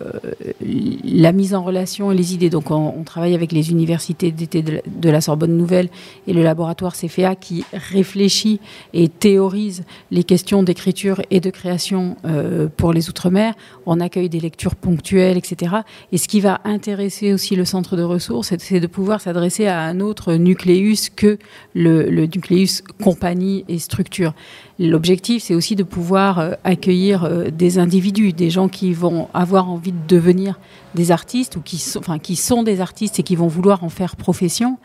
la 0.62 1.32
mise 1.32 1.56
en 1.56 1.64
relation 1.64 2.12
et 2.12 2.16
les 2.16 2.34
idées. 2.34 2.50
Donc, 2.50 2.72
on, 2.72 3.04
travaille 3.04 3.36
avec 3.36 3.52
les 3.52 3.72
universités 3.72 4.32
d'été 4.32 4.62
de, 4.62 5.10
la- 5.10 5.22
Sorbonne 5.22 5.58
Nouvelle 5.58 5.90
et 6.28 6.34
le 6.34 6.44
laboratoire 6.44 6.94
CFA 6.94 7.36
qui 7.36 7.66
réfléchit 7.74 8.60
et 8.94 9.10
théorise 9.10 9.84
les 10.12 10.24
questions 10.24 10.64
d'écriture 10.64 11.22
et 11.32 11.40
de 11.40 11.50
création 11.50 12.18
euh, 12.26 12.68
pour 12.76 12.94
les 12.94 13.10
Outre-mer. 13.10 13.54
On 13.86 14.00
accueille 14.00 14.30
des 14.30 14.40
lectures 14.40 14.76
ponctuelles, 14.76 15.38
etc. 15.38 15.76
Et 16.12 16.18
ce 16.18 16.28
qui 16.28 16.40
va 16.40 16.62
intéresser 16.64 17.34
aussi 17.34 17.56
le 17.56 17.66
centre 17.66 17.96
de 17.96 18.04
ressources, 18.04 18.54
c'est 18.58 18.80
de 18.80 18.88
pouvoir 18.88 19.22
s'adresser 19.22 19.68
à 19.68 19.82
un 19.82 20.00
autre 20.00 20.34
nucléus 20.34 21.10
que 21.10 21.38
le, 21.74 22.03
le 22.10 22.26
nucléus 22.26 22.82
compagnie 23.04 23.66
et 23.68 23.80
structure. 23.80 24.34
L'objectif, 24.80 25.44
c'est 25.44 25.54
aussi 25.54 25.76
de 25.76 25.84
pouvoir 25.84 26.40
euh, 26.40 26.54
accueillir 26.64 27.26
euh, 27.26 27.52
des 27.52 27.78
individus, 27.78 28.34
des 28.34 28.50
gens 28.50 28.68
qui 28.68 28.92
vont 28.92 29.28
avoir 29.32 29.70
envie 29.70 29.92
de 29.92 30.08
devenir 30.08 30.60
des 30.96 31.12
artistes 31.12 31.58
ou 31.58 31.62
qui 31.62 31.78
sont, 31.78 32.00
enfin, 32.00 32.18
qui 32.18 32.36
sont 32.36 32.64
des 32.64 32.82
artistes 32.82 33.20
et 33.20 33.24
qui 33.24 33.36
vont 33.36 33.48
vouloir 33.48 33.84
en 33.84 33.90
faire 33.90 34.16
profession. 34.16 34.80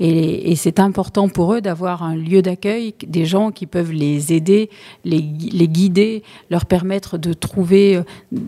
Et, 0.00 0.54
c'est 0.56 0.78
important 0.80 1.28
pour 1.28 1.52
eux 1.52 1.60
d'avoir 1.60 2.02
un 2.02 2.14
lieu 2.14 2.40
d'accueil, 2.40 2.94
des 3.06 3.26
gens 3.26 3.50
qui 3.50 3.66
peuvent 3.66 3.92
les 3.92 4.32
aider, 4.32 4.70
les, 5.04 5.22
les 5.52 5.68
guider, 5.68 6.22
leur 6.48 6.64
permettre 6.64 7.18
de 7.18 7.32
trouver 7.32 8.00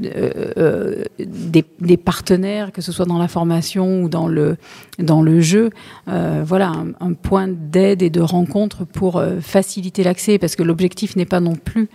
euh, 0.05 1.05
des, 1.19 1.97
partenaires, 1.97 2.73
que 2.73 2.81
ce 2.81 2.93
soit 2.93 3.07
dans 3.07 3.19
la 3.19 3.29
formation 3.29 4.03
ou 4.03 4.09
dans 4.09 4.29
le, 4.29 4.57
dans 4.99 5.21
le 5.21 5.41
jeu. 5.41 5.71
Voilà, 6.07 6.69
un, 6.69 6.93
un 7.01 7.13
point 7.13 7.49
d'aide 7.49 8.03
et 8.03 8.11
de 8.11 8.21
rencontre 8.21 8.85
pour 8.85 9.23
faciliter 9.41 10.05
l'accès, 10.05 10.39
parce 10.39 10.55
que 10.55 10.63
l'objectif 10.63 10.86
n'est 11.17 11.27
pas 11.27 11.41
non 11.41 11.55
plus, 11.55 11.89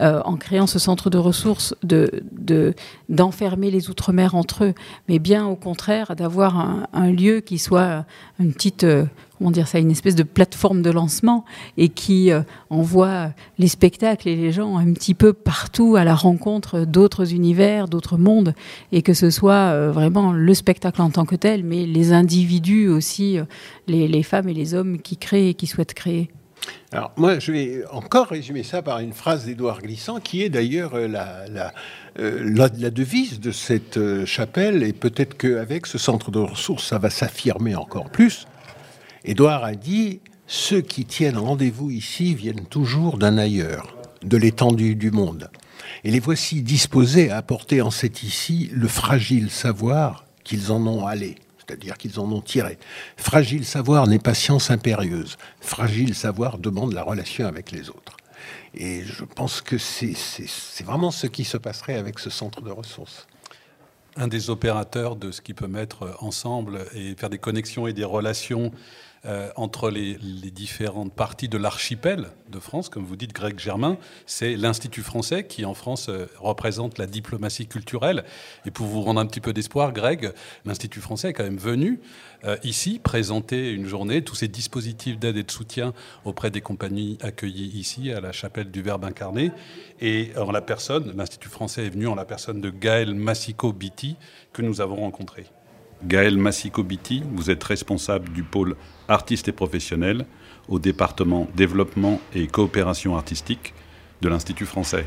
euh, 0.00 0.20
en 0.24 0.36
créant 0.36 0.66
ce 0.66 0.78
centre 0.78 1.10
de 1.10 1.18
ressources, 1.18 1.74
de, 1.82 2.22
de, 2.32 2.74
d'enfermer 3.08 3.70
les 3.70 3.90
Outre-mer 3.90 4.34
entre 4.34 4.64
eux, 4.64 4.74
mais 5.08 5.18
bien 5.18 5.46
au 5.46 5.56
contraire 5.56 6.14
d'avoir 6.16 6.86
un, 6.92 7.10
lieu 7.10 7.40
qui 7.40 7.58
soit 7.58 8.04
une 8.38 8.52
petite, 8.52 8.84
euh, 8.84 9.04
comment 9.38 9.50
dire 9.50 9.66
ça, 9.66 9.78
une 9.78 9.90
espèce 9.90 10.14
de 10.14 10.22
plateforme 10.22 10.82
de 10.82 10.90
lancement 10.90 11.44
et 11.76 11.88
qui 11.88 12.30
euh, 12.30 12.42
envoie 12.70 13.30
les 13.58 13.68
spectacles 13.68 14.28
et 14.28 14.36
les 14.36 14.52
gens 14.52 14.76
un 14.76 14.92
petit 14.92 15.14
peu 15.14 15.32
partout 15.32 15.96
à 15.96 16.04
la 16.04 16.14
rencontre 16.14 16.80
d'autres 16.80 17.32
univers, 17.32 17.88
d'autres 17.88 18.18
mondes, 18.18 18.54
et 18.92 19.02
que 19.02 19.14
ce 19.14 19.30
soit 19.30 19.88
vraiment 19.90 20.32
le 20.32 20.54
spectacle 20.54 21.00
en 21.00 21.10
tant 21.10 21.24
que 21.24 21.36
tel, 21.36 21.64
mais 21.64 21.86
les 21.86 22.12
individus 22.12 22.88
aussi, 22.88 23.38
les 23.86 24.22
femmes 24.22 24.48
et 24.48 24.54
les 24.54 24.74
hommes 24.74 24.98
qui 24.98 25.16
créent 25.16 25.48
et 25.48 25.54
qui 25.54 25.66
souhaitent 25.66 25.94
créer. 25.94 26.30
Alors 26.92 27.12
moi, 27.16 27.38
je 27.38 27.52
vais 27.52 27.84
encore 27.90 28.28
résumer 28.28 28.62
ça 28.62 28.80
par 28.82 29.00
une 29.00 29.12
phrase 29.12 29.44
d'Édouard 29.44 29.82
Glissant, 29.82 30.20
qui 30.20 30.42
est 30.42 30.48
d'ailleurs 30.48 30.94
euh, 30.94 31.06
la, 31.06 31.46
la, 31.48 31.74
euh, 32.18 32.40
la- 32.44 32.70
la 32.78 32.90
devise 32.90 33.40
de 33.40 33.52
cette 33.52 33.98
euh, 33.98 34.24
chapelle, 34.24 34.82
et 34.82 34.92
peut-être 34.94 35.36
qu'avec 35.36 35.86
ce 35.86 35.98
centre 35.98 36.30
de 36.30 36.38
ressources, 36.38 36.86
ça 36.86 36.98
va 36.98 37.10
s'affirmer 37.10 37.74
encore 37.74 38.10
plus. 38.10 38.46
Édouard 39.24 39.64
a 39.64 39.74
dit, 39.74 40.20
ceux 40.46 40.80
qui 40.80 41.04
tiennent 41.04 41.36
rendez-vous 41.36 41.90
ici 41.90 42.34
viennent 42.34 42.64
toujours 42.64 43.18
d'un 43.18 43.36
ailleurs, 43.36 43.98
de 44.22 44.36
l'étendue 44.38 44.94
du 44.94 45.10
monde. 45.10 45.50
Et 46.04 46.10
les 46.10 46.20
voici 46.20 46.62
disposés 46.62 47.30
à 47.30 47.36
apporter 47.36 47.82
en 47.82 47.90
cet 47.90 48.22
ici 48.22 48.70
le 48.72 48.88
fragile 48.88 49.50
savoir 49.50 50.24
qu'ils 50.44 50.72
en 50.72 50.86
ont 50.86 51.06
allé, 51.06 51.34
c'est-à-dire 51.68 51.98
qu'ils 51.98 52.18
en 52.18 52.30
ont 52.32 52.40
tiré. 52.40 52.78
Fragile 53.16 53.66
savoir 53.66 54.06
n'est 54.06 54.18
pas 54.18 54.34
science 54.34 54.70
impérieuse. 54.70 55.36
Fragile 55.60 56.14
savoir 56.14 56.58
demande 56.58 56.94
la 56.94 57.02
relation 57.02 57.46
avec 57.46 57.72
les 57.72 57.90
autres. 57.90 58.16
Et 58.74 59.04
je 59.04 59.24
pense 59.24 59.60
que 59.60 59.76
c'est 59.76 60.14
vraiment 60.84 61.10
ce 61.10 61.26
qui 61.26 61.44
se 61.44 61.56
passerait 61.56 61.96
avec 61.96 62.18
ce 62.18 62.30
centre 62.30 62.62
de 62.62 62.70
ressources. 62.70 63.26
un 64.16 64.28
des 64.28 64.50
opérateurs 64.50 65.14
de 65.16 65.30
ce 65.30 65.40
qui 65.40 65.54
peut 65.54 65.68
mettre 65.68 66.16
ensemble 66.20 66.84
et 66.94 67.14
faire 67.14 67.30
des 67.30 67.38
connexions 67.38 67.86
et 67.86 67.92
des 67.92 68.04
relations 68.04 68.72
euh, 69.28 69.50
entre 69.56 69.90
les, 69.90 70.16
différentes 70.50 71.12
parties 71.12 71.48
de 71.48 71.58
l'archipel 71.58 72.28
de 72.48 72.58
France, 72.58 72.88
comme 72.88 73.04
vous 73.04 73.16
dites, 73.16 73.34
Greg 73.34 73.58
Germain, 73.58 73.98
c'est 74.24 74.56
l'Institut 74.56 75.02
français 75.02 75.44
qui, 75.46 75.66
en 75.66 75.74
France, 75.74 76.08
euh, 76.08 76.26
représente 76.38 76.96
la 76.96 77.06
diplomatie 77.06 77.66
culturelle. 77.66 78.24
Et 78.64 78.70
pour 78.70 78.86
vous 78.86 79.02
rendre 79.02 79.20
un 79.20 79.26
petit 79.26 79.40
peu 79.40 79.52
d'espoir, 79.52 79.92
Greg, 79.92 80.32
l'Institut 80.64 81.00
français 81.00 81.28
est 81.28 81.32
quand 81.34 81.44
même 81.44 81.58
venu 81.58 82.00
euh, 82.44 82.56
ici 82.64 83.00
présenter 83.02 83.70
une 83.70 83.86
journée, 83.86 84.22
tous 84.22 84.34
ces 84.34 84.48
dispositifs 84.48 85.18
d'aide 85.18 85.36
et 85.36 85.42
de 85.42 85.50
soutien 85.50 85.92
auprès 86.24 86.50
des 86.50 86.62
compagnies 86.62 87.18
accueillies 87.20 87.78
ici 87.78 88.10
à 88.10 88.20
la 88.20 88.32
chapelle 88.32 88.70
du 88.70 88.80
Verbe 88.80 89.04
incarné. 89.04 89.52
Et 90.00 90.32
en 90.38 90.52
la 90.52 90.62
personne, 90.62 91.14
l'Institut 91.16 91.50
français 91.50 91.84
est 91.84 91.90
venu 91.90 92.06
en 92.06 92.14
la 92.14 92.24
personne 92.24 92.62
de 92.62 92.70
Gaël 92.70 93.14
Massico-Biti 93.14 94.16
que 94.54 94.62
nous 94.62 94.80
avons 94.80 94.96
rencontré. 94.96 95.44
Gaël 96.04 96.38
Massico-Biti, 96.38 97.24
vous 97.32 97.50
êtes 97.50 97.64
responsable 97.64 98.30
du 98.30 98.42
pôle 98.42 98.76
artistes 99.08 99.48
et 99.48 99.52
professionnels 99.52 100.26
au 100.68 100.78
département 100.78 101.48
développement 101.56 102.20
et 102.34 102.46
coopération 102.46 103.16
artistique 103.16 103.74
de 104.20 104.28
l'Institut 104.28 104.66
français. 104.66 105.04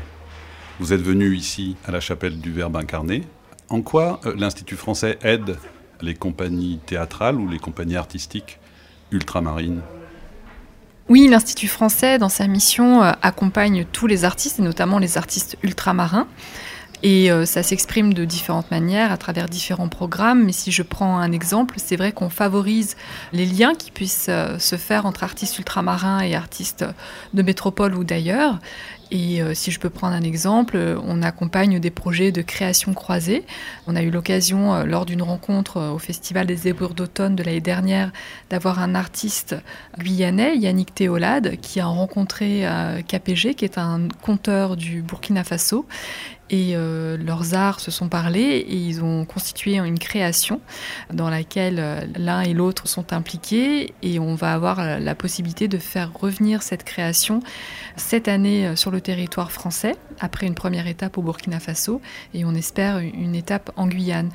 Vous 0.80 0.92
êtes 0.92 1.00
venu 1.00 1.34
ici 1.34 1.76
à 1.84 1.92
la 1.92 2.00
chapelle 2.00 2.40
du 2.40 2.52
Verbe 2.52 2.76
incarné. 2.76 3.22
En 3.68 3.82
quoi 3.82 4.20
euh, 4.26 4.34
l'Institut 4.36 4.76
français 4.76 5.18
aide 5.22 5.56
les 6.00 6.14
compagnies 6.14 6.80
théâtrales 6.84 7.36
ou 7.36 7.48
les 7.48 7.58
compagnies 7.58 7.96
artistiques 7.96 8.58
ultramarines? 9.12 9.80
Oui, 11.08 11.28
l'Institut 11.28 11.68
français, 11.68 12.18
dans 12.18 12.28
sa 12.28 12.46
mission, 12.46 13.02
euh, 13.02 13.12
accompagne 13.22 13.86
tous 13.92 14.06
les 14.06 14.24
artistes, 14.24 14.58
et 14.58 14.62
notamment 14.62 14.98
les 14.98 15.18
artistes 15.18 15.56
ultramarins. 15.62 16.26
Et 17.04 17.32
euh, 17.32 17.44
ça 17.46 17.64
s'exprime 17.64 18.14
de 18.14 18.24
différentes 18.24 18.70
manières, 18.70 19.10
à 19.10 19.16
travers 19.16 19.48
différents 19.48 19.88
programmes. 19.88 20.44
Mais 20.44 20.52
si 20.52 20.70
je 20.70 20.82
prends 20.82 21.18
un 21.18 21.32
exemple, 21.32 21.74
c'est 21.78 21.96
vrai 21.96 22.12
qu'on 22.12 22.30
favorise 22.30 22.96
les 23.32 23.46
liens 23.46 23.74
qui 23.74 23.90
puissent 23.90 24.26
euh, 24.28 24.58
se 24.58 24.76
faire 24.76 25.04
entre 25.04 25.24
artistes 25.24 25.58
ultramarins 25.58 26.20
et 26.20 26.36
artistes 26.36 26.84
de 27.34 27.42
métropole 27.42 27.96
ou 27.96 28.04
d'ailleurs. 28.04 28.60
Et 29.10 29.42
euh, 29.42 29.52
si 29.52 29.72
je 29.72 29.80
peux 29.80 29.90
prendre 29.90 30.14
un 30.14 30.22
exemple, 30.22 30.78
on 31.04 31.22
accompagne 31.22 31.80
des 31.80 31.90
projets 31.90 32.30
de 32.30 32.40
création 32.40 32.94
croisée. 32.94 33.44
On 33.88 33.96
a 33.96 34.02
eu 34.02 34.10
l'occasion, 34.10 34.84
lors 34.84 35.04
d'une 35.04 35.22
rencontre 35.22 35.92
au 35.92 35.98
Festival 35.98 36.46
des 36.46 36.68
Ébures 36.68 36.94
d'automne 36.94 37.34
de 37.34 37.42
l'année 37.42 37.60
dernière, 37.60 38.10
d'avoir 38.48 38.78
un 38.78 38.94
artiste 38.94 39.56
guyanais, 39.98 40.56
Yannick 40.56 40.94
Théolade, 40.94 41.56
qui 41.60 41.80
a 41.80 41.86
rencontré 41.86 42.66
KPG, 43.06 43.54
qui 43.54 43.66
est 43.66 43.76
un 43.76 44.08
conteur 44.22 44.76
du 44.76 45.02
Burkina 45.02 45.44
Faso. 45.44 45.84
Et 46.52 46.76
euh, 46.76 47.16
leurs 47.16 47.54
arts 47.54 47.80
se 47.80 47.90
sont 47.90 48.10
parlés 48.10 48.42
et 48.42 48.76
ils 48.76 49.02
ont 49.02 49.24
constitué 49.24 49.76
une 49.76 49.98
création 49.98 50.60
dans 51.10 51.30
laquelle 51.30 51.78
euh, 51.78 52.04
l'un 52.18 52.42
et 52.42 52.52
l'autre 52.52 52.86
sont 52.86 53.14
impliqués 53.14 53.94
et 54.02 54.18
on 54.18 54.34
va 54.34 54.52
avoir 54.52 54.78
euh, 54.78 54.98
la 54.98 55.14
possibilité 55.14 55.66
de 55.66 55.78
faire 55.78 56.12
revenir 56.12 56.62
cette 56.62 56.84
création 56.84 57.40
cette 57.96 58.28
année 58.28 58.74
sur 58.74 58.90
le 58.90 59.02
territoire 59.02 59.52
français, 59.52 59.96
après 60.18 60.46
une 60.46 60.54
première 60.54 60.86
étape 60.86 61.18
au 61.18 61.22
Burkina 61.22 61.60
Faso 61.60 62.00
et 62.32 62.44
on 62.46 62.54
espère 62.54 62.98
une 62.98 63.34
étape 63.34 63.70
en 63.76 63.86
Guyane. 63.86 64.30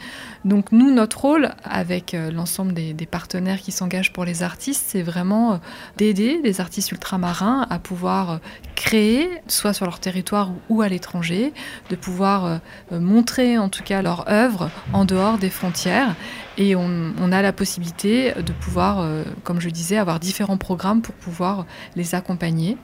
Donc 0.45 0.71
nous, 0.71 0.91
notre 0.91 1.21
rôle 1.21 1.49
avec 1.63 2.15
l'ensemble 2.31 2.73
des, 2.73 2.93
partenaires 3.09 3.59
qui 3.59 3.71
s'engagent 3.71 4.13
pour 4.13 4.25
les 4.25 4.43
artistes, 4.43 4.83
c'est 4.87 5.01
vraiment 5.01 5.59
d'aider 5.97 6.39
les 6.43 6.61
artistes 6.61 6.91
ultramarins 6.91 7.65
à 7.71 7.79
pouvoir 7.79 8.41
créer, 8.75 9.27
soit 9.47 9.73
sur 9.73 9.85
leur 9.85 9.99
territoire 9.99 10.51
ou 10.69 10.83
à 10.83 10.87
l'étranger, 10.87 11.51
de 11.89 11.95
euh, 12.09 12.57
euh, 12.91 12.99
montrer 12.99 13.57
en 13.57 13.69
tout 13.69 13.83
cas 13.83 14.01
leur 14.01 14.29
œuvre 14.29 14.69
en 14.93 15.05
dehors 15.05 15.37
des 15.37 15.49
frontières. 15.49 16.15
Et 16.57 16.75
on, 16.75 17.31
a 17.31 17.41
la 17.41 17.53
possibilité 17.53 18.33
de 18.33 18.51
pouvoir, 18.51 18.99
euh, 18.99 19.23
comme 19.43 19.59
je 19.61 19.69
disais, 19.69 19.97
avoir 19.97 20.19
différents 20.19 20.57
programmes 20.57 21.01
pour 21.01 21.13
pouvoir 21.13 21.65
les 21.95 22.15
accompagner 22.15 22.77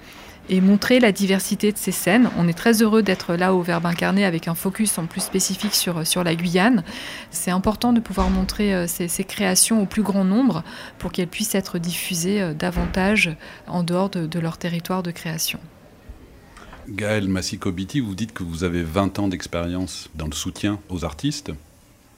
et 0.49 0.61
montrer 0.61 0.99
la 0.99 1.11
diversité 1.11 1.71
de 1.71 1.77
ces 1.77 1.91
scènes. 1.91 2.29
On 2.37 2.47
est 2.47 2.53
très 2.53 2.83
heureux 2.83 3.01
d'être 3.01 3.33
là 3.35 3.53
au 3.53 3.61
Verbe 3.61 3.85
Incarné 3.85 4.25
avec 4.25 4.47
un 4.47 4.55
focus 4.55 4.97
en 4.99 5.05
plus 5.05 5.21
spécifique 5.21 5.73
sur, 5.73 6.05
sur 6.05 6.23
la 6.23 6.35
Guyane. 6.35 6.83
C'est 7.31 7.49
important 7.49 7.93
de 7.93 8.01
pouvoir 8.01 8.29
montrer 8.29 8.87
ces, 8.87 9.23
créations 9.23 9.81
au 9.81 9.85
plus 9.85 10.03
grand 10.03 10.25
nombre 10.25 10.63
pour 10.99 11.13
qu'elles 11.13 11.29
puissent 11.29 11.55
être 11.55 11.79
diffusées 11.79 12.53
davantage 12.53 13.35
en 13.67 13.83
dehors 13.83 14.09
de, 14.09 14.27
de 14.27 14.39
leur 14.39 14.57
territoire 14.57 15.01
de 15.01 15.11
création. 15.11 15.59
Gaël 16.89 17.27
Massicobiti, 17.27 17.99
vous 17.99 18.15
dites 18.15 18.33
que 18.33 18.43
vous 18.43 18.63
avez 18.63 18.83
20 18.83 19.19
ans 19.19 19.27
d'expérience 19.27 20.09
dans 20.15 20.25
le 20.25 20.33
soutien 20.33 20.79
aux 20.89 21.05
artistes. 21.05 21.51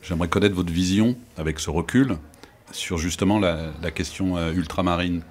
J'aimerais 0.01 0.27
connaître 0.27 0.55
votre 0.55 0.71
vision, 0.71 1.15
avec 1.37 1.59
ce 1.59 1.69
recul, 1.69 2.17
sur 2.71 2.97
justement 2.97 3.39
la, 3.39 3.71
question 3.93 4.37
euh, 4.37 4.53
ultramarine. 4.53 5.21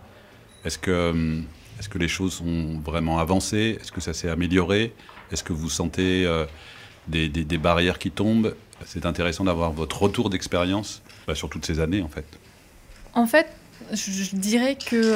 Est-ce 0.64 0.78
que, 0.78 0.90
euh, 0.90 1.40
est 1.80 1.88
que 1.88 1.98
les 1.98 2.08
choses 2.08 2.42
ont 2.42 2.78
vraiment 2.78 3.18
avancé? 3.18 3.78
Est-ce 3.80 3.92
que 3.92 4.00
ça 4.00 4.14
s'est 4.14 4.28
amélioré? 4.28 4.92
Est-ce 5.32 5.42
que 5.42 5.52
vous 5.52 5.70
sentez 5.70 6.24
euh, 6.26 6.44
des, 7.08 7.58
barrières 7.58 7.98
qui 7.98 8.10
tombent? 8.10 8.54
C'est 8.86 9.06
intéressant 9.06 9.44
d'avoir 9.44 9.72
votre 9.72 10.02
retour 10.02 10.30
d'expérience 10.30 11.02
bah, 11.26 11.34
sur 11.34 11.48
toutes 11.48 11.66
ces 11.66 11.80
années, 11.80 12.02
en 12.02 12.08
fait. 12.08 12.26
En 13.14 13.26
fait, 13.26 13.48
je, 13.92 14.36
dirais 14.36 14.76
que 14.76 15.14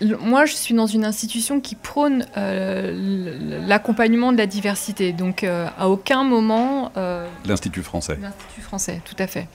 moi, 0.00 0.44
je 0.44 0.54
suis 0.54 0.74
dans 0.74 0.86
une 0.86 1.04
institution 1.04 1.60
qui 1.60 1.74
prône 1.74 2.26
euh, 2.36 3.62
l'accompagnement 3.66 4.32
de 4.32 4.36
la 4.36 4.46
diversité. 4.46 5.12
Donc, 5.12 5.42
euh, 5.42 5.68
à 5.78 5.88
aucun 5.88 6.22
moment, 6.22 6.92
euh, 6.96 7.26
L'Institut 7.46 7.82
français. 7.82 8.18
L'Institut 8.20 8.60
français, 8.60 9.00
tout 9.04 9.16
à 9.18 9.26
fait. 9.26 9.48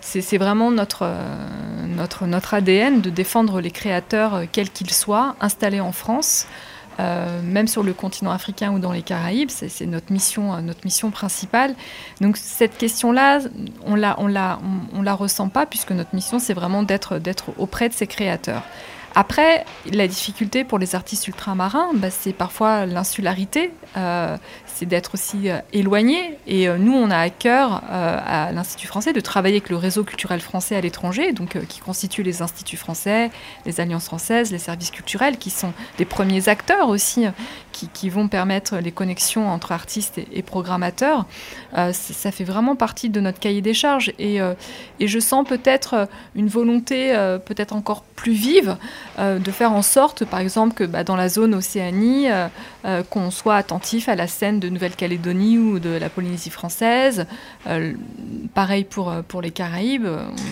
C'est 0.00 0.38
vraiment 0.38 0.70
notre, 0.70 1.10
notre, 1.88 2.26
notre 2.26 2.54
ADN 2.54 3.00
de 3.00 3.10
défendre 3.10 3.60
les 3.60 3.72
créateurs, 3.72 4.42
quels 4.52 4.70
qu'ils 4.70 4.92
soient, 4.92 5.34
installés 5.40 5.80
en 5.80 5.90
France, 5.90 6.46
même 7.00 7.66
sur 7.66 7.82
le 7.82 7.92
continent 7.92 8.30
africain 8.30 8.70
ou 8.70 8.78
dans 8.78 8.92
les 8.92 9.02
Caraïbes. 9.02 9.50
C'est 9.50 9.84
notre 9.86 10.12
mission, 10.12 10.62
notre 10.62 10.84
mission 10.84 11.10
principale. 11.10 11.74
Donc 12.20 12.36
cette 12.36 12.78
question-là, 12.78 13.40
on 13.84 13.96
la, 13.96 14.14
on 14.20 14.28
la, 14.28 14.60
on, 14.94 15.00
on 15.00 15.02
la 15.02 15.14
ressent 15.14 15.48
pas 15.48 15.66
puisque 15.66 15.90
notre 15.90 16.14
mission, 16.14 16.38
c'est 16.38 16.54
vraiment 16.54 16.84
d'être 16.84 17.18
auprès 17.58 17.88
de 17.88 17.94
ces 17.94 18.06
créateurs. 18.06 18.62
Après, 19.18 19.64
la 19.90 20.06
difficulté 20.06 20.62
pour 20.62 20.78
les 20.78 20.94
artistes 20.94 21.26
ultramarins, 21.26 21.88
bah, 21.94 22.10
c'est 22.10 22.34
parfois 22.34 22.84
l'insularité, 22.84 23.72
euh, 23.96 24.36
c'est 24.66 24.86
d'être 24.86 25.14
aussi 25.14 25.48
euh, 25.48 25.58
éloigné. 25.72 26.38
Et 26.46 26.68
euh, 26.68 26.76
nous, 26.76 26.92
on 26.92 27.10
a 27.10 27.18
à 27.18 27.30
cœur 27.30 27.82
à 27.88 28.52
l'Institut 28.52 28.86
français 28.86 29.12
de 29.12 29.20
travailler 29.20 29.56
avec 29.56 29.70
le 29.70 29.76
réseau 29.76 30.04
culturel 30.04 30.40
français 30.40 30.76
à 30.76 30.80
l'étranger, 30.80 31.32
donc 31.32 31.58
qui 31.66 31.80
constitue 31.80 32.22
les 32.22 32.42
instituts 32.42 32.76
français, 32.76 33.30
les 33.64 33.80
alliances 33.80 34.06
françaises, 34.06 34.52
les 34.52 34.58
services 34.58 34.90
culturels, 34.90 35.38
qui 35.38 35.50
sont 35.50 35.72
des 35.98 36.04
premiers 36.04 36.48
acteurs 36.48 36.88
aussi, 36.88 37.26
qui, 37.72 38.08
vont 38.08 38.28
permettre 38.28 38.76
les 38.76 38.92
connexions 38.92 39.48
entre 39.48 39.72
artistes 39.72 40.18
et, 40.18 40.28
et 40.32 40.42
programmateurs. 40.42 41.26
Ça 41.92 42.30
fait 42.30 42.44
vraiment 42.44 42.76
partie 42.76 43.10
de 43.10 43.20
notre 43.20 43.38
cahier 43.38 43.60
des 43.60 43.74
charges. 43.74 44.12
Et, 44.18 44.40
je 45.00 45.18
sens 45.18 45.46
peut-être 45.46 46.08
une 46.34 46.48
volonté 46.48 47.12
peut-être 47.44 47.74
encore 47.74 48.02
plus 48.02 48.32
vive 48.32 48.76
de 49.18 49.50
faire 49.50 49.72
en 49.72 49.82
sorte, 49.82 50.24
par 50.24 50.40
exemple, 50.40 50.74
que 50.74 50.84
bah, 50.84 51.04
dans 51.04 51.16
la 51.16 51.28
zone 51.28 51.54
Océanie, 51.54 52.28
euh, 52.86 53.02
qu'on 53.02 53.32
soit 53.32 53.56
attentif 53.56 54.08
à 54.08 54.14
la 54.14 54.28
scène 54.28 54.60
de 54.60 54.68
Nouvelle-Calédonie 54.68 55.58
ou 55.58 55.80
de 55.80 55.90
la 55.90 56.08
Polynésie 56.08 56.50
française. 56.50 57.26
Euh, 57.66 57.94
pareil 58.54 58.84
pour, 58.84 59.10
euh, 59.10 59.22
pour 59.26 59.42
les 59.42 59.50
Caraïbes. 59.50 60.06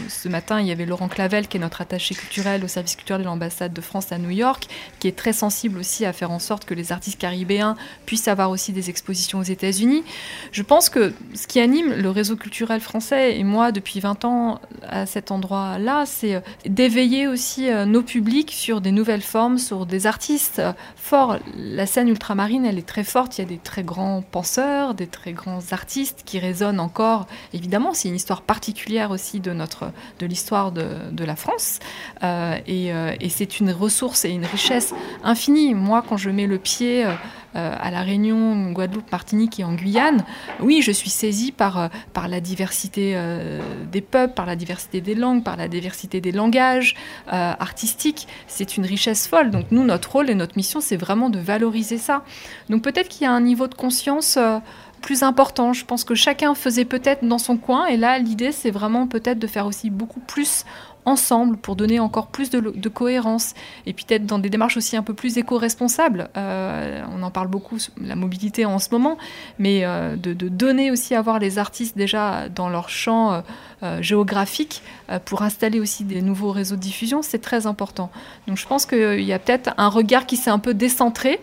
Ce 0.08 0.28
matin, 0.28 0.60
il 0.60 0.66
y 0.66 0.72
avait 0.72 0.84
Laurent 0.84 1.06
Clavel, 1.06 1.46
qui 1.46 1.58
est 1.58 1.60
notre 1.60 1.80
attaché 1.80 2.16
culturel 2.16 2.64
au 2.64 2.66
service 2.66 2.96
culturel 2.96 3.22
de 3.22 3.26
l'ambassade 3.26 3.72
de 3.72 3.80
France 3.80 4.10
à 4.10 4.18
New 4.18 4.30
York, 4.30 4.66
qui 4.98 5.06
est 5.06 5.16
très 5.16 5.32
sensible 5.32 5.78
aussi 5.78 6.04
à 6.06 6.12
faire 6.12 6.32
en 6.32 6.40
sorte 6.40 6.64
que 6.64 6.74
les 6.74 6.90
artistes 6.90 7.20
caribéens 7.20 7.76
puissent 8.04 8.26
avoir 8.26 8.50
aussi 8.50 8.72
des 8.72 8.90
expositions 8.90 9.38
aux 9.38 9.44
États-Unis. 9.44 10.02
Je 10.50 10.62
pense 10.62 10.88
que 10.88 11.12
ce 11.34 11.46
qui 11.46 11.60
anime 11.60 11.92
le 11.92 12.10
réseau 12.10 12.34
culturel 12.34 12.80
français, 12.80 13.38
et 13.38 13.44
moi 13.44 13.70
depuis 13.70 14.00
20 14.00 14.24
ans 14.24 14.60
à 14.82 15.06
cet 15.06 15.30
endroit-là, 15.30 16.04
c'est 16.04 16.42
d'éveiller 16.66 17.28
aussi 17.28 17.70
nos 17.86 18.02
publics 18.02 18.50
sur 18.50 18.80
des 18.80 18.90
nouvelles 18.90 19.22
formes, 19.22 19.58
sur 19.58 19.86
des 19.86 20.08
artistes 20.08 20.60
forts. 20.96 21.38
La 21.56 21.86
scène 21.86 22.08
ultramarine, 22.24 22.64
elle 22.64 22.78
est 22.78 22.86
très 22.86 23.04
forte. 23.04 23.36
Il 23.36 23.42
y 23.42 23.44
a 23.44 23.48
des 23.48 23.58
très 23.58 23.82
grands 23.82 24.22
penseurs, 24.22 24.94
des 24.94 25.06
très 25.06 25.34
grands 25.34 25.60
artistes 25.72 26.22
qui 26.24 26.38
résonnent 26.38 26.80
encore. 26.80 27.26
Évidemment, 27.52 27.92
c'est 27.92 28.08
une 28.08 28.14
histoire 28.14 28.40
particulière 28.40 29.10
aussi 29.10 29.40
de 29.40 29.52
notre, 29.52 29.92
de 30.20 30.26
l'histoire 30.26 30.72
de, 30.72 30.86
de 31.12 31.24
la 31.24 31.36
France, 31.36 31.80
Euh, 32.22 32.56
et, 32.66 32.92
euh, 32.92 33.14
et 33.20 33.28
c'est 33.28 33.60
une 33.60 33.70
ressource 33.70 34.24
et 34.24 34.30
une 34.30 34.46
richesse 34.46 34.94
infinie. 35.22 35.74
Moi, 35.74 36.02
quand 36.08 36.16
je 36.16 36.30
mets 36.30 36.46
le 36.46 36.58
pied 36.58 37.04
euh, 37.04 37.12
à 37.54 37.90
la 37.90 38.02
Réunion, 38.02 38.72
Guadeloupe, 38.72 39.10
Martinique 39.12 39.60
et 39.60 39.64
en 39.64 39.74
Guyane, 39.74 40.24
oui, 40.60 40.82
je 40.82 40.92
suis 40.92 41.10
saisie 41.10 41.52
par, 41.52 41.78
euh, 41.78 41.88
par 42.12 42.28
la 42.28 42.40
diversité 42.40 43.12
euh, 43.14 43.60
des 43.90 44.00
peuples, 44.00 44.34
par 44.34 44.46
la 44.46 44.56
diversité 44.56 45.00
des 45.00 45.14
langues, 45.14 45.44
par 45.44 45.56
la 45.56 45.68
diversité 45.68 46.20
des 46.20 46.32
langages 46.32 46.94
euh, 47.32 47.52
artistiques. 47.58 48.26
C'est 48.46 48.76
une 48.76 48.84
richesse 48.84 49.26
folle. 49.26 49.50
Donc 49.50 49.66
nous, 49.70 49.84
notre 49.84 50.12
rôle 50.12 50.30
et 50.30 50.34
notre 50.34 50.56
mission, 50.56 50.80
c'est 50.80 50.96
vraiment 50.96 51.30
de 51.30 51.38
valoriser 51.38 51.98
ça. 51.98 52.22
Donc 52.68 52.82
peut-être 52.82 53.08
qu'il 53.08 53.22
y 53.22 53.26
a 53.26 53.32
un 53.32 53.40
niveau 53.40 53.66
de 53.66 53.74
conscience 53.74 54.36
euh, 54.36 54.58
plus 55.00 55.22
important. 55.22 55.72
Je 55.72 55.84
pense 55.84 56.02
que 56.02 56.14
chacun 56.14 56.54
faisait 56.54 56.86
peut-être 56.86 57.24
dans 57.24 57.38
son 57.38 57.56
coin. 57.58 57.86
Et 57.86 57.96
là, 57.96 58.18
l'idée, 58.18 58.52
c'est 58.52 58.70
vraiment 58.70 59.06
peut-être 59.06 59.38
de 59.38 59.46
faire 59.46 59.66
aussi 59.66 59.90
beaucoup 59.90 60.20
plus 60.20 60.64
ensemble 61.06 61.56
pour 61.56 61.76
donner 61.76 62.00
encore 62.00 62.28
plus 62.28 62.50
de, 62.50 62.88
cohérence 62.88 63.54
et 63.86 63.92
puis 63.92 64.04
peut-être 64.04 64.26
dans 64.26 64.38
des 64.38 64.50
démarches 64.50 64.76
aussi 64.76 64.96
un 64.96 65.02
peu 65.02 65.14
plus 65.14 65.36
éco-responsables. 65.38 66.28
Euh, 66.36 67.02
on 67.12 67.22
en 67.22 67.30
parle 67.30 67.48
beaucoup, 67.48 67.78
la 68.00 68.16
mobilité 68.16 68.64
en 68.64 68.78
ce 68.78 68.88
moment, 68.90 69.18
mais 69.58 69.84
euh, 69.84 70.16
de, 70.16 70.32
donner 70.48 70.90
aussi 70.90 71.14
à 71.14 71.22
voir 71.22 71.38
les 71.38 71.58
artistes 71.58 71.96
déjà 71.96 72.48
dans 72.48 72.68
leur 72.68 72.88
champ 72.88 73.42
euh, 73.82 74.02
géographique 74.02 74.82
pour 75.24 75.42
installer 75.42 75.80
aussi 75.80 76.04
des 76.04 76.22
nouveaux 76.22 76.52
réseaux 76.52 76.76
de 76.76 76.80
diffusion, 76.80 77.22
c'est 77.22 77.40
très 77.40 77.66
important. 77.66 78.10
Donc 78.46 78.56
je 78.56 78.66
pense 78.66 78.86
qu'il 78.86 79.22
y 79.22 79.32
a 79.32 79.38
peut-être 79.38 79.74
un 79.76 79.88
regard 79.88 80.26
qui 80.26 80.36
s'est 80.36 80.50
un 80.50 80.58
peu 80.58 80.74
décentré 80.74 81.40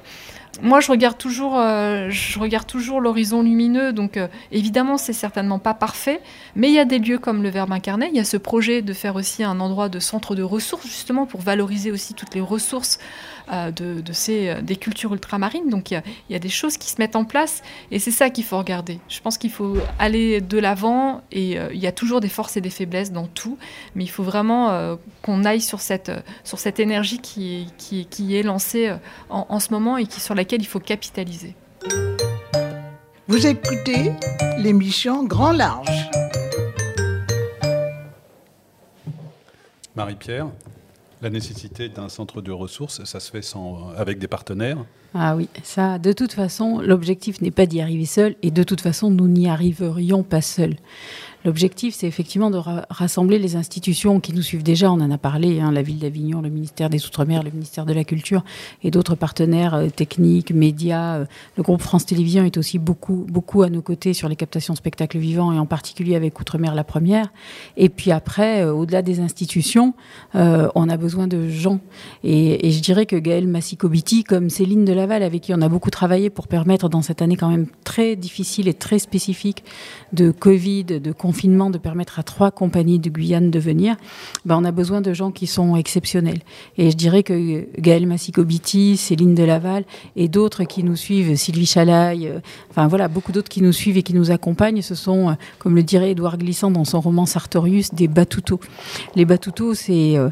moi, 0.61 0.81
je 0.81 0.91
regarde 0.91 1.17
toujours, 1.17 1.57
euh, 1.57 2.09
je 2.09 2.37
regarde 2.37 2.67
toujours 2.67 2.99
l'horizon 2.99 3.41
lumineux. 3.41 3.93
Donc, 3.93 4.17
euh, 4.17 4.27
évidemment, 4.51 4.97
c'est 4.97 5.13
certainement 5.13 5.59
pas 5.59 5.73
parfait, 5.73 6.19
mais 6.55 6.67
il 6.67 6.73
y 6.73 6.79
a 6.79 6.85
des 6.85 6.99
lieux 6.99 7.17
comme 7.17 7.41
le 7.41 7.49
Verbe 7.49 7.71
incarné. 7.71 8.09
Il 8.11 8.17
y 8.17 8.19
a 8.19 8.25
ce 8.25 8.37
projet 8.37 8.81
de 8.81 8.93
faire 8.93 9.15
aussi 9.15 9.43
un 9.43 9.59
endroit 9.59 9.87
de 9.87 9.99
centre 9.99 10.35
de 10.35 10.43
ressources, 10.43 10.85
justement 10.85 11.25
pour 11.25 11.41
valoriser 11.41 11.91
aussi 11.91 12.13
toutes 12.13 12.35
les 12.35 12.41
ressources 12.41 12.99
de, 13.51 14.01
de, 14.01 14.13
ces 14.13 14.61
des 14.61 14.75
cultures 14.75 15.13
ultramarines. 15.13 15.69
Donc, 15.69 15.91
il 15.91 15.95
y, 15.95 15.97
a, 15.97 16.03
il 16.29 16.33
y, 16.33 16.35
a, 16.35 16.39
des 16.39 16.49
choses 16.49 16.77
qui 16.77 16.89
se 16.89 16.95
mettent 16.99 17.15
en 17.15 17.25
place, 17.25 17.61
et 17.91 17.99
c'est 17.99 18.11
ça 18.11 18.29
qu'il 18.29 18.43
faut 18.43 18.57
regarder. 18.57 18.99
Je 19.09 19.19
pense 19.19 19.37
qu'il 19.37 19.51
faut 19.51 19.77
aller 19.99 20.41
de 20.41 20.57
l'avant, 20.57 21.21
et 21.31 21.59
euh, 21.59 21.69
il 21.73 21.79
y 21.79 21.87
a 21.87 21.91
toujours 21.91 22.21
des 22.21 22.29
forces 22.29 22.57
et 22.57 22.61
des 22.61 22.69
faiblesses 22.69 23.11
dans 23.11 23.27
tout, 23.27 23.57
mais 23.95 24.03
il 24.03 24.09
faut 24.09 24.23
vraiment 24.23 24.71
euh, 24.71 24.95
qu'on 25.21 25.43
aille 25.43 25.61
sur 25.61 25.81
cette 25.81 26.11
sur 26.43 26.59
cette 26.59 26.79
énergie 26.79 27.19
qui 27.19 27.67
qui, 27.77 28.05
qui 28.05 28.35
est 28.35 28.43
lancée 28.43 28.93
en, 29.29 29.45
en, 29.49 29.59
ce 29.59 29.71
moment 29.71 29.97
et 29.97 30.05
qui 30.05 30.19
sur 30.19 30.35
laquelle 30.35 30.61
il 30.61 30.67
faut 30.67 30.79
capitaliser. 30.79 31.55
Vous 33.27 33.47
écoutez 33.47 34.11
l'émission 34.57 35.23
Grand 35.23 35.53
Large. 35.53 36.09
Marie-Pierre, 39.95 40.47
la 41.21 41.29
nécessité 41.29 41.89
d'un 41.89 42.09
centre 42.09 42.41
de 42.41 42.51
ressources, 42.51 43.03
ça 43.03 43.19
se 43.19 43.29
fait 43.31 43.41
sans, 43.41 43.89
avec 43.95 44.17
des 44.17 44.27
partenaires 44.27 44.77
Ah 45.13 45.35
oui, 45.35 45.49
ça, 45.63 45.99
de 45.99 46.13
toute 46.13 46.33
façon, 46.33 46.79
l'objectif 46.79 47.41
n'est 47.41 47.51
pas 47.51 47.65
d'y 47.65 47.81
arriver 47.81 48.05
seul, 48.05 48.35
et 48.41 48.51
de 48.51 48.63
toute 48.63 48.81
façon, 48.81 49.11
nous 49.11 49.27
n'y 49.27 49.47
arriverions 49.47 50.23
pas 50.23 50.41
seuls. 50.41 50.75
L'objectif, 51.43 51.95
c'est 51.95 52.07
effectivement 52.07 52.51
de 52.51 52.57
ra- 52.57 52.85
rassembler 52.89 53.39
les 53.39 53.55
institutions 53.55 54.19
qui 54.19 54.33
nous 54.33 54.41
suivent 54.41 54.63
déjà. 54.63 54.91
On 54.91 55.01
en 55.01 55.09
a 55.09 55.17
parlé, 55.17 55.59
hein, 55.59 55.71
la 55.71 55.81
ville 55.81 55.99
d'Avignon, 55.99 56.41
le 56.41 56.49
ministère 56.49 56.89
des 56.89 57.03
Outre-mer, 57.05 57.41
le 57.41 57.49
ministère 57.49 57.85
de 57.85 57.93
la 57.93 58.03
Culture 58.03 58.43
et 58.83 58.91
d'autres 58.91 59.15
partenaires 59.15 59.73
euh, 59.73 59.87
techniques, 59.89 60.51
médias. 60.51 61.17
Euh, 61.17 61.25
Le 61.57 61.63
groupe 61.63 61.81
France 61.81 62.05
Télévisions 62.05 62.43
est 62.43 62.57
aussi 62.57 62.77
beaucoup, 62.77 63.25
à 63.63 63.69
nos 63.69 63.81
côtés 63.81 64.13
sur 64.13 64.29
les 64.29 64.35
captations 64.35 64.75
spectacles 64.75 65.17
vivants 65.17 65.51
et 65.51 65.57
en 65.59 65.65
particulier 65.65 66.15
avec 66.15 66.39
Outre-mer 66.39 66.75
la 66.75 66.83
première. 66.83 67.31
Et 67.75 67.89
puis 67.89 68.11
après, 68.11 68.63
euh, 68.63 68.73
au-delà 68.73 69.01
des 69.01 69.19
institutions, 69.19 69.93
on 70.33 70.89
a 70.89 70.97
besoin 70.97 71.27
de 71.27 71.49
gens. 71.49 71.79
Et, 72.23 72.67
et 72.67 72.71
je 72.71 72.81
dirais 72.81 73.05
que 73.05 73.15
Gaël 73.15 73.47
Massicobiti, 73.47 74.23
comme 74.23 74.49
Céline 74.49 74.85
de 74.85 74.93
Laval, 74.93 75.23
avec 75.23 75.41
qui 75.41 75.53
on 75.53 75.61
a 75.61 75.69
beaucoup 75.69 75.89
travaillé 75.89 76.29
pour 76.29 76.47
permettre 76.47 76.89
dans 76.89 77.01
cette 77.01 77.21
année 77.21 77.35
quand 77.35 77.49
même 77.49 77.67
très 77.83 78.15
difficile 78.15 78.67
et 78.67 78.73
très 78.73 78.99
spécifique 78.99 79.63
de 80.13 80.31
Covid, 80.31 80.83
de 80.83 81.11
de 81.31 81.77
permettre 81.77 82.19
à 82.19 82.23
trois 82.23 82.51
compagnies 82.51 82.99
de 82.99 83.09
Guyane 83.09 83.51
de 83.51 83.59
venir, 83.59 83.95
ben 84.45 84.57
on 84.57 84.65
a 84.65 84.71
besoin 84.71 85.01
de 85.01 85.13
gens 85.13 85.31
qui 85.31 85.47
sont 85.47 85.75
exceptionnels. 85.75 86.39
Et 86.77 86.91
je 86.91 86.95
dirais 86.95 87.23
que 87.23 87.67
Gaël 87.79 88.05
Massicobiti, 88.05 88.97
Céline 88.97 89.35
de 89.35 89.43
Laval 89.43 89.85
et 90.15 90.27
d'autres 90.27 90.63
qui 90.63 90.83
nous 90.83 90.95
suivent, 90.95 91.35
Sylvie 91.35 91.65
Chalaille, 91.65 92.27
euh, 92.27 92.39
enfin 92.69 92.87
voilà, 92.87 93.07
beaucoup 93.07 93.31
d'autres 93.31 93.49
qui 93.49 93.61
nous 93.61 93.71
suivent 93.71 93.97
et 93.97 94.03
qui 94.03 94.13
nous 94.13 94.31
accompagnent, 94.31 94.81
ce 94.81 94.95
sont, 94.95 95.29
euh, 95.29 95.33
comme 95.59 95.75
le 95.75 95.83
dirait 95.83 96.11
Édouard 96.11 96.37
Glissant 96.37 96.71
dans 96.71 96.85
son 96.85 97.01
roman 97.01 97.25
Sartorius, 97.25 97.93
des 97.93 98.07
batoutos. 98.07 98.59
Les 99.15 99.25
batoutos, 99.25 99.73
c'est 99.73 100.17
euh, 100.17 100.29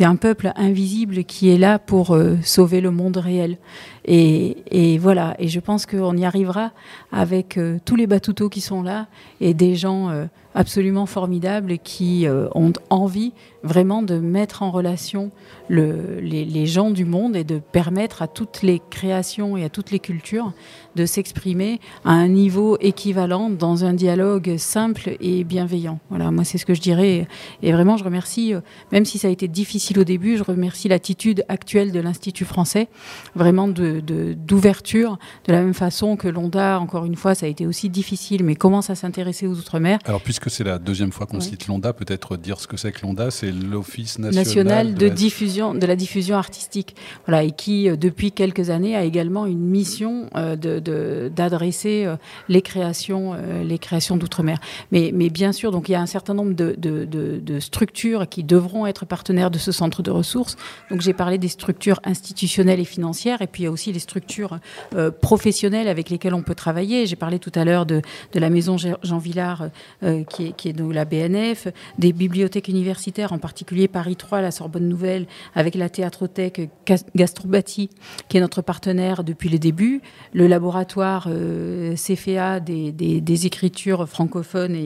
un 0.00 0.16
peuple 0.16 0.52
invisible 0.56 1.24
qui 1.24 1.50
est 1.50 1.58
là 1.58 1.78
pour 1.78 2.16
sauver 2.42 2.80
le 2.80 2.90
monde 2.90 3.16
réel. 3.16 3.58
Et, 4.04 4.98
voilà, 4.98 5.34
et 5.38 5.48
je 5.48 5.60
pense 5.60 5.86
qu'on 5.86 6.16
y 6.16 6.24
arrivera 6.24 6.70
avec 7.12 7.58
euh, 7.58 7.78
tous 7.84 7.96
les 7.96 8.06
batoutos 8.06 8.48
qui 8.48 8.60
sont 8.60 8.82
là 8.82 9.06
et 9.40 9.54
des 9.54 9.76
gens 9.76 10.10
euh, 10.10 10.26
absolument 10.54 11.06
formidables 11.06 11.78
qui 11.78 12.26
euh, 12.26 12.48
ont 12.54 12.72
envie 12.90 13.32
vraiment 13.62 14.02
de 14.02 14.18
mettre 14.18 14.62
en 14.62 14.70
relation 14.70 15.30
le- 15.68 16.20
les, 16.20 16.66
gens 16.66 16.90
du 16.90 17.04
monde 17.04 17.36
et 17.36 17.44
de 17.44 17.58
permettre 17.58 18.22
à 18.22 18.28
toutes 18.28 18.62
les 18.62 18.80
créations 18.90 19.56
et 19.56 19.64
à 19.64 19.68
toutes 19.68 19.90
les 19.90 19.98
cultures 19.98 20.52
de 20.96 21.06
s'exprimer 21.06 21.80
à 22.04 22.12
un 22.12 22.28
niveau 22.28 22.76
équivalent 22.80 23.50
dans 23.50 23.84
un 23.84 23.94
dialogue 23.94 24.56
simple 24.58 25.16
et 25.20 25.44
bienveillant. 25.44 25.98
Voilà, 26.10 26.30
moi 26.30 26.44
c'est 26.44 26.58
ce 26.58 26.66
que 26.66 26.74
je 26.74 26.80
dirais. 26.80 27.26
Et 27.62 27.72
vraiment, 27.72 27.96
je 27.96 28.04
remercie, 28.04 28.54
euh, 28.54 28.60
même 28.92 29.04
si 29.04 29.18
ça 29.18 29.28
a 29.28 29.30
été 29.30 29.48
difficile 29.48 29.98
au 29.98 30.04
début, 30.04 30.36
je 30.36 30.42
remercie 30.42 30.88
l'attitude 30.88 31.44
actuelle 31.48 31.92
de 31.92 32.00
l'Institut 32.00 32.44
français, 32.44 32.88
vraiment 33.34 33.68
d'ouverture, 33.68 35.18
de, 35.46 35.52
la 35.52 35.60
même 35.60 35.74
façon 35.74 36.16
que 36.16 36.28
l'ONDA, 36.28 36.80
encore 36.80 37.04
une 37.04 37.16
fois, 37.16 37.34
ça 37.34 37.46
a 37.46 37.48
été 37.48 37.66
aussi 37.66 37.88
difficile, 37.88 38.44
mais 38.44 38.56
commence 38.56 38.90
à 38.90 38.94
s'intéresser 38.94 39.46
aux 39.46 39.58
Outre-mer. 39.58 39.98
Puisque 40.38 40.54
c'est 40.54 40.64
la 40.64 40.78
deuxième 40.78 41.10
fois 41.12 41.26
qu'on 41.26 41.38
Oui. 41.38 41.42
cite 41.42 41.66
l'ONDA, 41.66 41.92
peut-être 41.92 42.36
dire 42.36 42.60
ce 42.60 42.66
que 42.66 42.76
c'est 42.76 42.92
que 42.92 43.00
l'ONDA, 43.02 43.30
c'est 43.30 43.50
l'Office 43.50 44.18
national, 44.18 44.44
national 44.44 44.94
de, 44.94 45.06
la- 45.06 45.14
diffusion 45.14 45.74
de 45.74 45.84
la 45.86 45.96
diffusion 45.96 46.36
artistique. 46.36 46.94
Voilà 47.26 47.42
et 47.42 47.50
qui 47.50 47.88
euh, 47.88 47.96
depuis 47.96 48.30
quelques 48.32 48.70
années 48.70 48.94
a 48.96 49.02
également 49.04 49.46
une 49.46 49.58
mission 49.58 50.28
euh, 50.36 50.54
de 50.56 51.28
d'adresser 51.34 52.04
euh, 52.06 52.16
les 52.48 52.62
créations 52.62 53.34
euh, 53.34 53.64
les 53.64 53.78
créations 53.78 54.16
d'outre-mer. 54.16 54.58
Mais 54.92 55.10
mais 55.12 55.28
bien 55.30 55.52
sûr 55.52 55.72
donc 55.72 55.88
il 55.88 55.92
y 55.92 55.94
a 55.96 56.00
un 56.00 56.06
certain 56.06 56.34
nombre 56.34 56.54
de, 56.54 56.74
de, 56.78 57.04
de- 57.04 57.58
structures 57.60 58.28
qui 58.28 58.44
devront 58.44 58.86
être 58.86 59.04
partenaires 59.06 59.50
de 59.50 59.58
ce 59.58 59.72
centre 59.72 60.02
de 60.02 60.10
ressources. 60.12 60.56
Donc 60.90 61.00
j'ai 61.00 61.12
parlé 61.12 61.38
des 61.38 61.48
structures 61.48 62.00
institutionnelles 62.04 62.78
et 62.80 62.84
financières 62.84 63.42
et 63.42 63.46
puis 63.48 63.62
il 63.62 63.66
y 63.66 63.68
a 63.68 63.72
aussi 63.72 63.92
les 63.92 63.98
structures 63.98 64.58
professionnelles 65.20 65.88
avec 65.88 66.10
lesquelles 66.10 66.34
on 66.34 66.42
peut 66.42 66.54
travailler. 66.54 67.06
J'ai 67.06 67.16
parlé 67.16 67.38
tout 67.38 67.52
à 67.54 67.64
l'heure 67.64 67.86
de 67.86 68.02
de 68.32 68.38
la 68.40 68.50
maison 68.50 68.76
Jean 68.78 68.96
Jean 69.02 69.18
Villard 69.18 69.68
euh, 70.04 70.22
qui 70.28 70.68
est 70.68 70.72
donc 70.72 70.94
la 70.94 71.04
BNF 71.04 71.68
des 71.98 72.12
bibliothèques 72.12 72.68
universitaires 72.68 73.32
en 73.32 73.38
particulier 73.38 73.88
Paris 73.88 74.16
3 74.16 74.40
la 74.40 74.50
Sorbonne 74.50 74.88
Nouvelle 74.88 75.26
avec 75.54 75.74
la 75.74 75.88
théâtrothèque 75.88 76.70
Gas- 76.86 77.04
Gastrobati 77.14 77.90
qui 78.28 78.36
est 78.36 78.40
notre 78.40 78.62
partenaire 78.62 79.24
depuis 79.24 79.48
le 79.48 79.58
début 79.58 80.00
le 80.32 80.46
laboratoire 80.46 81.28
euh, 81.28 81.94
CFA 81.94 82.60
des, 82.60 83.46
écritures 83.46 84.08
francophones 84.08 84.76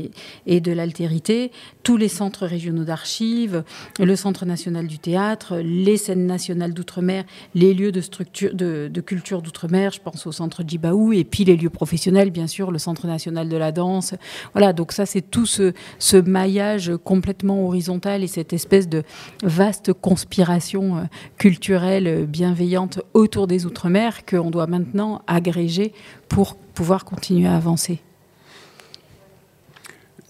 et, 0.47 0.61
de 0.61 0.72
l'altérité. 0.72 1.51
Tous 1.82 1.97
les 1.97 2.09
centres 2.09 2.47
régionaux 2.47 2.84
d'archives 2.84 3.64
le 3.99 4.16
Centre 4.16 4.45
national 4.45 4.86
du 4.86 4.99
théâtre 4.99 5.57
les 5.62 5.97
scènes 5.97 6.26
nationales 6.26 6.74
d'outre-mer 6.74 7.24
les 7.55 7.74
lieux 7.74 7.93
de 7.93 9.01
culture 9.01 9.43
d'outre-mer 9.43 9.93
je 9.93 10.01
pense 10.01 10.26
au 10.26 10.32
centre 10.32 10.62
Djibaou 10.66 11.12
et 11.12 11.24
puis 11.24 11.45
les 11.45 11.57
lieux 11.57 11.70
professionnels 11.70 12.30
bien 12.30 12.47
sûr 12.47 12.70
le 12.70 12.78
Centre 12.78 13.07
national 13.07 13.49
de 13.49 13.57
la 13.57 13.72
danse. 13.72 14.14
Voilà 14.53 14.72
donc 14.72 14.93
ça 14.93 15.07
c'est 15.07 15.30
tout 15.33 15.47
ce, 15.47 15.72
ce 15.99 16.16
maillage 16.16 16.93
complètement 17.03 17.66
horizontal 17.66 18.22
et 18.22 18.28
cette 18.28 18.53
espèce 18.53 18.89
de 18.89 19.03
vaste 19.43 19.93
conspiration 19.93 20.99
euh, 20.99 21.03
culturelle 21.39 22.07
euh, 22.07 22.24
bienveillante 22.24 23.01
autour 23.14 23.49
des 23.49 23.66
Outre-mer 23.66 24.24
qu'on 24.24 24.51
doit 24.51 24.68
maintenant 24.68 25.22
agréger 25.26 25.93
pour 26.28 26.55
pouvoir 26.55 27.05
continuer 27.05 27.49
à 27.49 27.57
avancer. 27.57 28.01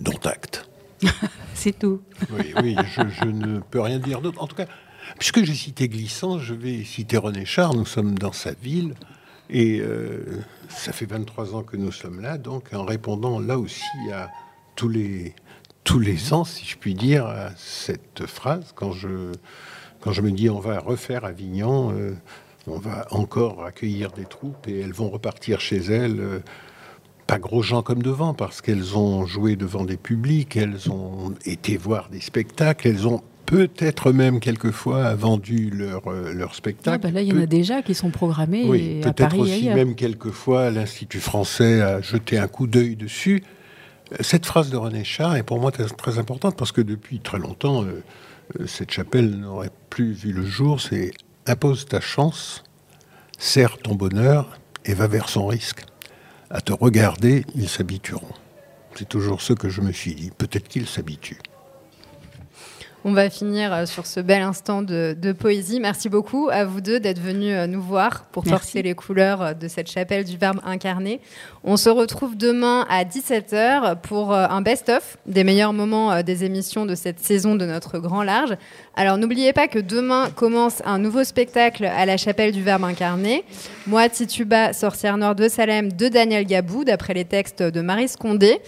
Dont 0.01 0.19
acte. 0.25 0.69
C'est 1.55 1.79
tout. 1.79 2.01
Oui, 2.31 2.55
oui, 2.63 2.77
je, 2.97 3.03
je 3.21 3.25
ne 3.29 3.59
peux 3.59 3.81
rien 3.81 3.99
dire 3.99 4.21
d'autre. 4.21 4.43
En 4.43 4.47
tout 4.47 4.57
cas, 4.57 4.67
puisque 5.19 5.45
j'ai 5.45 5.55
cité 5.55 5.89
Glissant, 5.89 6.39
je 6.39 6.55
vais 6.55 6.85
citer 6.85 7.17
René 7.17 7.45
Char. 7.45 7.75
Nous 7.75 7.87
sommes 7.87 8.19
dans 8.19 8.33
sa 8.33 8.53
ville 8.53 8.95
et 9.51 9.81
euh, 9.81 10.41
ça 10.69 10.93
fait 10.93 11.07
23 11.07 11.55
ans 11.55 11.63
que 11.63 11.77
nous 11.77 11.93
sommes 11.93 12.21
là. 12.21 12.39
Donc, 12.39 12.73
en 12.73 12.85
répondant 12.85 13.39
là 13.39 13.59
aussi 13.59 13.83
à 14.13 14.31
tous 14.77 14.89
les, 14.89 15.35
tous 15.85 15.99
les 15.99 16.33
ans, 16.33 16.45
si 16.45 16.65
je 16.65 16.77
puis 16.77 16.95
dire, 16.95 17.27
à 17.27 17.51
cette 17.57 18.27
phrase, 18.27 18.73
quand 18.75 18.93
je, 18.93 19.33
quand 20.01 20.13
je 20.13 20.23
me 20.23 20.31
dis 20.31 20.49
on 20.51 20.61
va 20.61 20.79
refaire 20.81 21.25
Avignon, 21.25 21.93
euh, 21.93 22.15
on 22.67 22.79
va 22.79 23.07
encore 23.11 23.65
accueillir 23.65 24.13
des 24.13 24.25
troupes 24.25 24.67
et 24.69 24.81
elles 24.81 24.93
vont 24.93 25.11
repartir 25.11 25.61
chez 25.61 25.79
elles. 25.79 26.21
euh, 26.21 26.39
pas 27.27 27.39
gros 27.39 27.63
gens 27.63 27.83
comme 27.83 28.03
devant, 28.03 28.35
parce 28.35 28.61
qu'elles 28.61 28.97
ont 28.99 29.27
joué 29.27 29.55
devant 29.57 29.85
des 29.85 29.97
publics, 29.97 30.57
elles 30.57 30.91
ont 30.91 31.33
été 31.47 31.77
voir 31.77 32.09
des 32.11 32.21
spectacles, 32.21 32.89
elles 32.89 33.07
ont 33.07 33.23
peut-être 33.47 34.13
même 34.13 34.41
quelquefois 34.41 35.15
vendu 35.15 35.71
leur, 35.71 36.09
euh, 36.09 36.33
leur 36.33 36.51
Ah, 36.51 36.55
spectacle. 36.57 37.01
bah 37.03 37.11
là, 37.13 37.23
il 37.23 37.29
y 37.29 37.33
en 37.33 37.41
a 37.41 37.47
déjà 37.47 37.81
qui 37.83 37.95
sont 37.95 38.11
programmés 38.11 38.65
oui, 38.69 39.01
peut-être 39.03 39.39
aussi 39.39 39.53
ailleurs. 39.53 39.77
même 39.77 39.95
quelquefois 39.95 40.71
l'Institut 40.71 41.21
français 41.21 41.81
a 41.81 42.01
jeté 42.01 42.39
un 42.39 42.49
coup 42.49 42.67
d'œil 42.67 42.97
dessus. 42.97 43.43
Cette 44.21 44.47
phrase 44.47 44.71
de 44.71 44.77
René 44.77 45.05
Char 45.05 45.37
est 45.37 45.43
pour 45.43 45.59
moi 45.59 45.73
très, 45.73 45.87
très 45.87 46.19
importante 46.19 46.57
parce 46.57 46.73
que 46.73 46.81
depuis 46.81 47.21
très 47.21 47.39
longtemps, 47.39 47.85
euh, 47.85 48.03
euh, 48.61 48.67
cette 48.67 48.91
chapelle 48.91 49.31
n'aurait 49.39 49.71
plus 49.91 50.13
vu 50.13 50.33
le 50.33 50.45
jour. 50.45 50.81
C'est 50.81 51.13
impose 51.47 51.87
ta 51.87 52.01
chance, 52.01 52.63
serre 53.39 53.79
ton 53.79 53.95
bonheur 53.95 54.59
et 54.85 54.95
va 54.95 55.07
vers 55.07 55.29
son 55.29 55.47
risque. 55.47 55.85
À 56.51 56.61
te 56.61 56.73
regarder, 56.73 57.47
ils 57.55 57.69
s'habitueront. 57.69 58.35
C'est 58.95 59.09
toujours 59.09 59.41
ce 59.41 59.55
que 59.55 59.69
je 59.69 59.81
me 59.81 59.93
suis 59.93 60.15
dit. 60.15 60.31
Peut-être 60.37 60.69
qu'ils 60.69 60.87
s'habituent. 60.87 61.41
On 63.05 63.13
va 63.13 63.29
finir 63.31 63.73
euh, 63.73 63.85
sur 63.85 64.07
ce 64.07 64.21
bel 64.21 64.43
instant 64.43 64.81
de, 64.81 65.17
de 65.21 65.33
poésie. 65.33 65.81
Merci 65.81 66.09
beaucoup 66.09 66.49
à 66.53 66.65
vous 66.65 66.81
deux 66.81 67.01
d'être 67.01 67.19
venus 67.21 67.53
euh, 67.53 67.67
nous 67.67 67.83
voir 67.83 68.27
pour 68.27 68.45
Merci. 68.47 68.61
porter 68.61 68.83
les 68.83 68.95
couleurs 68.95 69.43
euh, 69.43 69.55
de 69.55 69.67
cette 69.67 69.91
chapelle 69.91 70.25
du 70.25 70.37
Verbe 70.37 70.61
incarné. 70.65 71.21
On 71.65 71.77
se 71.77 71.91
retrouve 71.91 72.37
demain 72.37 72.87
à 72.89 73.03
17h 73.03 73.97
pour 74.03 74.33
un 74.35 74.63
best-of 74.63 75.17
des 75.27 75.43
meilleurs 75.43 75.73
moments 75.73 76.23
des 76.23 76.45
émissions 76.45 76.87
de 76.87 76.95
cette 76.97 77.21
saison 77.21 77.55
de 77.55 77.65
notre 77.67 77.99
grand 77.99 78.23
large. 78.25 78.57
Alors 78.95 79.17
n'oubliez 79.17 79.55
pas 79.55 79.69
que 79.69 79.79
demain 79.79 80.29
commence 80.37 80.83
un 80.85 80.99
nouveau 80.99 81.25
spectacle 81.25 81.87
à 81.87 82.05
la 82.05 82.19
chapelle 82.19 82.53
du 82.53 82.63
Verbe 82.63 82.85
incarné. 82.85 83.43
Moi, 83.87 84.07
Tituba, 84.11 84.75
sorcière 84.75 85.17
noire 85.17 85.35
de 85.35 85.49
Salem 85.49 85.91
de 85.91 86.09
Daniel 86.09 86.45
Gabou, 86.45 86.85
d'après 86.85 87.15
les 87.15 87.25
textes 87.25 87.63
de 87.63 87.81
Marie 87.81 88.09
Scondé, 88.09 88.59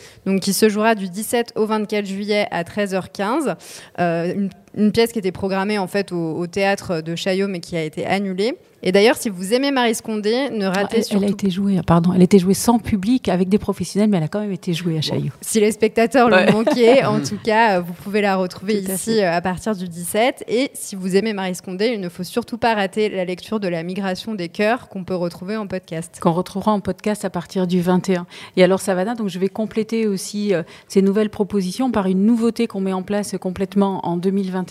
qui 0.40 0.54
se 0.54 0.70
jouera 0.70 0.94
du 0.94 1.10
17 1.10 1.52
au 1.56 1.66
24 1.66 2.06
juillet 2.06 2.46
à 2.50 2.62
13h15. 2.64 3.54
Euh, 4.00 4.32
une- 4.34 4.50
une 4.76 4.92
pièce 4.92 5.12
qui 5.12 5.18
était 5.18 5.32
programmée 5.32 5.78
en 5.78 5.86
fait 5.86 6.12
au, 6.12 6.36
au 6.36 6.46
théâtre 6.46 7.00
de 7.00 7.14
Chaillot, 7.16 7.48
mais 7.48 7.60
qui 7.60 7.76
a 7.76 7.82
été 7.82 8.06
annulée. 8.06 8.56
Et 8.86 8.92
d'ailleurs, 8.92 9.16
si 9.16 9.30
vous 9.30 9.54
aimez 9.54 9.70
Marie 9.70 9.94
Scondé, 9.94 10.50
ne 10.50 10.66
ratez 10.66 10.98
elle, 10.98 11.04
surtout 11.04 11.22
elle 11.24 11.30
a 11.30 11.32
été 11.32 11.48
jouée, 11.48 11.80
pardon, 11.86 12.12
elle 12.12 12.20
a 12.20 12.24
été 12.24 12.38
jouée 12.38 12.52
sans 12.52 12.78
public 12.78 13.30
avec 13.30 13.48
des 13.48 13.56
professionnels, 13.56 14.10
mais 14.10 14.18
elle 14.18 14.24
a 14.24 14.28
quand 14.28 14.40
même 14.40 14.52
été 14.52 14.74
jouée 14.74 14.98
à 14.98 15.00
Chaillot. 15.00 15.32
Si 15.40 15.58
les 15.58 15.72
spectateurs 15.72 16.28
Ouais. 16.28 16.44
l'ont 16.52 16.58
manqué, 16.58 17.02
en 17.04 17.20
tout 17.20 17.38
cas, 17.42 17.78
euh, 17.78 17.80
vous 17.80 17.94
pouvez 17.94 18.20
la 18.20 18.36
retrouver 18.36 18.82
Tout 18.84 18.92
ici 18.92 19.22
euh, 19.22 19.32
à 19.32 19.40
partir 19.40 19.74
du 19.74 19.88
17. 19.88 20.44
Et 20.48 20.70
si 20.74 20.96
vous 20.96 21.16
aimez 21.16 21.32
Marie 21.32 21.54
Scondé, 21.54 21.92
il 21.94 22.00
ne 22.00 22.10
faut 22.10 22.24
surtout 22.24 22.58
pas 22.58 22.74
rater 22.74 23.08
la 23.08 23.24
lecture 23.24 23.58
de 23.58 23.68
La 23.68 23.82
migration 23.82 24.34
des 24.34 24.50
cœurs 24.50 24.88
qu'on 24.90 25.02
peut 25.04 25.14
retrouver 25.14 25.56
en 25.56 25.66
podcast. 25.66 26.18
qu'on 26.20 26.32
retrouvera 26.32 26.72
en 26.72 26.80
podcast 26.80 27.24
à 27.24 27.30
partir 27.30 27.66
du 27.66 27.80
21. 27.80 28.26
Et 28.58 28.64
alors 28.64 28.80
Savannah, 28.82 29.14
donc 29.14 29.28
je 29.28 29.38
vais 29.38 29.48
compléter 29.48 30.06
aussi 30.06 30.52
euh, 30.52 30.62
ces 30.88 31.00
nouvelles 31.00 31.30
propositions 31.30 31.90
par 31.90 32.06
une 32.06 32.26
nouveauté 32.26 32.66
qu'on 32.66 32.80
met 32.82 32.92
en 32.92 33.02
place 33.02 33.34
complètement 33.40 34.06
en 34.06 34.18
2021, 34.18 34.63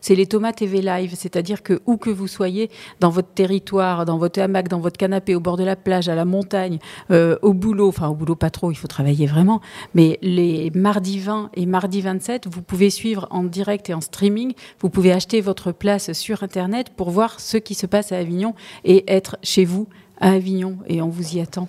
c'est 0.00 0.14
les 0.14 0.26
Thomas 0.26 0.52
TV 0.52 0.80
Live, 0.82 1.14
c'est-à-dire 1.16 1.62
que 1.62 1.80
où 1.86 1.96
que 1.96 2.10
vous 2.10 2.28
soyez 2.28 2.70
dans 3.00 3.10
votre 3.10 3.28
territoire, 3.28 4.04
dans 4.04 4.18
votre 4.18 4.40
hamac, 4.40 4.68
dans 4.68 4.80
votre 4.80 4.96
canapé, 4.96 5.34
au 5.34 5.40
bord 5.40 5.56
de 5.56 5.64
la 5.64 5.76
plage, 5.76 6.08
à 6.08 6.14
la 6.14 6.24
montagne, 6.24 6.78
euh, 7.10 7.36
au 7.42 7.52
boulot, 7.52 7.88
enfin 7.88 8.08
au 8.08 8.14
boulot 8.14 8.36
pas 8.36 8.50
trop, 8.50 8.70
il 8.70 8.76
faut 8.76 8.88
travailler 8.88 9.26
vraiment, 9.26 9.60
mais 9.94 10.18
les 10.22 10.70
mardis 10.74 11.18
20 11.18 11.50
et 11.54 11.66
mardi 11.66 12.00
27, 12.00 12.46
vous 12.50 12.62
pouvez 12.62 12.90
suivre 12.90 13.26
en 13.30 13.44
direct 13.44 13.90
et 13.90 13.94
en 13.94 14.00
streaming, 14.00 14.52
vous 14.80 14.90
pouvez 14.90 15.12
acheter 15.12 15.40
votre 15.40 15.72
place 15.72 16.12
sur 16.12 16.42
internet 16.42 16.90
pour 16.96 17.10
voir 17.10 17.40
ce 17.40 17.56
qui 17.56 17.74
se 17.74 17.86
passe 17.86 18.12
à 18.12 18.18
Avignon 18.18 18.54
et 18.84 19.04
être 19.12 19.36
chez 19.42 19.64
vous 19.64 19.88
à 20.20 20.32
Avignon 20.32 20.78
et 20.86 21.02
on 21.02 21.08
vous 21.08 21.36
y 21.36 21.40
attend. 21.40 21.68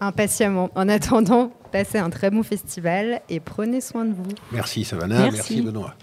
Impatiemment. 0.00 0.70
En 0.74 0.88
attendant, 0.88 1.52
passez 1.72 1.98
un 1.98 2.10
très 2.10 2.30
bon 2.30 2.42
festival 2.42 3.20
et 3.28 3.40
prenez 3.40 3.80
soin 3.80 4.04
de 4.04 4.12
vous. 4.12 4.28
Merci 4.52 4.84
Savannah, 4.84 5.30
merci, 5.30 5.36
Merci. 5.36 5.60
Benoît. 5.62 5.94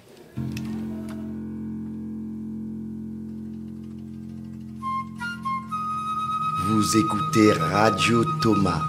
Vous 6.73 6.95
écoutez 6.95 7.51
Radio 7.51 8.23
Thomas, 8.41 8.83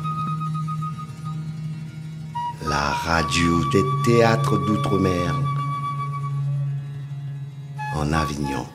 la 2.65 2.91
radio 3.07 3.65
des 3.73 3.83
théâtres 4.05 4.57
d'outre-mer 4.57 5.35
en 7.97 8.13
Avignon. 8.13 8.67